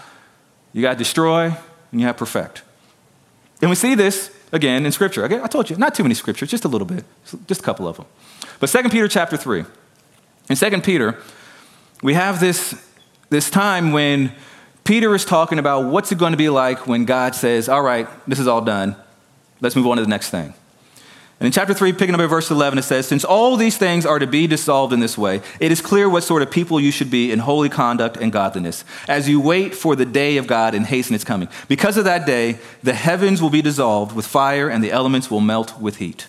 you 0.73 0.81
got 0.81 0.97
destroy, 0.97 1.55
and 1.91 2.01
you 2.01 2.07
have 2.07 2.17
perfect. 2.17 2.63
And 3.62 3.69
we 3.69 3.75
see 3.75 3.95
this 3.95 4.31
again 4.51 4.86
in 4.86 4.91
Scripture. 4.91 5.23
I 5.23 5.47
told 5.47 5.69
you, 5.69 5.77
not 5.77 5.95
too 5.95 6.03
many 6.03 6.15
scriptures, 6.15 6.49
just 6.49 6.65
a 6.65 6.67
little 6.67 6.88
bit, 6.88 7.05
just 7.47 7.62
a 7.62 7.63
couple 7.63 7.88
of 7.88 7.97
them. 7.97 8.05
But 8.59 8.67
2 8.67 8.89
Peter 8.89 9.07
chapter 9.07 9.38
3. 9.38 9.65
In 10.49 10.55
2 10.57 10.81
Peter, 10.81 11.17
we 12.01 12.15
have 12.15 12.39
this, 12.39 12.75
this 13.29 13.49
time 13.49 13.93
when 13.93 14.33
Peter 14.83 15.15
is 15.15 15.23
talking 15.23 15.59
about 15.59 15.86
what's 15.86 16.12
it 16.12 16.17
going 16.17 16.33
to 16.33 16.38
be 16.38 16.49
like 16.49 16.88
when 16.88 17.05
God 17.05 17.36
says, 17.36 17.69
All 17.69 17.81
right, 17.81 18.07
this 18.27 18.39
is 18.39 18.47
all 18.47 18.62
done. 18.62 18.95
Let's 19.62 19.75
move 19.75 19.88
on 19.88 19.97
to 19.97 20.03
the 20.03 20.09
next 20.09 20.29
thing. 20.29 20.53
And 21.43 21.47
in 21.47 21.51
chapter 21.51 21.73
3, 21.73 21.91
picking 21.91 22.15
up 22.15 22.21
at 22.21 22.27
verse 22.27 22.49
11, 22.49 22.79
it 22.79 22.84
says, 22.84 23.06
Since 23.06 23.25
all 23.25 23.58
these 23.58 23.77
things 23.77 24.06
are 24.06 24.17
to 24.17 24.25
be 24.25 24.47
dissolved 24.47 24.93
in 24.93 25.01
this 25.01 25.17
way, 25.17 25.41
it 25.60 25.73
is 25.73 25.82
clear 25.82 26.08
what 26.08 26.23
sort 26.23 26.41
of 26.41 26.49
people 26.49 26.79
you 26.79 26.89
should 26.89 27.12
be 27.12 27.34
in 27.34 27.39
holy 27.39 27.67
conduct 27.67 28.15
and 28.15 28.32
godliness, 28.32 28.86
as 29.10 29.27
you 29.27 29.41
wait 29.41 29.75
for 29.75 29.97
the 29.97 30.06
day 30.06 30.38
of 30.38 30.47
God 30.47 30.73
and 30.73 30.86
hasten 30.86 31.13
its 31.13 31.25
coming. 31.25 31.49
Because 31.67 31.97
of 31.97 32.06
that 32.06 32.25
day, 32.25 32.60
the 32.82 32.93
heavens 32.93 33.41
will 33.41 33.49
be 33.49 33.62
dissolved 33.62 34.15
with 34.15 34.25
fire, 34.25 34.69
and 34.69 34.82
the 34.82 34.93
elements 34.93 35.29
will 35.29 35.41
melt 35.41 35.77
with 35.82 35.97
heat. 35.97 36.27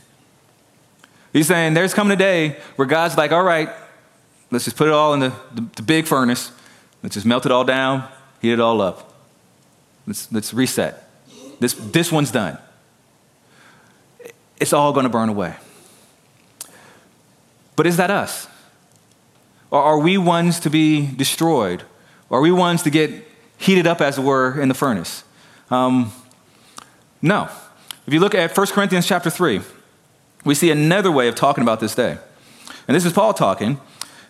He's 1.32 1.46
saying 1.46 1.74
there's 1.74 1.94
coming 1.94 2.12
a 2.12 2.16
day 2.16 2.56
where 2.74 2.88
God's 2.88 3.16
like, 3.16 3.30
All 3.30 3.44
right, 3.44 3.68
let's 4.50 4.64
just 4.64 4.76
put 4.76 4.88
it 4.88 4.94
all 4.94 5.14
in 5.14 5.20
the, 5.20 5.32
the, 5.54 5.64
the 5.76 5.82
big 5.82 6.06
furnace. 6.06 6.50
Let's 7.04 7.14
just 7.14 7.24
melt 7.24 7.46
it 7.46 7.52
all 7.52 7.62
down, 7.62 8.08
heat 8.42 8.54
it 8.54 8.58
all 8.58 8.80
up. 8.80 9.14
Let's, 10.08 10.32
let's 10.32 10.52
reset. 10.52 11.08
This, 11.60 11.74
this 11.74 12.10
one's 12.10 12.32
done 12.32 12.58
it's 14.60 14.72
all 14.72 14.92
going 14.92 15.04
to 15.04 15.10
burn 15.10 15.28
away. 15.28 15.56
But 17.76 17.86
is 17.86 17.96
that 17.96 18.10
us? 18.10 18.46
Or 19.70 19.82
are 19.82 19.98
we 19.98 20.18
ones 20.18 20.60
to 20.60 20.70
be 20.70 21.06
destroyed? 21.06 21.82
Or 22.30 22.38
are 22.38 22.42
we 22.42 22.52
ones 22.52 22.82
to 22.84 22.90
get 22.90 23.10
heated 23.58 23.86
up, 23.86 24.00
as 24.00 24.18
it 24.18 24.22
were, 24.22 24.60
in 24.60 24.68
the 24.68 24.74
furnace? 24.74 25.24
Um, 25.70 26.12
no. 27.20 27.48
If 28.06 28.12
you 28.12 28.20
look 28.20 28.34
at 28.34 28.56
1 28.56 28.66
Corinthians 28.68 29.06
chapter 29.06 29.30
3, 29.30 29.60
we 30.44 30.54
see 30.54 30.70
another 30.70 31.10
way 31.10 31.26
of 31.26 31.34
talking 31.34 31.62
about 31.62 31.80
this 31.80 31.94
day. 31.94 32.18
And 32.86 32.94
this 32.94 33.04
is 33.04 33.12
Paul 33.12 33.34
talking. 33.34 33.80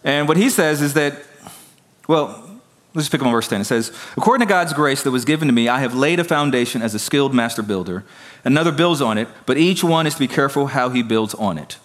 And 0.04 0.28
what 0.28 0.36
he 0.36 0.48
says 0.48 0.80
is 0.80 0.94
that, 0.94 1.22
well, 2.06 2.43
Let's 2.94 3.06
just 3.06 3.12
pick 3.12 3.22
up 3.22 3.26
on 3.26 3.32
verse 3.32 3.48
10. 3.48 3.60
It 3.60 3.64
says, 3.64 3.92
According 4.16 4.46
to 4.46 4.48
God's 4.48 4.72
grace 4.72 5.02
that 5.02 5.10
was 5.10 5.24
given 5.24 5.48
to 5.48 5.52
me, 5.52 5.68
I 5.68 5.80
have 5.80 5.94
laid 5.94 6.20
a 6.20 6.24
foundation 6.24 6.80
as 6.80 6.94
a 6.94 7.00
skilled 7.00 7.34
master 7.34 7.62
builder. 7.62 8.04
Another 8.44 8.70
builds 8.70 9.00
on 9.00 9.18
it, 9.18 9.26
but 9.46 9.58
each 9.58 9.82
one 9.82 10.06
is 10.06 10.14
to 10.14 10.20
be 10.20 10.28
careful 10.28 10.68
how 10.68 10.90
he 10.90 11.02
builds 11.02 11.34
on 11.34 11.58
it. 11.58 11.76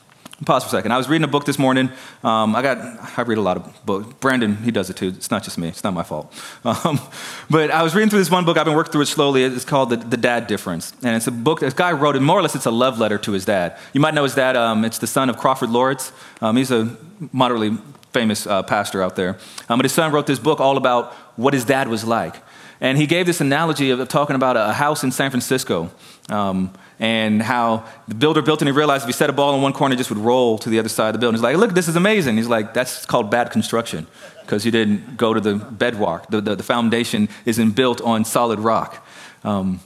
Pause 0.45 0.63
for 0.63 0.67
a 0.67 0.71
second. 0.71 0.91
I 0.93 0.97
was 0.97 1.09
reading 1.09 1.25
a 1.25 1.27
book 1.27 1.43
this 1.43 1.59
morning. 1.59 1.89
Um, 2.23 2.55
I 2.55 2.61
got 2.61 2.77
I 3.17 3.23
read 3.23 3.37
a 3.37 3.41
lot 3.41 3.57
of 3.57 3.85
books. 3.85 4.13
Brandon, 4.21 4.55
he 4.57 4.71
does 4.71 4.89
it 4.89 4.95
too. 4.95 5.09
It's 5.09 5.29
not 5.29 5.43
just 5.43 5.57
me. 5.57 5.67
It's 5.67 5.83
not 5.83 5.93
my 5.93 6.03
fault. 6.03 6.31
Um, 6.63 6.97
but 7.49 7.71
I 7.71 7.83
was 7.83 7.93
reading 7.93 8.09
through 8.09 8.19
this 8.19 8.31
one 8.31 8.45
book. 8.45 8.57
I've 8.57 8.65
been 8.65 8.75
working 8.75 8.93
through 8.93 9.01
it 9.01 9.07
slowly. 9.07 9.43
It's 9.43 9.65
called 9.65 9.89
The, 9.89 9.97
the 9.97 10.15
Dad 10.15 10.47
Difference, 10.47 10.93
and 11.03 11.15
it's 11.15 11.27
a 11.27 11.31
book. 11.31 11.59
This 11.59 11.73
guy 11.73 11.91
wrote 11.91 12.15
it. 12.15 12.21
More 12.21 12.39
or 12.39 12.41
less, 12.41 12.55
it's 12.55 12.67
a 12.67 12.71
love 12.71 12.99
letter 12.99 13.17
to 13.17 13.31
his 13.33 13.43
dad. 13.43 13.77
You 13.91 13.99
might 13.99 14.13
know 14.13 14.23
his 14.23 14.35
dad. 14.35 14.55
Um, 14.55 14.85
it's 14.85 14.99
the 14.99 15.07
son 15.07 15.29
of 15.29 15.37
Crawford 15.37 15.71
Loritts. 15.71 16.13
Um, 16.39 16.55
he's 16.55 16.71
a 16.71 16.95
moderately 17.33 17.77
famous 18.11 18.47
uh, 18.47 18.63
pastor 18.63 19.01
out 19.01 19.15
there. 19.15 19.37
Um, 19.67 19.77
but 19.77 19.85
his 19.85 19.93
son 19.93 20.11
wrote 20.11 20.27
this 20.27 20.39
book 20.39 20.59
all 20.59 20.77
about 20.77 21.13
what 21.35 21.53
his 21.53 21.65
dad 21.65 21.87
was 21.87 22.03
like, 22.03 22.35
and 22.81 22.97
he 22.97 23.07
gave 23.07 23.25
this 23.25 23.41
analogy 23.41 23.91
of, 23.91 23.99
of 23.99 24.07
talking 24.07 24.35
about 24.35 24.57
a, 24.57 24.73
house 24.73 25.03
in 25.03 25.11
San 25.11 25.29
Francisco. 25.31 25.91
Um, 26.29 26.73
and 26.99 27.41
how 27.41 27.85
the 28.09 28.15
builder 28.15 28.41
built 28.41 28.59
it 28.59 28.67
and 28.67 28.75
he 28.75 28.77
realized 28.77 29.03
if 29.03 29.07
he 29.07 29.13
set 29.13 29.29
a 29.29 29.33
ball 29.33 29.55
in 29.55 29.61
one 29.61 29.71
corner, 29.71 29.93
it 29.93 29.97
just 29.97 30.09
would 30.09 30.19
roll 30.19 30.57
to 30.57 30.69
the 30.69 30.79
other 30.79 30.89
side 30.89 31.07
of 31.07 31.13
the 31.13 31.19
building. 31.19 31.37
He's 31.37 31.43
like, 31.43 31.55
look, 31.55 31.73
this 31.73 31.87
is 31.87 31.95
amazing. 31.95 32.35
He's 32.35 32.47
like, 32.47 32.73
that's 32.73 33.05
called 33.05 33.31
bad 33.31 33.51
construction 33.51 34.05
because 34.41 34.65
you 34.65 34.71
didn't 34.71 35.15
go 35.15 35.33
to 35.33 35.39
the 35.39 35.55
bedrock. 35.55 36.29
The, 36.29 36.41
the, 36.41 36.55
the 36.57 36.63
foundation 36.63 37.29
isn't 37.45 37.71
built 37.71 38.01
on 38.01 38.25
solid 38.25 38.59
rock. 38.59 39.05
Um, 39.45 39.79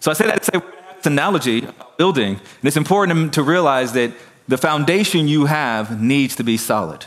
so 0.00 0.10
I 0.10 0.14
say 0.14 0.26
that 0.26 0.42
to 0.42 0.44
say 0.44 0.66
this 0.96 1.06
analogy 1.06 1.66
building, 1.96 2.34
and 2.34 2.64
it's 2.64 2.76
important 2.76 3.34
to 3.34 3.42
realize 3.42 3.92
that 3.92 4.12
the 4.48 4.58
foundation 4.58 5.28
you 5.28 5.44
have 5.44 6.00
needs 6.00 6.34
to 6.36 6.42
be 6.42 6.56
solid. 6.56 7.04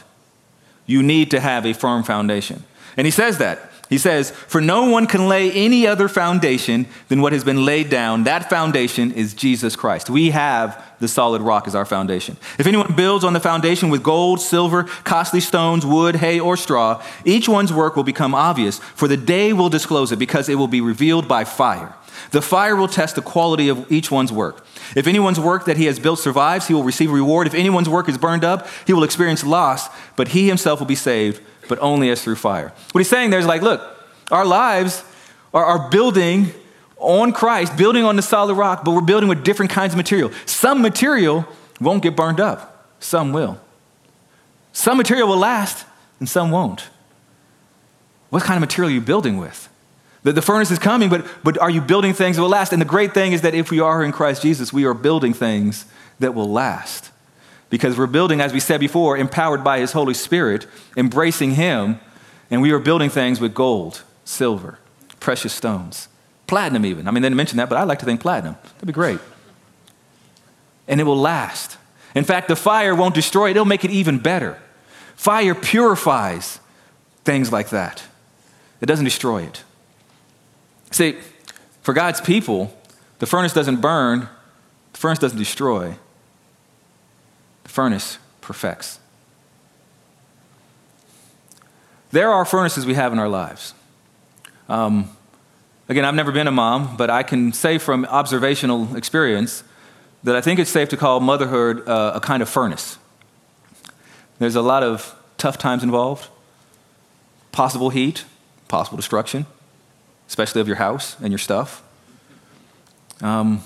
You 0.91 1.01
need 1.01 1.31
to 1.31 1.39
have 1.39 1.65
a 1.65 1.73
firm 1.73 2.03
foundation. 2.03 2.63
And 2.97 3.07
he 3.07 3.11
says 3.11 3.37
that. 3.37 3.71
He 3.89 3.97
says, 3.97 4.31
For 4.31 4.61
no 4.61 4.89
one 4.89 5.05
can 5.05 5.27
lay 5.27 5.51
any 5.51 5.85
other 5.85 6.07
foundation 6.07 6.87
than 7.09 7.21
what 7.21 7.33
has 7.33 7.43
been 7.43 7.65
laid 7.65 7.89
down. 7.89 8.23
That 8.23 8.49
foundation 8.49 9.11
is 9.11 9.33
Jesus 9.33 9.75
Christ. 9.75 10.09
We 10.09 10.29
have 10.29 10.81
the 10.99 11.09
solid 11.09 11.41
rock 11.41 11.67
as 11.67 11.75
our 11.75 11.85
foundation. 11.85 12.37
If 12.57 12.67
anyone 12.67 12.95
builds 12.95 13.25
on 13.25 13.33
the 13.33 13.41
foundation 13.41 13.89
with 13.89 14.01
gold, 14.01 14.39
silver, 14.39 14.83
costly 15.03 15.41
stones, 15.41 15.85
wood, 15.85 16.15
hay, 16.15 16.39
or 16.39 16.55
straw, 16.55 17.03
each 17.25 17.49
one's 17.49 17.73
work 17.73 17.97
will 17.97 18.03
become 18.03 18.33
obvious, 18.33 18.79
for 18.79 19.09
the 19.09 19.17
day 19.17 19.51
will 19.51 19.69
disclose 19.69 20.13
it 20.13 20.19
because 20.19 20.47
it 20.47 20.55
will 20.55 20.69
be 20.69 20.81
revealed 20.81 21.27
by 21.27 21.43
fire. 21.43 21.93
The 22.31 22.41
fire 22.41 22.75
will 22.75 22.87
test 22.87 23.15
the 23.15 23.21
quality 23.21 23.69
of 23.69 23.91
each 23.91 24.11
one's 24.11 24.31
work. 24.31 24.65
If 24.95 25.07
anyone's 25.07 25.39
work 25.39 25.65
that 25.65 25.77
he 25.77 25.85
has 25.85 25.99
built 25.99 26.19
survives, 26.19 26.67
he 26.67 26.73
will 26.73 26.83
receive 26.83 27.09
a 27.09 27.13
reward. 27.13 27.47
If 27.47 27.53
anyone's 27.53 27.89
work 27.89 28.09
is 28.09 28.17
burned 28.17 28.43
up, 28.43 28.67
he 28.85 28.93
will 28.93 29.03
experience 29.03 29.43
loss, 29.43 29.89
but 30.15 30.29
he 30.29 30.47
himself 30.47 30.79
will 30.79 30.87
be 30.87 30.95
saved 30.95 31.41
but 31.71 31.79
only 31.79 32.09
as 32.09 32.21
through 32.21 32.35
fire. 32.35 32.73
What 32.91 32.99
he's 32.99 33.07
saying 33.07 33.29
there 33.29 33.39
is 33.39 33.45
like, 33.45 33.61
look, 33.61 33.81
our 34.29 34.45
lives 34.45 35.05
are, 35.53 35.63
are 35.63 35.89
building 35.89 36.47
on 36.97 37.31
Christ, 37.31 37.77
building 37.77 38.03
on 38.03 38.17
the 38.17 38.21
solid 38.21 38.55
rock, 38.55 38.83
but 38.83 38.91
we're 38.91 38.99
building 38.99 39.29
with 39.29 39.45
different 39.45 39.71
kinds 39.71 39.93
of 39.93 39.97
material. 39.97 40.31
Some 40.45 40.81
material 40.81 41.47
won't 41.79 42.03
get 42.03 42.13
burned 42.13 42.41
up, 42.41 42.93
some 42.99 43.31
will. 43.31 43.57
Some 44.73 44.97
material 44.97 45.29
will 45.29 45.37
last, 45.37 45.85
and 46.19 46.27
some 46.27 46.51
won't. 46.51 46.89
What 48.31 48.43
kind 48.43 48.57
of 48.57 48.61
material 48.61 48.91
are 48.91 48.93
you 48.93 48.99
building 48.99 49.37
with? 49.37 49.69
The, 50.23 50.33
the 50.33 50.41
furnace 50.41 50.71
is 50.71 50.79
coming, 50.79 51.09
but, 51.09 51.25
but 51.43 51.57
are 51.57 51.69
you 51.69 51.81
building 51.81 52.13
things 52.13 52.35
that 52.35 52.41
will 52.41 52.49
last? 52.49 52.73
And 52.73 52.81
the 52.81 52.85
great 52.85 53.13
thing 53.13 53.33
is 53.33 53.41
that 53.41 53.55
if 53.55 53.71
we 53.71 53.79
are 53.79 54.03
in 54.03 54.11
Christ 54.11 54.43
Jesus, 54.43 54.71
we 54.71 54.85
are 54.85 54.93
building 54.93 55.33
things 55.33 55.85
that 56.19 56.33
will 56.35 56.49
last 56.49 57.11
because 57.71 57.97
we're 57.97 58.05
building, 58.05 58.41
as 58.41 58.53
we 58.53 58.59
said 58.59 58.79
before, 58.79 59.17
empowered 59.17 59.63
by 59.63 59.79
His 59.79 59.93
Holy 59.93 60.13
Spirit, 60.13 60.67
embracing 60.95 61.51
Him, 61.51 61.99
and 62.51 62.61
we 62.61 62.71
are 62.71 62.79
building 62.79 63.09
things 63.09 63.39
with 63.39 63.55
gold, 63.55 64.03
silver, 64.25 64.77
precious 65.19 65.53
stones, 65.53 66.07
platinum, 66.47 66.85
even. 66.85 67.07
I 67.07 67.11
mean, 67.11 67.23
they 67.23 67.29
didn't 67.29 67.37
mention 67.37 67.57
that, 67.57 67.69
but 67.69 67.77
I 67.77 67.83
like 67.83 67.99
to 67.99 68.05
think 68.05 68.21
platinum. 68.21 68.57
That'd 68.61 68.87
be 68.87 68.93
great. 68.93 69.19
And 70.87 70.99
it 70.99 71.05
will 71.05 71.17
last. 71.17 71.77
In 72.13 72.25
fact, 72.25 72.49
the 72.49 72.57
fire 72.57 72.93
won't 72.93 73.15
destroy 73.15 73.47
it, 73.47 73.51
it'll 73.51 73.65
make 73.65 73.85
it 73.85 73.91
even 73.91 74.19
better. 74.19 74.59
Fire 75.15 75.55
purifies 75.55 76.59
things 77.23 77.51
like 77.51 77.69
that, 77.69 78.03
it 78.81 78.85
doesn't 78.85 79.05
destroy 79.05 79.43
it. 79.43 79.63
See, 80.91 81.17
for 81.81 81.93
God's 81.93 82.21
people, 82.21 82.77
the 83.19 83.25
furnace 83.25 83.53
doesn't 83.53 83.81
burn, 83.81 84.27
the 84.93 84.99
furnace 84.99 85.19
doesn't 85.19 85.37
destroy, 85.37 85.95
the 87.63 87.69
furnace 87.69 88.17
perfects. 88.41 88.99
There 92.11 92.29
are 92.29 92.43
furnaces 92.43 92.85
we 92.85 92.95
have 92.95 93.13
in 93.13 93.19
our 93.19 93.29
lives. 93.29 93.73
Um, 94.67 95.15
again, 95.87 96.03
I've 96.03 96.15
never 96.15 96.31
been 96.31 96.47
a 96.47 96.51
mom, 96.51 96.97
but 96.97 97.09
I 97.09 97.23
can 97.23 97.53
say 97.53 97.77
from 97.77 98.05
observational 98.05 98.95
experience 98.97 99.63
that 100.23 100.35
I 100.35 100.41
think 100.41 100.59
it's 100.59 100.69
safe 100.69 100.89
to 100.89 100.97
call 100.97 101.21
motherhood 101.21 101.87
uh, 101.87 102.11
a 102.15 102.19
kind 102.19 102.43
of 102.43 102.49
furnace. 102.49 102.97
There's 104.39 104.55
a 104.55 104.61
lot 104.61 104.83
of 104.83 105.15
tough 105.37 105.57
times 105.57 105.83
involved, 105.83 106.27
possible 107.51 107.91
heat, 107.91 108.25
possible 108.67 108.97
destruction, 108.97 109.45
especially 110.31 110.61
of 110.61 110.67
your 110.67 110.77
house 110.77 111.17
and 111.19 111.29
your 111.29 111.37
stuff. 111.37 111.83
Um, 113.19 113.61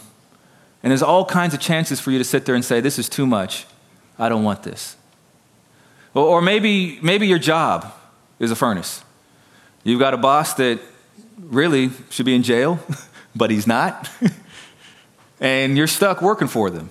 and 0.81 0.89
there's 0.89 1.03
all 1.03 1.23
kinds 1.23 1.53
of 1.53 1.59
chances 1.59 1.99
for 1.99 2.09
you 2.09 2.17
to 2.17 2.23
sit 2.23 2.45
there 2.45 2.55
and 2.55 2.65
say, 2.65 2.81
This 2.81 2.97
is 2.97 3.07
too 3.07 3.27
much. 3.27 3.67
I 4.17 4.29
don't 4.29 4.43
want 4.43 4.63
this. 4.63 4.95
Or 6.15 6.41
maybe, 6.41 6.97
maybe 7.03 7.27
your 7.27 7.37
job 7.37 7.93
is 8.39 8.49
a 8.49 8.55
furnace. 8.55 9.03
You've 9.83 9.99
got 9.99 10.15
a 10.15 10.17
boss 10.17 10.55
that 10.55 10.79
really 11.37 11.91
should 12.09 12.25
be 12.25 12.33
in 12.33 12.41
jail, 12.41 12.79
but 13.35 13.51
he's 13.51 13.67
not. 13.67 14.09
and 15.39 15.77
you're 15.77 15.85
stuck 15.85 16.19
working 16.19 16.47
for 16.47 16.71
them 16.71 16.89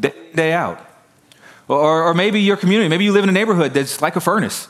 day, 0.00 0.14
day 0.34 0.52
out. 0.52 0.84
Or, 1.68 2.08
or 2.08 2.14
maybe 2.14 2.40
your 2.40 2.56
community, 2.56 2.88
maybe 2.88 3.04
you 3.04 3.12
live 3.12 3.22
in 3.22 3.30
a 3.30 3.32
neighborhood 3.32 3.72
that's 3.72 4.02
like 4.02 4.16
a 4.16 4.20
furnace. 4.20 4.66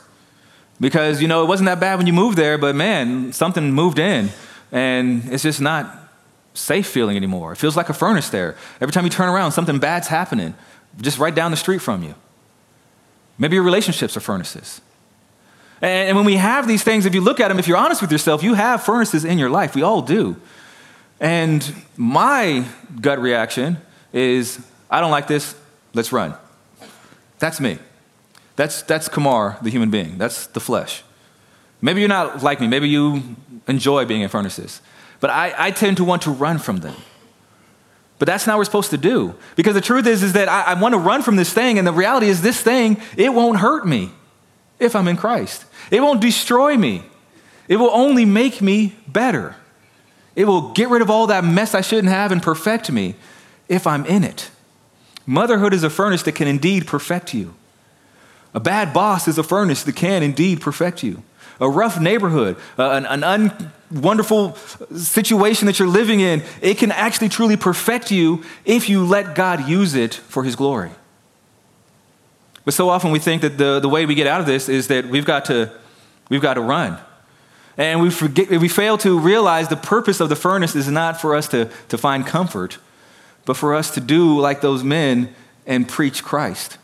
Because, 0.80 1.22
you 1.22 1.28
know, 1.28 1.42
it 1.42 1.46
wasn't 1.46 1.66
that 1.66 1.80
bad 1.80 1.98
when 1.98 2.06
you 2.06 2.12
moved 2.12 2.36
there, 2.36 2.58
but 2.58 2.74
man, 2.74 3.32
something 3.32 3.72
moved 3.72 3.98
in 3.98 4.30
and 4.72 5.22
it's 5.32 5.42
just 5.42 5.60
not 5.60 5.98
safe 6.54 6.86
feeling 6.86 7.16
anymore. 7.16 7.52
It 7.52 7.56
feels 7.56 7.76
like 7.76 7.88
a 7.88 7.94
furnace 7.94 8.30
there. 8.30 8.56
Every 8.80 8.92
time 8.92 9.04
you 9.04 9.10
turn 9.10 9.28
around, 9.28 9.52
something 9.52 9.78
bad's 9.78 10.08
happening 10.08 10.54
just 11.00 11.18
right 11.18 11.34
down 11.34 11.50
the 11.50 11.56
street 11.56 11.80
from 11.80 12.02
you. 12.02 12.14
Maybe 13.38 13.54
your 13.54 13.64
relationships 13.64 14.16
are 14.16 14.20
furnaces. 14.20 14.80
And, 15.80 16.16
when 16.16 16.24
we 16.24 16.36
have 16.36 16.68
these 16.68 16.84
things, 16.84 17.06
if 17.06 17.14
you 17.14 17.20
look 17.20 17.40
at 17.40 17.48
them, 17.48 17.58
if 17.58 17.66
you're 17.66 17.76
honest 17.76 18.02
with 18.02 18.12
yourself, 18.12 18.42
you 18.42 18.54
have 18.54 18.84
furnaces 18.84 19.24
in 19.24 19.38
your 19.38 19.50
life. 19.50 19.74
We 19.74 19.82
all 19.82 20.02
do. 20.02 20.36
And 21.18 21.74
my 21.96 22.64
gut 23.00 23.20
reaction 23.20 23.78
is 24.12 24.64
I 24.90 25.00
don't 25.00 25.10
like 25.10 25.26
this, 25.26 25.56
let's 25.94 26.12
run. 26.12 26.34
That's 27.38 27.60
me. 27.60 27.78
That's, 28.62 28.82
that's 28.82 29.08
Kamar, 29.08 29.58
the 29.60 29.70
human 29.70 29.90
being. 29.90 30.18
That's 30.18 30.46
the 30.46 30.60
flesh. 30.60 31.02
Maybe 31.80 31.98
you're 31.98 32.08
not 32.08 32.44
like 32.44 32.60
me. 32.60 32.68
Maybe 32.68 32.88
you 32.88 33.20
enjoy 33.66 34.04
being 34.04 34.22
in 34.22 34.28
furnaces. 34.28 34.80
But 35.18 35.30
I, 35.30 35.52
I 35.58 35.70
tend 35.72 35.96
to 35.96 36.04
want 36.04 36.22
to 36.22 36.30
run 36.30 36.58
from 36.58 36.76
them. 36.76 36.94
But 38.20 38.26
that's 38.26 38.46
not 38.46 38.52
what 38.52 38.58
we're 38.58 38.66
supposed 38.66 38.90
to 38.90 38.98
do. 38.98 39.34
Because 39.56 39.74
the 39.74 39.80
truth 39.80 40.06
is, 40.06 40.22
is 40.22 40.34
that 40.34 40.48
I, 40.48 40.62
I 40.62 40.80
want 40.80 40.94
to 40.94 41.00
run 41.00 41.22
from 41.22 41.34
this 41.34 41.52
thing, 41.52 41.76
and 41.76 41.84
the 41.84 41.92
reality 41.92 42.28
is 42.28 42.40
this 42.40 42.60
thing, 42.60 43.02
it 43.16 43.34
won't 43.34 43.58
hurt 43.58 43.84
me 43.84 44.12
if 44.78 44.94
I'm 44.94 45.08
in 45.08 45.16
Christ. 45.16 45.64
It 45.90 46.00
won't 46.00 46.20
destroy 46.20 46.76
me. 46.76 47.02
It 47.66 47.78
will 47.78 47.90
only 47.90 48.24
make 48.24 48.62
me 48.62 48.94
better. 49.08 49.56
It 50.36 50.44
will 50.44 50.70
get 50.70 50.88
rid 50.88 51.02
of 51.02 51.10
all 51.10 51.26
that 51.26 51.42
mess 51.42 51.74
I 51.74 51.80
shouldn't 51.80 52.10
have 52.10 52.30
and 52.30 52.40
perfect 52.40 52.92
me 52.92 53.16
if 53.68 53.88
I'm 53.88 54.06
in 54.06 54.22
it. 54.22 54.52
Motherhood 55.26 55.74
is 55.74 55.82
a 55.82 55.90
furnace 55.90 56.22
that 56.22 56.36
can 56.36 56.46
indeed 56.46 56.86
perfect 56.86 57.34
you. 57.34 57.56
A 58.54 58.60
bad 58.60 58.92
boss 58.92 59.28
is 59.28 59.38
a 59.38 59.42
furnace 59.42 59.82
that 59.84 59.96
can 59.96 60.22
indeed 60.22 60.60
perfect 60.60 61.02
you 61.02 61.22
a 61.62 61.70
rough 61.70 62.00
neighborhood, 62.00 62.56
uh, 62.76 62.90
an, 62.90 63.06
an 63.06 63.52
unwonderful 63.90 64.56
situation 64.96 65.66
that 65.66 65.78
you're 65.78 65.88
living 65.88 66.18
in, 66.18 66.42
it 66.60 66.76
can 66.76 66.90
actually 66.90 67.28
truly 67.28 67.56
perfect 67.56 68.10
you 68.10 68.42
if 68.64 68.88
you 68.88 69.04
let 69.04 69.36
God 69.36 69.68
use 69.68 69.94
it 69.94 70.12
for 70.14 70.42
His 70.42 70.56
glory. 70.56 70.90
But 72.64 72.74
so 72.74 72.88
often 72.88 73.12
we 73.12 73.20
think 73.20 73.42
that 73.42 73.58
the, 73.58 73.78
the 73.78 73.88
way 73.88 74.06
we 74.06 74.16
get 74.16 74.26
out 74.26 74.40
of 74.40 74.46
this 74.46 74.68
is 74.68 74.88
that 74.88 75.06
we've 75.06 75.24
got 75.24 75.44
to, 75.46 75.72
we've 76.28 76.42
got 76.42 76.54
to 76.54 76.60
run. 76.60 76.98
And 77.76 78.02
we, 78.02 78.10
forget, 78.10 78.50
we 78.50 78.68
fail 78.68 78.98
to 78.98 79.18
realize 79.18 79.68
the 79.68 79.76
purpose 79.76 80.20
of 80.20 80.28
the 80.28 80.36
furnace 80.36 80.74
is 80.74 80.88
not 80.88 81.20
for 81.20 81.34
us 81.34 81.48
to, 81.48 81.70
to 81.88 81.96
find 81.96 82.26
comfort, 82.26 82.78
but 83.44 83.56
for 83.56 83.74
us 83.74 83.92
to 83.94 84.00
do 84.00 84.38
like 84.38 84.60
those 84.60 84.82
men 84.82 85.32
and 85.64 85.88
preach 85.88 86.24
Christ. 86.24 86.78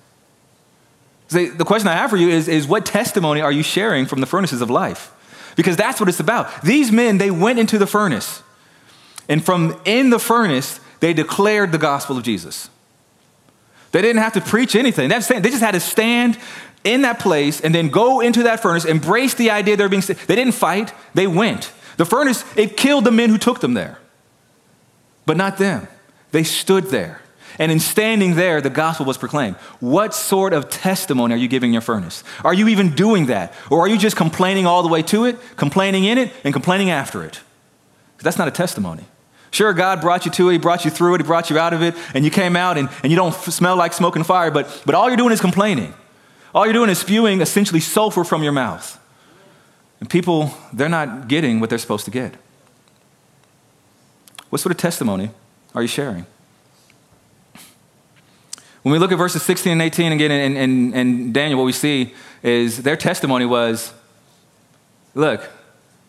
The 1.28 1.64
question 1.66 1.88
I 1.88 1.92
have 1.92 2.10
for 2.10 2.16
you 2.16 2.28
is, 2.28 2.48
is 2.48 2.66
what 2.66 2.86
testimony 2.86 3.40
are 3.40 3.52
you 3.52 3.62
sharing 3.62 4.06
from 4.06 4.20
the 4.20 4.26
furnaces 4.26 4.62
of 4.62 4.70
life? 4.70 5.12
Because 5.56 5.76
that's 5.76 6.00
what 6.00 6.08
it's 6.08 6.20
about. 6.20 6.62
These 6.62 6.90
men, 6.90 7.18
they 7.18 7.30
went 7.30 7.58
into 7.58 7.78
the 7.78 7.86
furnace, 7.86 8.42
and 9.28 9.44
from 9.44 9.80
in 9.84 10.10
the 10.10 10.18
furnace, 10.18 10.80
they 11.00 11.12
declared 11.12 11.70
the 11.72 11.78
gospel 11.78 12.16
of 12.16 12.22
Jesus. 12.22 12.70
They 13.92 14.02
didn't 14.02 14.22
have 14.22 14.34
to 14.34 14.40
preach 14.40 14.74
anything. 14.76 15.08
They 15.08 15.18
just 15.18 15.60
had 15.60 15.72
to 15.72 15.80
stand 15.80 16.38
in 16.84 17.02
that 17.02 17.18
place 17.18 17.60
and 17.60 17.74
then 17.74 17.88
go 17.88 18.20
into 18.20 18.44
that 18.44 18.60
furnace, 18.60 18.84
embrace 18.84 19.34
the 19.34 19.50
idea 19.50 19.76
they're 19.76 19.88
being. 19.88 20.02
They 20.02 20.36
didn't 20.36 20.54
fight, 20.54 20.94
they 21.14 21.26
went. 21.26 21.72
The 21.96 22.04
furnace, 22.04 22.44
it 22.56 22.76
killed 22.76 23.04
the 23.04 23.10
men 23.10 23.28
who 23.28 23.38
took 23.38 23.60
them 23.60 23.74
there, 23.74 23.98
but 25.26 25.36
not 25.36 25.58
them. 25.58 25.88
They 26.30 26.44
stood 26.44 26.84
there. 26.84 27.20
And 27.58 27.72
in 27.72 27.80
standing 27.80 28.36
there, 28.36 28.60
the 28.60 28.70
gospel 28.70 29.04
was 29.04 29.18
proclaimed. 29.18 29.56
What 29.80 30.14
sort 30.14 30.52
of 30.52 30.70
testimony 30.70 31.34
are 31.34 31.38
you 31.38 31.48
giving 31.48 31.72
your 31.72 31.82
furnace? 31.82 32.22
Are 32.44 32.54
you 32.54 32.68
even 32.68 32.94
doing 32.94 33.26
that? 33.26 33.52
Or 33.68 33.80
are 33.80 33.88
you 33.88 33.98
just 33.98 34.16
complaining 34.16 34.64
all 34.64 34.82
the 34.82 34.88
way 34.88 35.02
to 35.02 35.24
it, 35.24 35.36
complaining 35.56 36.04
in 36.04 36.18
it, 36.18 36.32
and 36.44 36.54
complaining 36.54 36.90
after 36.90 37.24
it? 37.24 37.40
That's 38.18 38.38
not 38.38 38.48
a 38.48 38.52
testimony. 38.52 39.04
Sure, 39.50 39.72
God 39.72 40.00
brought 40.00 40.24
you 40.24 40.30
to 40.32 40.50
it, 40.50 40.52
He 40.52 40.58
brought 40.58 40.84
you 40.84 40.90
through 40.90 41.14
it, 41.14 41.20
He 41.20 41.26
brought 41.26 41.50
you 41.50 41.58
out 41.58 41.72
of 41.72 41.82
it, 41.82 41.94
and 42.14 42.24
you 42.24 42.30
came 42.30 42.54
out 42.54 42.76
and, 42.76 42.88
and 43.02 43.10
you 43.10 43.16
don't 43.16 43.32
f- 43.32 43.48
smell 43.48 43.76
like 43.76 43.92
smoke 43.92 44.14
and 44.14 44.26
fire, 44.26 44.50
but, 44.50 44.82
but 44.84 44.94
all 44.94 45.08
you're 45.08 45.16
doing 45.16 45.32
is 45.32 45.40
complaining. 45.40 45.94
All 46.54 46.64
you're 46.64 46.74
doing 46.74 46.90
is 46.90 46.98
spewing 46.98 47.40
essentially 47.40 47.80
sulfur 47.80 48.24
from 48.24 48.42
your 48.42 48.52
mouth. 48.52 49.00
And 50.00 50.08
people, 50.08 50.54
they're 50.72 50.88
not 50.88 51.28
getting 51.28 51.60
what 51.60 51.70
they're 51.70 51.78
supposed 51.78 52.04
to 52.04 52.10
get. 52.10 52.34
What 54.50 54.60
sort 54.60 54.70
of 54.70 54.76
testimony 54.78 55.30
are 55.74 55.82
you 55.82 55.88
sharing? 55.88 56.26
When 58.82 58.92
we 58.92 58.98
look 58.98 59.12
at 59.12 59.18
verses 59.18 59.42
16 59.42 59.72
and 59.72 59.82
18 59.82 60.12
again 60.12 60.30
in, 60.30 60.56
in, 60.56 60.94
in 60.94 61.32
Daniel, 61.32 61.58
what 61.58 61.66
we 61.66 61.72
see 61.72 62.14
is 62.42 62.82
their 62.82 62.96
testimony 62.96 63.44
was 63.44 63.92
look, 65.14 65.48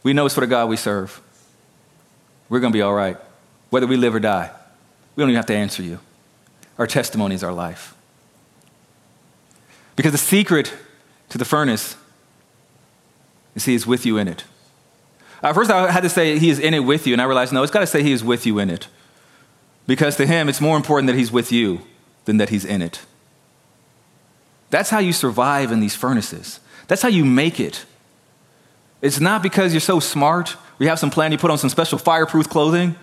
we 0.04 0.14
know 0.14 0.24
what 0.24 0.32
sort 0.32 0.44
of 0.44 0.50
God 0.50 0.70
we 0.70 0.78
serve. 0.78 1.20
We're 2.48 2.60
going 2.60 2.72
to 2.72 2.78
be 2.78 2.82
all 2.82 2.94
right 2.94 3.18
whether 3.70 3.88
we 3.88 3.98
live 3.98 4.16
or 4.16 4.20
die. 4.20 4.52
We 5.16 5.22
don't 5.22 5.30
even 5.30 5.38
have 5.38 5.46
to 5.48 5.56
answer 5.56 5.84
you. 5.84 6.00
Our 6.78 6.88
testimony 6.88 7.36
is 7.36 7.44
our 7.44 7.54
life. 7.54 7.96
Because 9.96 10.12
the 10.12 10.18
secret 10.18 10.74
to 11.30 11.38
the 11.38 11.46
furnace 11.46 11.96
is 13.54 13.66
He 13.66 13.76
is 13.76 13.86
with 13.86 14.06
you 14.06 14.18
in 14.18 14.28
it. 14.28 14.46
At 15.44 15.54
first, 15.54 15.70
I 15.70 15.92
had 15.92 16.04
to 16.04 16.10
say 16.10 16.40
He 16.40 16.50
is 16.50 16.60
in 16.60 16.74
it 16.74 16.80
with 16.80 17.06
you, 17.06 17.14
and 17.14 17.22
I 17.22 17.26
realized 17.26 17.54
no, 17.54 17.64
it's 17.64 17.72
got 17.72 17.82
to 17.82 17.88
say 17.88 18.02
He 18.02 18.12
is 18.12 18.24
with 18.24 18.46
you 18.46 18.60
in 18.60 18.70
it. 18.70 18.88
Because 19.88 20.16
to 20.18 20.26
Him, 20.26 20.50
it's 20.50 20.62
more 20.62 20.78
important 20.78 21.08
that 21.08 21.18
He's 21.18 21.32
with 21.32 21.52
you 21.52 21.82
than 22.26 22.38
that 22.38 22.50
He's 22.50 22.66
in 22.66 22.82
it. 22.82 23.02
That's 24.70 24.90
how 24.90 25.00
you 25.00 25.14
survive 25.14 25.72
in 25.72 25.80
these 25.80 25.96
furnaces. 25.96 26.60
That's 26.88 27.02
how 27.02 27.10
you 27.10 27.26
make 27.26 27.60
it. 27.60 27.86
It's 29.02 29.20
not 29.20 29.42
because 29.42 29.74
you're 29.74 29.80
so 29.80 30.00
smart, 30.00 30.54
or 30.56 30.84
you 30.84 30.90
have 30.90 31.00
some 31.00 31.10
plan, 31.10 31.32
you 31.32 31.38
put 31.38 31.52
on 31.52 31.58
some 31.58 31.70
special 31.70 31.98
fireproof 31.98 32.50
clothing. 32.50 32.96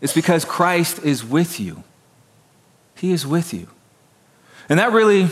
It's 0.00 0.14
because 0.14 0.44
Christ 0.44 1.00
is 1.04 1.24
with 1.24 1.60
you. 1.60 1.82
He 2.96 3.12
is 3.12 3.26
with 3.26 3.52
you. 3.52 3.68
And 4.68 4.78
that 4.78 4.92
really 4.92 5.28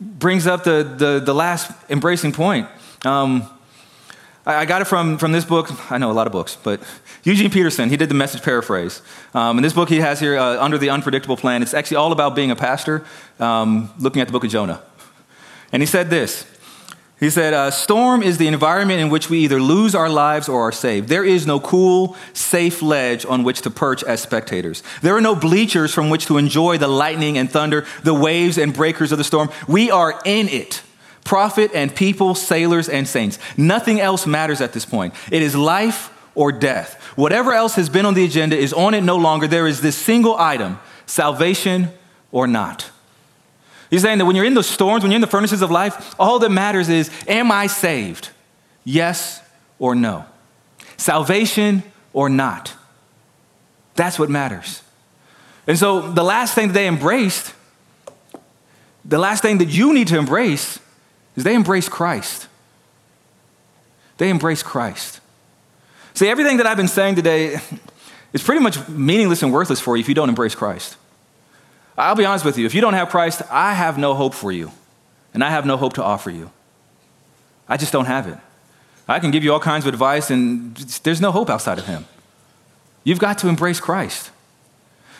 brings 0.00 0.46
up 0.46 0.64
the, 0.64 0.82
the, 0.82 1.20
the 1.24 1.34
last 1.34 1.70
embracing 1.90 2.32
point. 2.32 2.68
Um, 3.04 3.48
I, 4.46 4.64
got 4.64 4.80
it 4.80 4.86
from, 4.86 5.18
from 5.18 5.32
this 5.32 5.44
book. 5.44 5.90
I 5.90 5.98
know 5.98 6.10
a 6.10 6.12
lot 6.12 6.26
of 6.26 6.32
books, 6.32 6.56
but 6.62 6.80
Eugene 7.24 7.50
Peterson, 7.50 7.90
he 7.90 7.96
did 7.96 8.08
the 8.08 8.14
message 8.14 8.42
paraphrase. 8.42 9.02
Um, 9.34 9.58
in 9.58 9.62
this 9.62 9.72
book 9.72 9.88
he 9.88 10.00
has 10.00 10.20
here, 10.20 10.38
uh, 10.38 10.62
Under 10.62 10.78
the 10.78 10.90
Unpredictable 10.90 11.36
Plant, 11.36 11.62
it's 11.62 11.74
actually 11.74 11.98
all 11.98 12.12
about 12.12 12.34
being 12.34 12.50
a 12.50 12.56
pastor, 12.56 13.04
um, 13.38 13.90
looking 13.98 14.22
at 14.22 14.28
the 14.28 14.32
book 14.32 14.44
of 14.44 14.50
Jonah. 14.50 14.82
And 15.72 15.82
he 15.82 15.86
said 15.86 16.08
this 16.08 16.46
he 17.20 17.30
said, 17.30 17.52
"A 17.52 17.72
Storm 17.72 18.22
is 18.22 18.38
the 18.38 18.46
environment 18.46 19.00
in 19.00 19.08
which 19.08 19.28
we 19.28 19.38
either 19.40 19.60
lose 19.60 19.94
our 19.94 20.08
lives 20.08 20.48
or 20.48 20.62
are 20.62 20.72
saved. 20.72 21.08
There 21.08 21.24
is 21.24 21.46
no 21.46 21.58
cool, 21.58 22.16
safe 22.32 22.80
ledge 22.80 23.26
on 23.26 23.42
which 23.42 23.62
to 23.62 23.70
perch 23.70 24.04
as 24.04 24.22
spectators. 24.22 24.84
There 25.02 25.16
are 25.16 25.20
no 25.20 25.34
bleachers 25.34 25.92
from 25.92 26.10
which 26.10 26.26
to 26.26 26.38
enjoy 26.38 26.78
the 26.78 26.86
lightning 26.86 27.36
and 27.36 27.50
thunder, 27.50 27.84
the 28.04 28.14
waves 28.14 28.56
and 28.56 28.72
breakers 28.72 29.10
of 29.10 29.18
the 29.18 29.24
storm. 29.24 29.50
We 29.66 29.90
are 29.90 30.20
in 30.24 30.48
it. 30.48 30.82
Prophet 31.28 31.70
and 31.74 31.94
people, 31.94 32.34
sailors 32.34 32.88
and 32.88 33.06
saints. 33.06 33.38
Nothing 33.58 34.00
else 34.00 34.26
matters 34.26 34.62
at 34.62 34.72
this 34.72 34.86
point. 34.86 35.12
It 35.30 35.42
is 35.42 35.54
life 35.54 36.10
or 36.34 36.50
death. 36.50 36.94
Whatever 37.16 37.52
else 37.52 37.74
has 37.74 37.90
been 37.90 38.06
on 38.06 38.14
the 38.14 38.24
agenda 38.24 38.56
is 38.56 38.72
on 38.72 38.94
it 38.94 39.02
no 39.02 39.18
longer. 39.18 39.46
There 39.46 39.66
is 39.66 39.82
this 39.82 39.94
single 39.94 40.38
item 40.38 40.80
salvation 41.04 41.90
or 42.32 42.46
not. 42.46 42.90
He's 43.90 44.00
saying 44.00 44.16
that 44.16 44.24
when 44.24 44.36
you're 44.36 44.46
in 44.46 44.54
the 44.54 44.62
storms, 44.62 45.02
when 45.02 45.12
you're 45.12 45.18
in 45.18 45.20
the 45.20 45.26
furnaces 45.26 45.60
of 45.60 45.70
life, 45.70 46.14
all 46.18 46.38
that 46.38 46.48
matters 46.48 46.88
is, 46.88 47.10
am 47.26 47.52
I 47.52 47.66
saved? 47.66 48.30
Yes 48.82 49.42
or 49.78 49.94
no? 49.94 50.24
Salvation 50.96 51.82
or 52.14 52.30
not? 52.30 52.72
That's 53.96 54.18
what 54.18 54.30
matters. 54.30 54.82
And 55.66 55.78
so 55.78 56.10
the 56.10 56.24
last 56.24 56.54
thing 56.54 56.68
that 56.68 56.72
they 56.72 56.88
embraced, 56.88 57.52
the 59.04 59.18
last 59.18 59.42
thing 59.42 59.58
that 59.58 59.68
you 59.68 59.92
need 59.92 60.08
to 60.08 60.16
embrace 60.16 60.78
is 61.38 61.44
they 61.44 61.54
embrace 61.54 61.88
Christ. 61.88 62.48
They 64.16 64.28
embrace 64.28 64.60
Christ. 64.60 65.20
See, 66.14 66.28
everything 66.28 66.56
that 66.56 66.66
I've 66.66 66.76
been 66.76 66.88
saying 66.88 67.14
today 67.14 67.60
is 68.32 68.42
pretty 68.42 68.60
much 68.60 68.88
meaningless 68.88 69.44
and 69.44 69.52
worthless 69.52 69.78
for 69.78 69.96
you 69.96 70.00
if 70.00 70.08
you 70.08 70.16
don't 70.16 70.28
embrace 70.28 70.56
Christ. 70.56 70.96
I'll 71.96 72.16
be 72.16 72.24
honest 72.24 72.44
with 72.44 72.58
you. 72.58 72.66
If 72.66 72.74
you 72.74 72.80
don't 72.80 72.94
have 72.94 73.08
Christ, 73.08 73.42
I 73.50 73.74
have 73.74 73.98
no 73.98 74.14
hope 74.14 74.34
for 74.34 74.50
you, 74.50 74.72
and 75.32 75.44
I 75.44 75.50
have 75.50 75.64
no 75.64 75.76
hope 75.76 75.92
to 75.94 76.02
offer 76.02 76.30
you. 76.30 76.50
I 77.68 77.76
just 77.76 77.92
don't 77.92 78.06
have 78.06 78.26
it. 78.26 78.38
I 79.06 79.20
can 79.20 79.30
give 79.30 79.44
you 79.44 79.52
all 79.52 79.60
kinds 79.60 79.86
of 79.86 79.94
advice, 79.94 80.30
and 80.30 80.76
there's 81.04 81.20
no 81.20 81.30
hope 81.30 81.48
outside 81.48 81.78
of 81.78 81.86
Him. 81.86 82.04
You've 83.04 83.20
got 83.20 83.38
to 83.38 83.48
embrace 83.48 83.78
Christ. 83.78 84.32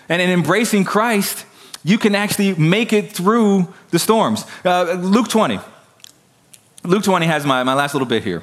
And 0.09 0.21
in 0.21 0.31
embracing 0.31 0.85
Christ, 0.85 1.47
you 1.85 1.97
can 1.97 2.17
actually 2.17 2.55
make 2.57 2.93
it 2.93 3.13
through 3.13 3.73
the 3.91 4.01
storms. 4.01 4.45
Uh, 4.65 4.99
Luke 5.01 5.29
20. 5.29 5.61
Luke 6.85 7.03
20 7.03 7.27
has 7.27 7.45
my, 7.45 7.63
my 7.63 7.75
last 7.75 7.95
little 7.95 8.09
bit 8.09 8.23
here. 8.23 8.43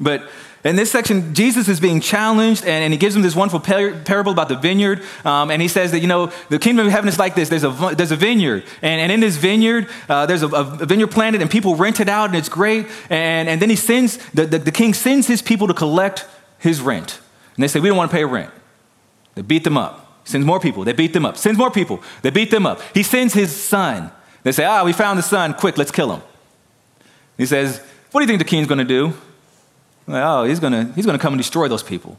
But 0.00 0.28
in 0.64 0.76
this 0.76 0.92
section, 0.92 1.34
Jesus 1.34 1.68
is 1.68 1.80
being 1.80 2.00
challenged, 2.00 2.62
and, 2.62 2.84
and 2.84 2.92
he 2.92 2.98
gives 2.98 3.16
him 3.16 3.22
this 3.22 3.34
wonderful 3.34 3.58
par- 3.58 3.94
parable 4.04 4.30
about 4.30 4.48
the 4.48 4.56
vineyard. 4.56 5.02
Um, 5.24 5.50
and 5.50 5.60
he 5.60 5.66
says 5.66 5.90
that, 5.90 6.00
you 6.00 6.06
know, 6.06 6.30
the 6.50 6.58
kingdom 6.58 6.86
of 6.86 6.92
heaven 6.92 7.08
is 7.08 7.18
like 7.18 7.34
this 7.34 7.48
there's 7.48 7.64
a, 7.64 7.94
there's 7.96 8.12
a 8.12 8.16
vineyard, 8.16 8.64
and, 8.80 9.00
and 9.00 9.10
in 9.10 9.20
this 9.20 9.36
vineyard, 9.36 9.88
uh, 10.08 10.26
there's 10.26 10.42
a, 10.42 10.48
a, 10.48 10.64
vineyard 10.86 11.08
planted, 11.08 11.42
and 11.42 11.50
people 11.50 11.74
rent 11.74 11.98
it 11.98 12.08
out, 12.08 12.26
and 12.26 12.36
it's 12.36 12.48
great. 12.48 12.86
And, 13.10 13.48
and 13.48 13.60
then 13.60 13.70
he 13.70 13.76
sends, 13.76 14.18
the, 14.30 14.46
the, 14.46 14.58
the 14.58 14.72
king 14.72 14.94
sends 14.94 15.26
his 15.26 15.42
people 15.42 15.66
to 15.66 15.74
collect 15.74 16.26
his 16.58 16.80
rent. 16.80 17.20
And 17.56 17.62
they 17.64 17.68
say, 17.68 17.80
We 17.80 17.88
don't 17.88 17.98
want 17.98 18.10
to 18.10 18.16
pay 18.16 18.24
rent. 18.24 18.52
They 19.34 19.42
beat 19.42 19.64
them 19.64 19.76
up. 19.76 20.22
Sends 20.24 20.46
more 20.46 20.60
people. 20.60 20.84
They 20.84 20.92
beat 20.92 21.12
them 21.12 21.26
up. 21.26 21.36
Sends 21.36 21.58
more 21.58 21.70
people. 21.70 22.00
They 22.22 22.30
beat 22.30 22.52
them 22.52 22.66
up. 22.66 22.80
He 22.94 23.02
sends 23.02 23.34
his 23.34 23.54
son. 23.54 24.12
They 24.44 24.52
say, 24.52 24.64
Ah, 24.64 24.84
we 24.84 24.92
found 24.92 25.18
the 25.18 25.24
son. 25.24 25.54
Quick, 25.54 25.76
let's 25.76 25.90
kill 25.90 26.14
him. 26.14 26.22
He 27.36 27.46
says, 27.46 27.80
What 28.10 28.20
do 28.20 28.24
you 28.24 28.28
think 28.28 28.38
the 28.38 28.48
king's 28.48 28.66
going 28.66 28.78
to 28.78 28.84
do? 28.84 29.14
Like, 30.06 30.22
oh, 30.24 30.44
he's 30.44 30.60
gonna, 30.60 30.92
he's 30.94 31.06
gonna 31.06 31.18
come 31.18 31.32
and 31.32 31.40
destroy 31.40 31.68
those 31.68 31.82
people. 31.82 32.18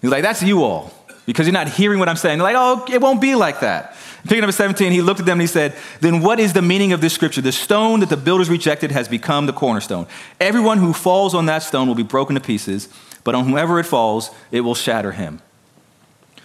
He's 0.00 0.10
like, 0.10 0.22
that's 0.22 0.42
you 0.42 0.62
all, 0.62 0.92
because 1.26 1.46
you're 1.46 1.52
not 1.52 1.68
hearing 1.68 1.98
what 1.98 2.08
I'm 2.08 2.16
saying. 2.16 2.38
They're 2.38 2.52
like, 2.52 2.56
oh, 2.56 2.92
it 2.92 3.00
won't 3.00 3.20
be 3.20 3.34
like 3.34 3.60
that. 3.60 3.96
Picking 4.24 4.44
at 4.44 4.52
17, 4.52 4.92
he 4.92 5.00
looked 5.00 5.20
at 5.20 5.26
them 5.26 5.34
and 5.34 5.42
he 5.42 5.46
said, 5.46 5.76
Then 6.00 6.20
what 6.20 6.40
is 6.40 6.52
the 6.52 6.62
meaning 6.62 6.92
of 6.92 7.00
this 7.00 7.12
scripture? 7.12 7.40
The 7.40 7.52
stone 7.52 8.00
that 8.00 8.08
the 8.08 8.16
builders 8.16 8.50
rejected 8.50 8.90
has 8.90 9.08
become 9.08 9.46
the 9.46 9.52
cornerstone. 9.52 10.06
Everyone 10.40 10.78
who 10.78 10.92
falls 10.92 11.34
on 11.34 11.46
that 11.46 11.62
stone 11.62 11.86
will 11.86 11.94
be 11.94 12.02
broken 12.02 12.34
to 12.34 12.40
pieces, 12.40 12.88
but 13.22 13.34
on 13.34 13.44
whomever 13.44 13.78
it 13.78 13.84
falls, 13.84 14.30
it 14.50 14.62
will 14.62 14.74
shatter 14.74 15.12
him. 15.12 15.40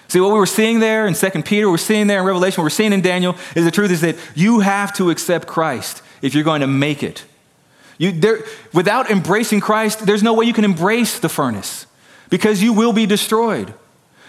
See, 0.08 0.20
what 0.20 0.32
we 0.32 0.38
were 0.38 0.46
seeing 0.46 0.80
there 0.80 1.08
in 1.08 1.16
2 1.16 1.42
Peter, 1.42 1.70
we're 1.70 1.78
seeing 1.78 2.06
there 2.06 2.20
in 2.20 2.26
Revelation, 2.26 2.64
we're 2.64 2.70
seeing 2.70 2.94
in 2.94 3.02
Daniel, 3.02 3.36
is 3.56 3.66
the 3.66 3.72
truth 3.72 3.90
is 3.90 4.02
that 4.02 4.16
you 4.36 4.60
have 4.60 4.94
to 4.98 5.10
accept 5.10 5.48
Christ 5.48 6.04
if 6.22 6.36
you're 6.36 6.44
going 6.44 6.62
to 6.62 6.68
make 6.68 7.02
it. 7.02 7.26
You, 7.98 8.12
there, 8.12 8.44
without 8.74 9.10
embracing 9.10 9.60
Christ, 9.60 10.06
there's 10.06 10.24
no 10.24 10.34
way 10.34 10.46
you 10.46 10.54
can 10.54 10.66
embrace 10.66 11.20
the 11.20 11.30
furnace 11.30 11.86
because 12.30 12.64
you 12.64 12.74
will 12.74 12.94
be 12.94 13.06
destroyed. 13.06 13.74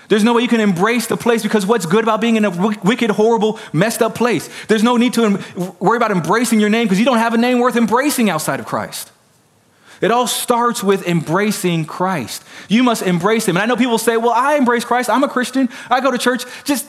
There's 0.08 0.24
no 0.24 0.34
way 0.34 0.42
you 0.42 0.48
can 0.48 0.60
embrace 0.60 1.06
the 1.06 1.16
place 1.16 1.42
because 1.42 1.64
what's 1.64 1.86
good 1.86 2.04
about 2.04 2.20
being 2.20 2.36
in 2.36 2.44
a 2.44 2.50
wicked, 2.84 3.10
horrible, 3.10 3.58
messed 3.72 4.02
up 4.02 4.14
place? 4.14 4.48
There's 4.66 4.82
no 4.82 4.96
need 4.96 5.14
to 5.14 5.42
worry 5.80 5.96
about 5.96 6.10
embracing 6.10 6.60
your 6.60 6.68
name 6.68 6.84
because 6.86 6.98
you 6.98 7.06
don't 7.06 7.18
have 7.18 7.32
a 7.32 7.38
name 7.38 7.58
worth 7.58 7.76
embracing 7.76 8.28
outside 8.28 8.60
of 8.60 8.66
Christ. 8.66 9.10
It 10.00 10.10
all 10.10 10.26
starts 10.26 10.82
with 10.82 11.06
embracing 11.06 11.86
Christ. 11.86 12.44
You 12.68 12.82
must 12.82 13.02
embrace 13.02 13.48
Him. 13.48 13.56
And 13.56 13.62
I 13.62 13.66
know 13.66 13.76
people 13.76 13.96
say, 13.96 14.18
well, 14.18 14.32
I 14.32 14.56
embrace 14.56 14.84
Christ. 14.84 15.08
I'm 15.08 15.24
a 15.24 15.28
Christian. 15.28 15.70
I 15.88 16.00
go 16.00 16.10
to 16.10 16.18
church. 16.18 16.44
Just 16.64 16.86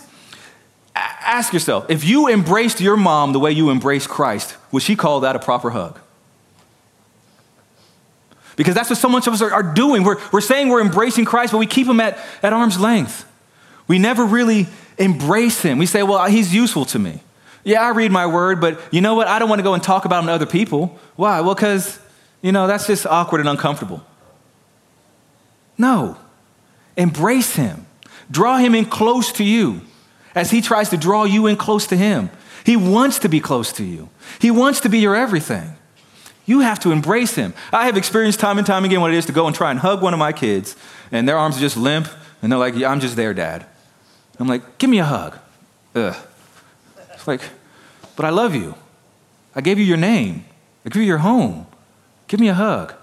ask 0.95 1.53
yourself 1.53 1.89
if 1.89 2.03
you 2.03 2.27
embraced 2.27 2.81
your 2.81 2.97
mom 2.97 3.31
the 3.31 3.39
way 3.39 3.51
you 3.51 3.69
embrace 3.69 4.07
Christ, 4.07 4.57
would 4.71 4.83
she 4.83 4.95
call 4.95 5.21
that 5.21 5.35
a 5.35 5.39
proper 5.39 5.69
hug? 5.69 5.99
Because 8.55 8.73
that's 8.73 8.89
what 8.89 8.99
so 8.99 9.09
much 9.09 9.27
of 9.27 9.33
us 9.33 9.41
are, 9.41 9.51
are 9.51 9.63
doing. 9.63 10.03
We're, 10.03 10.17
we're 10.31 10.41
saying 10.41 10.69
we're 10.69 10.81
embracing 10.81 11.25
Christ, 11.25 11.51
but 11.51 11.57
we 11.57 11.67
keep 11.67 11.87
him 11.87 11.99
at, 11.99 12.17
at 12.41 12.53
arm's 12.53 12.79
length. 12.79 13.29
We 13.87 13.99
never 13.99 14.25
really 14.25 14.67
embrace 14.97 15.61
him. 15.61 15.77
We 15.77 15.85
say, 15.85 16.03
well, 16.03 16.25
he's 16.25 16.53
useful 16.53 16.85
to 16.85 16.99
me. 16.99 17.21
Yeah, 17.63 17.81
I 17.81 17.89
read 17.89 18.11
my 18.11 18.27
word, 18.27 18.61
but 18.61 18.79
you 18.91 19.01
know 19.01 19.15
what? 19.15 19.27
I 19.27 19.39
don't 19.39 19.49
want 19.49 19.59
to 19.59 19.63
go 19.63 19.73
and 19.73 19.83
talk 19.83 20.05
about 20.05 20.19
him 20.19 20.27
to 20.27 20.33
other 20.33 20.45
people. 20.45 20.99
Why? 21.15 21.41
Well, 21.41 21.55
because, 21.55 21.99
you 22.41 22.51
know, 22.51 22.67
that's 22.67 22.87
just 22.87 23.05
awkward 23.05 23.39
and 23.41 23.49
uncomfortable. 23.49 24.05
No. 25.77 26.17
Embrace 26.95 27.55
him. 27.55 27.87
Draw 28.31 28.57
him 28.57 28.75
in 28.75 28.85
close 28.85 29.31
to 29.33 29.43
you 29.43 29.81
as 30.33 30.51
he 30.51 30.61
tries 30.61 30.89
to 30.89 30.97
draw 30.97 31.23
you 31.23 31.47
in 31.47 31.57
close 31.57 31.87
to 31.87 31.97
him. 31.97 32.29
He 32.65 32.75
wants 32.75 33.19
to 33.19 33.29
be 33.29 33.39
close 33.39 33.71
to 33.73 33.83
you, 33.83 34.09
He 34.39 34.51
wants 34.51 34.79
to 34.81 34.89
be 34.89 34.99
your 34.99 35.15
everything. 35.15 35.75
You 36.45 36.59
have 36.59 36.79
to 36.81 36.91
embrace 36.91 37.35
Him. 37.35 37.53
I 37.73 37.85
have 37.85 37.97
experienced 37.97 38.39
time 38.39 38.57
and 38.57 38.67
time 38.67 38.85
again 38.85 39.01
what 39.01 39.11
it 39.11 39.17
is 39.17 39.25
to 39.25 39.31
go 39.31 39.47
and 39.47 39.55
try 39.55 39.71
and 39.71 39.79
hug 39.79 40.01
one 40.01 40.13
of 40.13 40.19
my 40.19 40.31
kids, 40.31 40.75
and 41.11 41.27
their 41.27 41.37
arms 41.37 41.57
are 41.57 41.61
just 41.61 41.77
limp, 41.77 42.07
and 42.41 42.51
they're 42.51 42.59
like, 42.59 42.75
yeah, 42.75 42.89
I'm 42.89 42.99
just 42.99 43.15
there, 43.15 43.33
Dad. 43.33 43.65
I'm 44.39 44.47
like, 44.47 44.77
give 44.77 44.89
me 44.89 44.99
a 44.99 45.05
hug. 45.05 45.37
Ugh. 45.95 46.15
It's 47.13 47.27
like, 47.27 47.41
but 48.15 48.25
I 48.25 48.29
love 48.29 48.53
you. 48.53 48.75
I 49.55 49.61
gave 49.61 49.79
you 49.79 49.85
your 49.85 49.97
name. 49.97 50.45
I 50.85 50.89
gave 50.89 51.01
you 51.01 51.07
your 51.07 51.19
home. 51.19 51.65
Give 52.27 52.39
me 52.39 52.49
a 52.49 52.53
hug. 52.53 52.93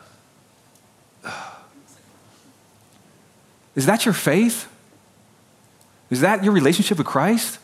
Is 3.75 3.87
that 3.87 4.05
your 4.05 4.13
faith? 4.13 4.69
Is 6.11 6.21
that 6.21 6.45
your 6.45 6.53
relationship 6.53 6.99
with 6.99 7.07
Christ? 7.07 7.59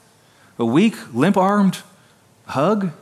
A 0.58 0.64
weak, 0.64 0.96
limp 1.14 1.36
armed 1.36 1.82
hug? 2.46 2.92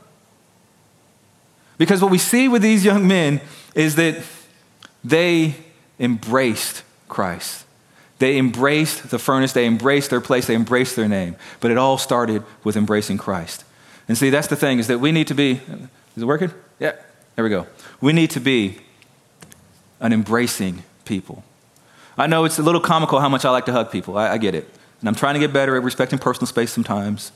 Because 1.77 2.01
what 2.01 2.11
we 2.11 2.17
see 2.17 2.47
with 2.47 2.61
these 2.61 2.83
young 2.83 3.07
men 3.07 3.41
is 3.75 3.95
that 3.95 4.23
they 5.03 5.55
embraced 5.99 6.83
Christ. 7.07 7.65
They 8.19 8.37
embraced 8.37 9.11
the 9.11 9.19
furnace, 9.19 9.53
they 9.53 9.67
embraced 9.67 10.09
their 10.09 10.21
place, 10.21 10.47
they 10.47 10.55
embraced 10.55 10.95
their 10.95 11.07
name. 11.07 11.35
But 11.59 11.69
it 11.69 11.77
all 11.77 11.97
started 11.97 12.43
with 12.63 12.75
embracing 12.75 13.19
Christ. 13.19 13.63
And 14.07 14.17
see, 14.17 14.29
that's 14.31 14.47
the 14.47 14.55
thing, 14.55 14.79
is 14.79 14.87
that 14.87 14.99
we 14.99 15.11
need 15.11 15.27
to 15.27 15.35
be, 15.35 15.61
is 16.15 16.23
it 16.23 16.25
working? 16.25 16.51
Yeah, 16.79 16.93
there 17.35 17.43
we 17.43 17.49
go. 17.49 17.67
We 18.01 18.13
need 18.13 18.31
to 18.31 18.39
be 18.39 18.79
an 19.99 20.13
embracing 20.13 20.83
people. 21.05 21.43
I 22.17 22.25
know 22.25 22.45
it's 22.45 22.57
a 22.57 22.63
little 22.63 22.81
comical 22.81 23.19
how 23.19 23.29
much 23.29 23.45
I 23.45 23.51
like 23.51 23.65
to 23.65 23.71
hug 23.71 23.91
people. 23.91 24.17
I, 24.17 24.31
I 24.31 24.37
get 24.37 24.55
it. 24.55 24.67
And 24.99 25.07
I'm 25.07 25.15
trying 25.15 25.35
to 25.35 25.39
get 25.39 25.53
better 25.53 25.75
at 25.75 25.83
respecting 25.83 26.17
personal 26.17 26.47
space 26.47 26.73
sometimes. 26.73 27.31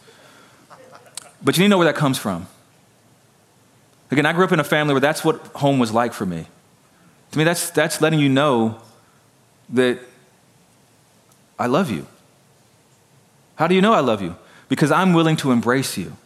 But 1.44 1.58
you 1.58 1.62
need 1.62 1.68
to 1.68 1.70
know 1.70 1.78
where 1.78 1.86
that 1.86 1.96
comes 1.96 2.18
from. 2.18 2.48
Again, 4.12 4.26
I 4.26 4.34
grew 4.34 4.44
up 4.44 4.52
in 4.52 4.60
a 4.60 4.64
family 4.64 4.94
where 4.94 5.02
that's 5.02 5.24
what 5.24 5.38
home 5.56 5.80
was 5.80 5.94
like 5.94 6.12
for 6.12 6.26
me. 6.26 6.46
To 7.32 7.38
me, 7.38 7.46
that's, 7.46 7.70
that's 7.70 8.02
letting 8.02 8.20
you 8.20 8.28
know 8.28 8.82
that 9.70 10.00
I 11.58 11.68
love 11.68 11.90
you. 11.90 12.06
How 13.56 13.68
do 13.68 13.76
you 13.76 13.82
know 13.82 13.94
I 13.94 14.02
love 14.02 14.22
you? 14.22 14.36
Because 14.68 14.92
I'm 14.92 15.14
willing 15.14 15.38
to 15.38 15.52
embrace 15.52 15.98
you. 15.98 16.18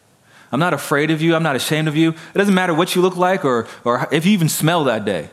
I'm 0.52 0.60
not 0.60 0.74
afraid 0.74 1.12
of 1.12 1.22
you. 1.22 1.36
I'm 1.36 1.44
not 1.44 1.56
ashamed 1.56 1.88
of 1.88 1.96
you. 1.96 2.10
It 2.10 2.38
doesn't 2.38 2.54
matter 2.54 2.74
what 2.74 2.96
you 2.96 3.02
look 3.02 3.18
like 3.18 3.46
or, 3.46 3.68
or 3.84 4.08
if 4.12 4.26
you 4.26 4.32
even 4.32 4.50
smell 4.50 4.84
that 4.86 5.06
day. 5.06 5.30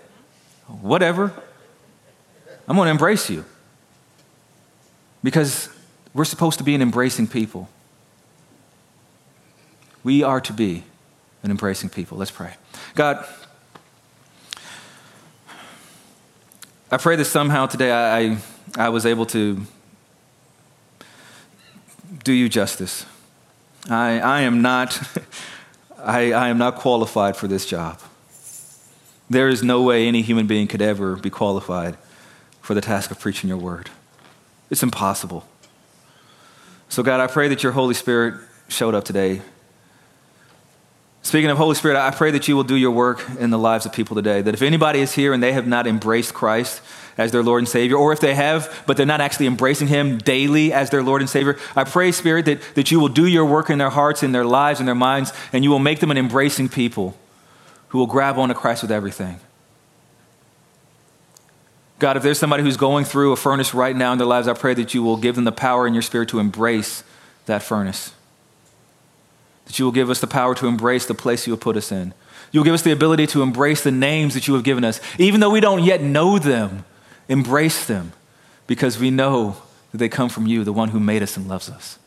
Whatever. 0.67 1.33
I'm 2.69 2.77
going 2.77 2.87
to 2.87 2.91
embrace 2.91 3.31
you. 3.31 3.45
Because 5.23 5.69
we're 6.13 6.25
supposed 6.25 6.59
to 6.59 6.65
be 6.65 6.75
an 6.75 6.83
embracing 6.83 7.29
people. 7.29 7.69
We 10.05 10.23
are 10.23 10.41
to 10.41 10.53
be 10.53 10.85
an 11.43 11.51
embracing 11.51 11.91
people. 11.91 12.19
Let's 12.19 12.31
pray. 12.31 12.55
God, 12.95 13.27
I 16.91 16.97
pray 16.99 17.17
that 17.17 17.25
somehow 17.25 17.67
today 17.67 17.91
I, 17.91 18.21
I, 18.21 18.39
I 18.77 18.89
was 18.91 19.07
able 19.07 19.27
to 19.27 19.63
do 22.25 22.33
you 22.33 22.49
justice. 22.49 23.07
I, 23.89 24.21
I 24.21 24.41
am 24.43 24.63
not 24.63 25.01
I, 26.03 26.33
I 26.33 26.49
am 26.49 26.59
not 26.59 26.77
qualified 26.77 27.37
for 27.37 27.47
this 27.47 27.65
job. 27.65 28.01
There 29.31 29.49
is 29.49 29.63
no 29.63 29.83
way 29.83 30.09
any 30.09 30.21
human 30.23 30.47
being 30.47 30.67
could 30.67 30.83
ever 30.83 31.17
be 31.17 31.31
qualified 31.31 31.97
for 32.61 32.75
the 32.75 32.81
task 32.81 33.11
of 33.11 33.21
preaching 33.21 33.49
your 33.49 33.57
word. 33.57 33.89
It's 34.69 34.83
impossible. 34.83 35.47
So, 36.89 37.03
God, 37.03 37.21
I 37.21 37.27
pray 37.29 37.49
that 37.49 37.63
your 37.63 37.73
Holy 37.73 37.95
Spirit 37.95 38.35
showed 38.69 38.95
up 38.95 39.05
today. 39.05 39.43
Speaking 41.23 41.51
of 41.51 41.57
Holy 41.57 41.77
Spirit, 41.77 41.97
I 41.97 42.11
pray 42.11 42.33
that 42.33 42.49
you 42.49 42.57
will 42.57 42.65
do 42.65 42.75
your 42.75 42.91
work 42.91 43.25
in 43.39 43.51
the 43.51 43.59
lives 43.59 43.87
of 43.87 43.93
people 43.93 44.17
today. 44.17 44.43
That 44.43 44.55
if 44.55 44.63
anybody 44.63 45.01
is 45.01 45.13
here 45.13 45.33
and 45.33 45.41
they 45.41 45.53
have 45.53 45.69
not 45.69 45.87
embraced 45.87 46.35
Christ 46.35 46.83
as 47.17 47.31
their 47.31 47.45
Lord 47.45 47.61
and 47.61 47.69
Savior, 47.69 47.97
or 47.97 48.13
if 48.13 48.19
they 48.19 48.35
have, 48.35 48.83
but 48.87 48.97
they're 48.97 49.07
not 49.07 49.21
actually 49.21 49.47
embracing 49.47 49.87
Him 49.87 50.19
daily 50.19 50.73
as 50.73 50.91
their 50.91 51.03
Lord 51.03 51.21
and 51.23 51.31
Savior, 51.31 51.59
I 51.77 51.85
pray, 51.85 52.11
Spirit, 52.11 52.47
that, 52.47 52.61
that 52.75 52.91
you 52.91 52.99
will 52.99 53.09
do 53.09 53.27
your 53.27 53.45
work 53.45 53.71
in 53.71 53.79
their 53.79 53.91
hearts, 53.91 54.25
in 54.25 54.33
their 54.33 54.45
lives, 54.45 54.81
in 54.81 54.87
their 54.87 54.97
minds, 54.97 55.33
and 55.53 55.63
you 55.63 55.71
will 55.71 55.79
make 55.79 56.01
them 56.01 56.11
an 56.11 56.19
embracing 56.19 56.69
people 56.69 57.17
who 57.89 57.99
will 57.99 58.07
grab 58.07 58.37
onto 58.37 58.55
Christ 58.55 58.83
with 58.83 58.91
everything. 58.91 59.39
God, 62.01 62.17
if 62.17 62.25
there's 62.25 62.39
somebody 62.39 62.65
who's 62.65 62.77
going 62.77 63.05
through 63.05 63.31
a 63.31 63.37
furnace 63.37 63.75
right 63.75 63.95
now 63.95 64.11
in 64.11 64.19
their 64.19 64.27
lives, 64.27 64.49
I 64.49 64.55
pray 64.55 64.75
that 64.75 64.93
you 64.93 65.05
will 65.05 65.17
give 65.17 65.37
them 65.37 65.45
the 65.45 65.53
power 65.53 65.87
in 65.87 65.93
your 65.93 66.03
spirit 66.03 66.31
to 66.31 66.41
embrace 66.41 67.05
that 67.47 67.63
furnace. 67.63 68.13
That 69.73 69.79
you 69.79 69.87
will 69.87 69.93
give 69.93 70.11
us 70.11 70.21
the 70.21 70.27
power 70.27 70.55
to 70.57 70.67
embrace 70.67 71.07
the 71.07 71.15
place 71.15 71.47
you 71.47 71.55
have 71.55 71.61
put 71.61 71.79
us 71.79 71.91
in. 71.91 72.13
You'll 72.51 72.63
give 72.63 72.75
us 72.75 72.83
the 72.83 72.93
ability 72.93 73.27
to 73.29 73.41
embrace 73.41 73.83
the 73.83 73.91
names 73.91 74.35
that 74.35 74.47
you 74.47 74.53
have 74.53 74.65
given 74.65 74.85
us. 74.85 75.01
Even 75.19 75.41
though 75.41 75.49
we 75.49 75.61
don't 75.61 75.83
yet 75.83 76.03
know 76.03 76.39
them, 76.39 76.85
embrace 77.27 77.87
them 77.87 78.13
because 78.67 78.99
we 78.99 79.11
know 79.11 79.57
that 79.91 79.97
they 79.97 80.11
come 80.11 80.29
from 80.29 80.47
you, 80.47 80.63
the 80.63 80.75
one 80.75 80.91
who 80.91 81.01
made 81.01 81.23
us 81.23 81.39
and 81.39 81.49
loves 81.49 81.71
us. 81.71 81.99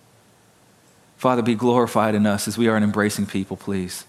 Father, 1.17 1.41
be 1.41 1.55
glorified 1.55 2.13
in 2.13 2.27
us 2.27 2.47
as 2.47 2.55
we 2.55 2.67
are 2.67 2.77
an 2.77 2.83
embracing 2.83 3.25
people, 3.25 3.57
please. 3.57 4.05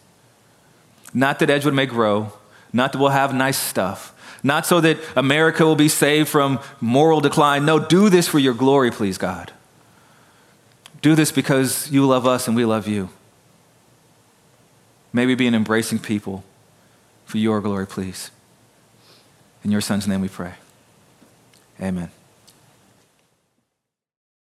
Not 1.14 1.38
that 1.38 1.48
Edgewood 1.48 1.72
may 1.72 1.86
grow, 1.86 2.34
not 2.74 2.92
that 2.92 2.98
we'll 2.98 3.08
have 3.08 3.32
nice 3.32 3.56
stuff, 3.56 4.12
not 4.42 4.66
so 4.66 4.82
that 4.82 4.98
America 5.16 5.64
will 5.64 5.76
be 5.76 5.88
saved 5.88 6.28
from 6.28 6.60
moral 6.82 7.22
decline. 7.22 7.64
No, 7.64 7.78
do 7.78 8.10
this 8.10 8.28
for 8.28 8.38
your 8.38 8.52
glory, 8.52 8.90
please, 8.90 9.16
God. 9.16 9.50
Do 11.00 11.14
this 11.14 11.32
because 11.32 11.90
you 11.90 12.06
love 12.06 12.26
us 12.26 12.48
and 12.48 12.54
we 12.54 12.66
love 12.66 12.86
you. 12.86 13.08
May 15.16 15.24
we 15.24 15.34
be 15.34 15.46
an 15.46 15.54
embracing 15.54 15.98
people 15.98 16.44
for 17.24 17.38
your 17.38 17.62
glory, 17.62 17.86
please. 17.86 18.30
In 19.64 19.70
your 19.70 19.80
son's 19.80 20.06
name 20.06 20.20
we 20.20 20.28
pray. 20.28 20.56
Amen. 21.80 22.10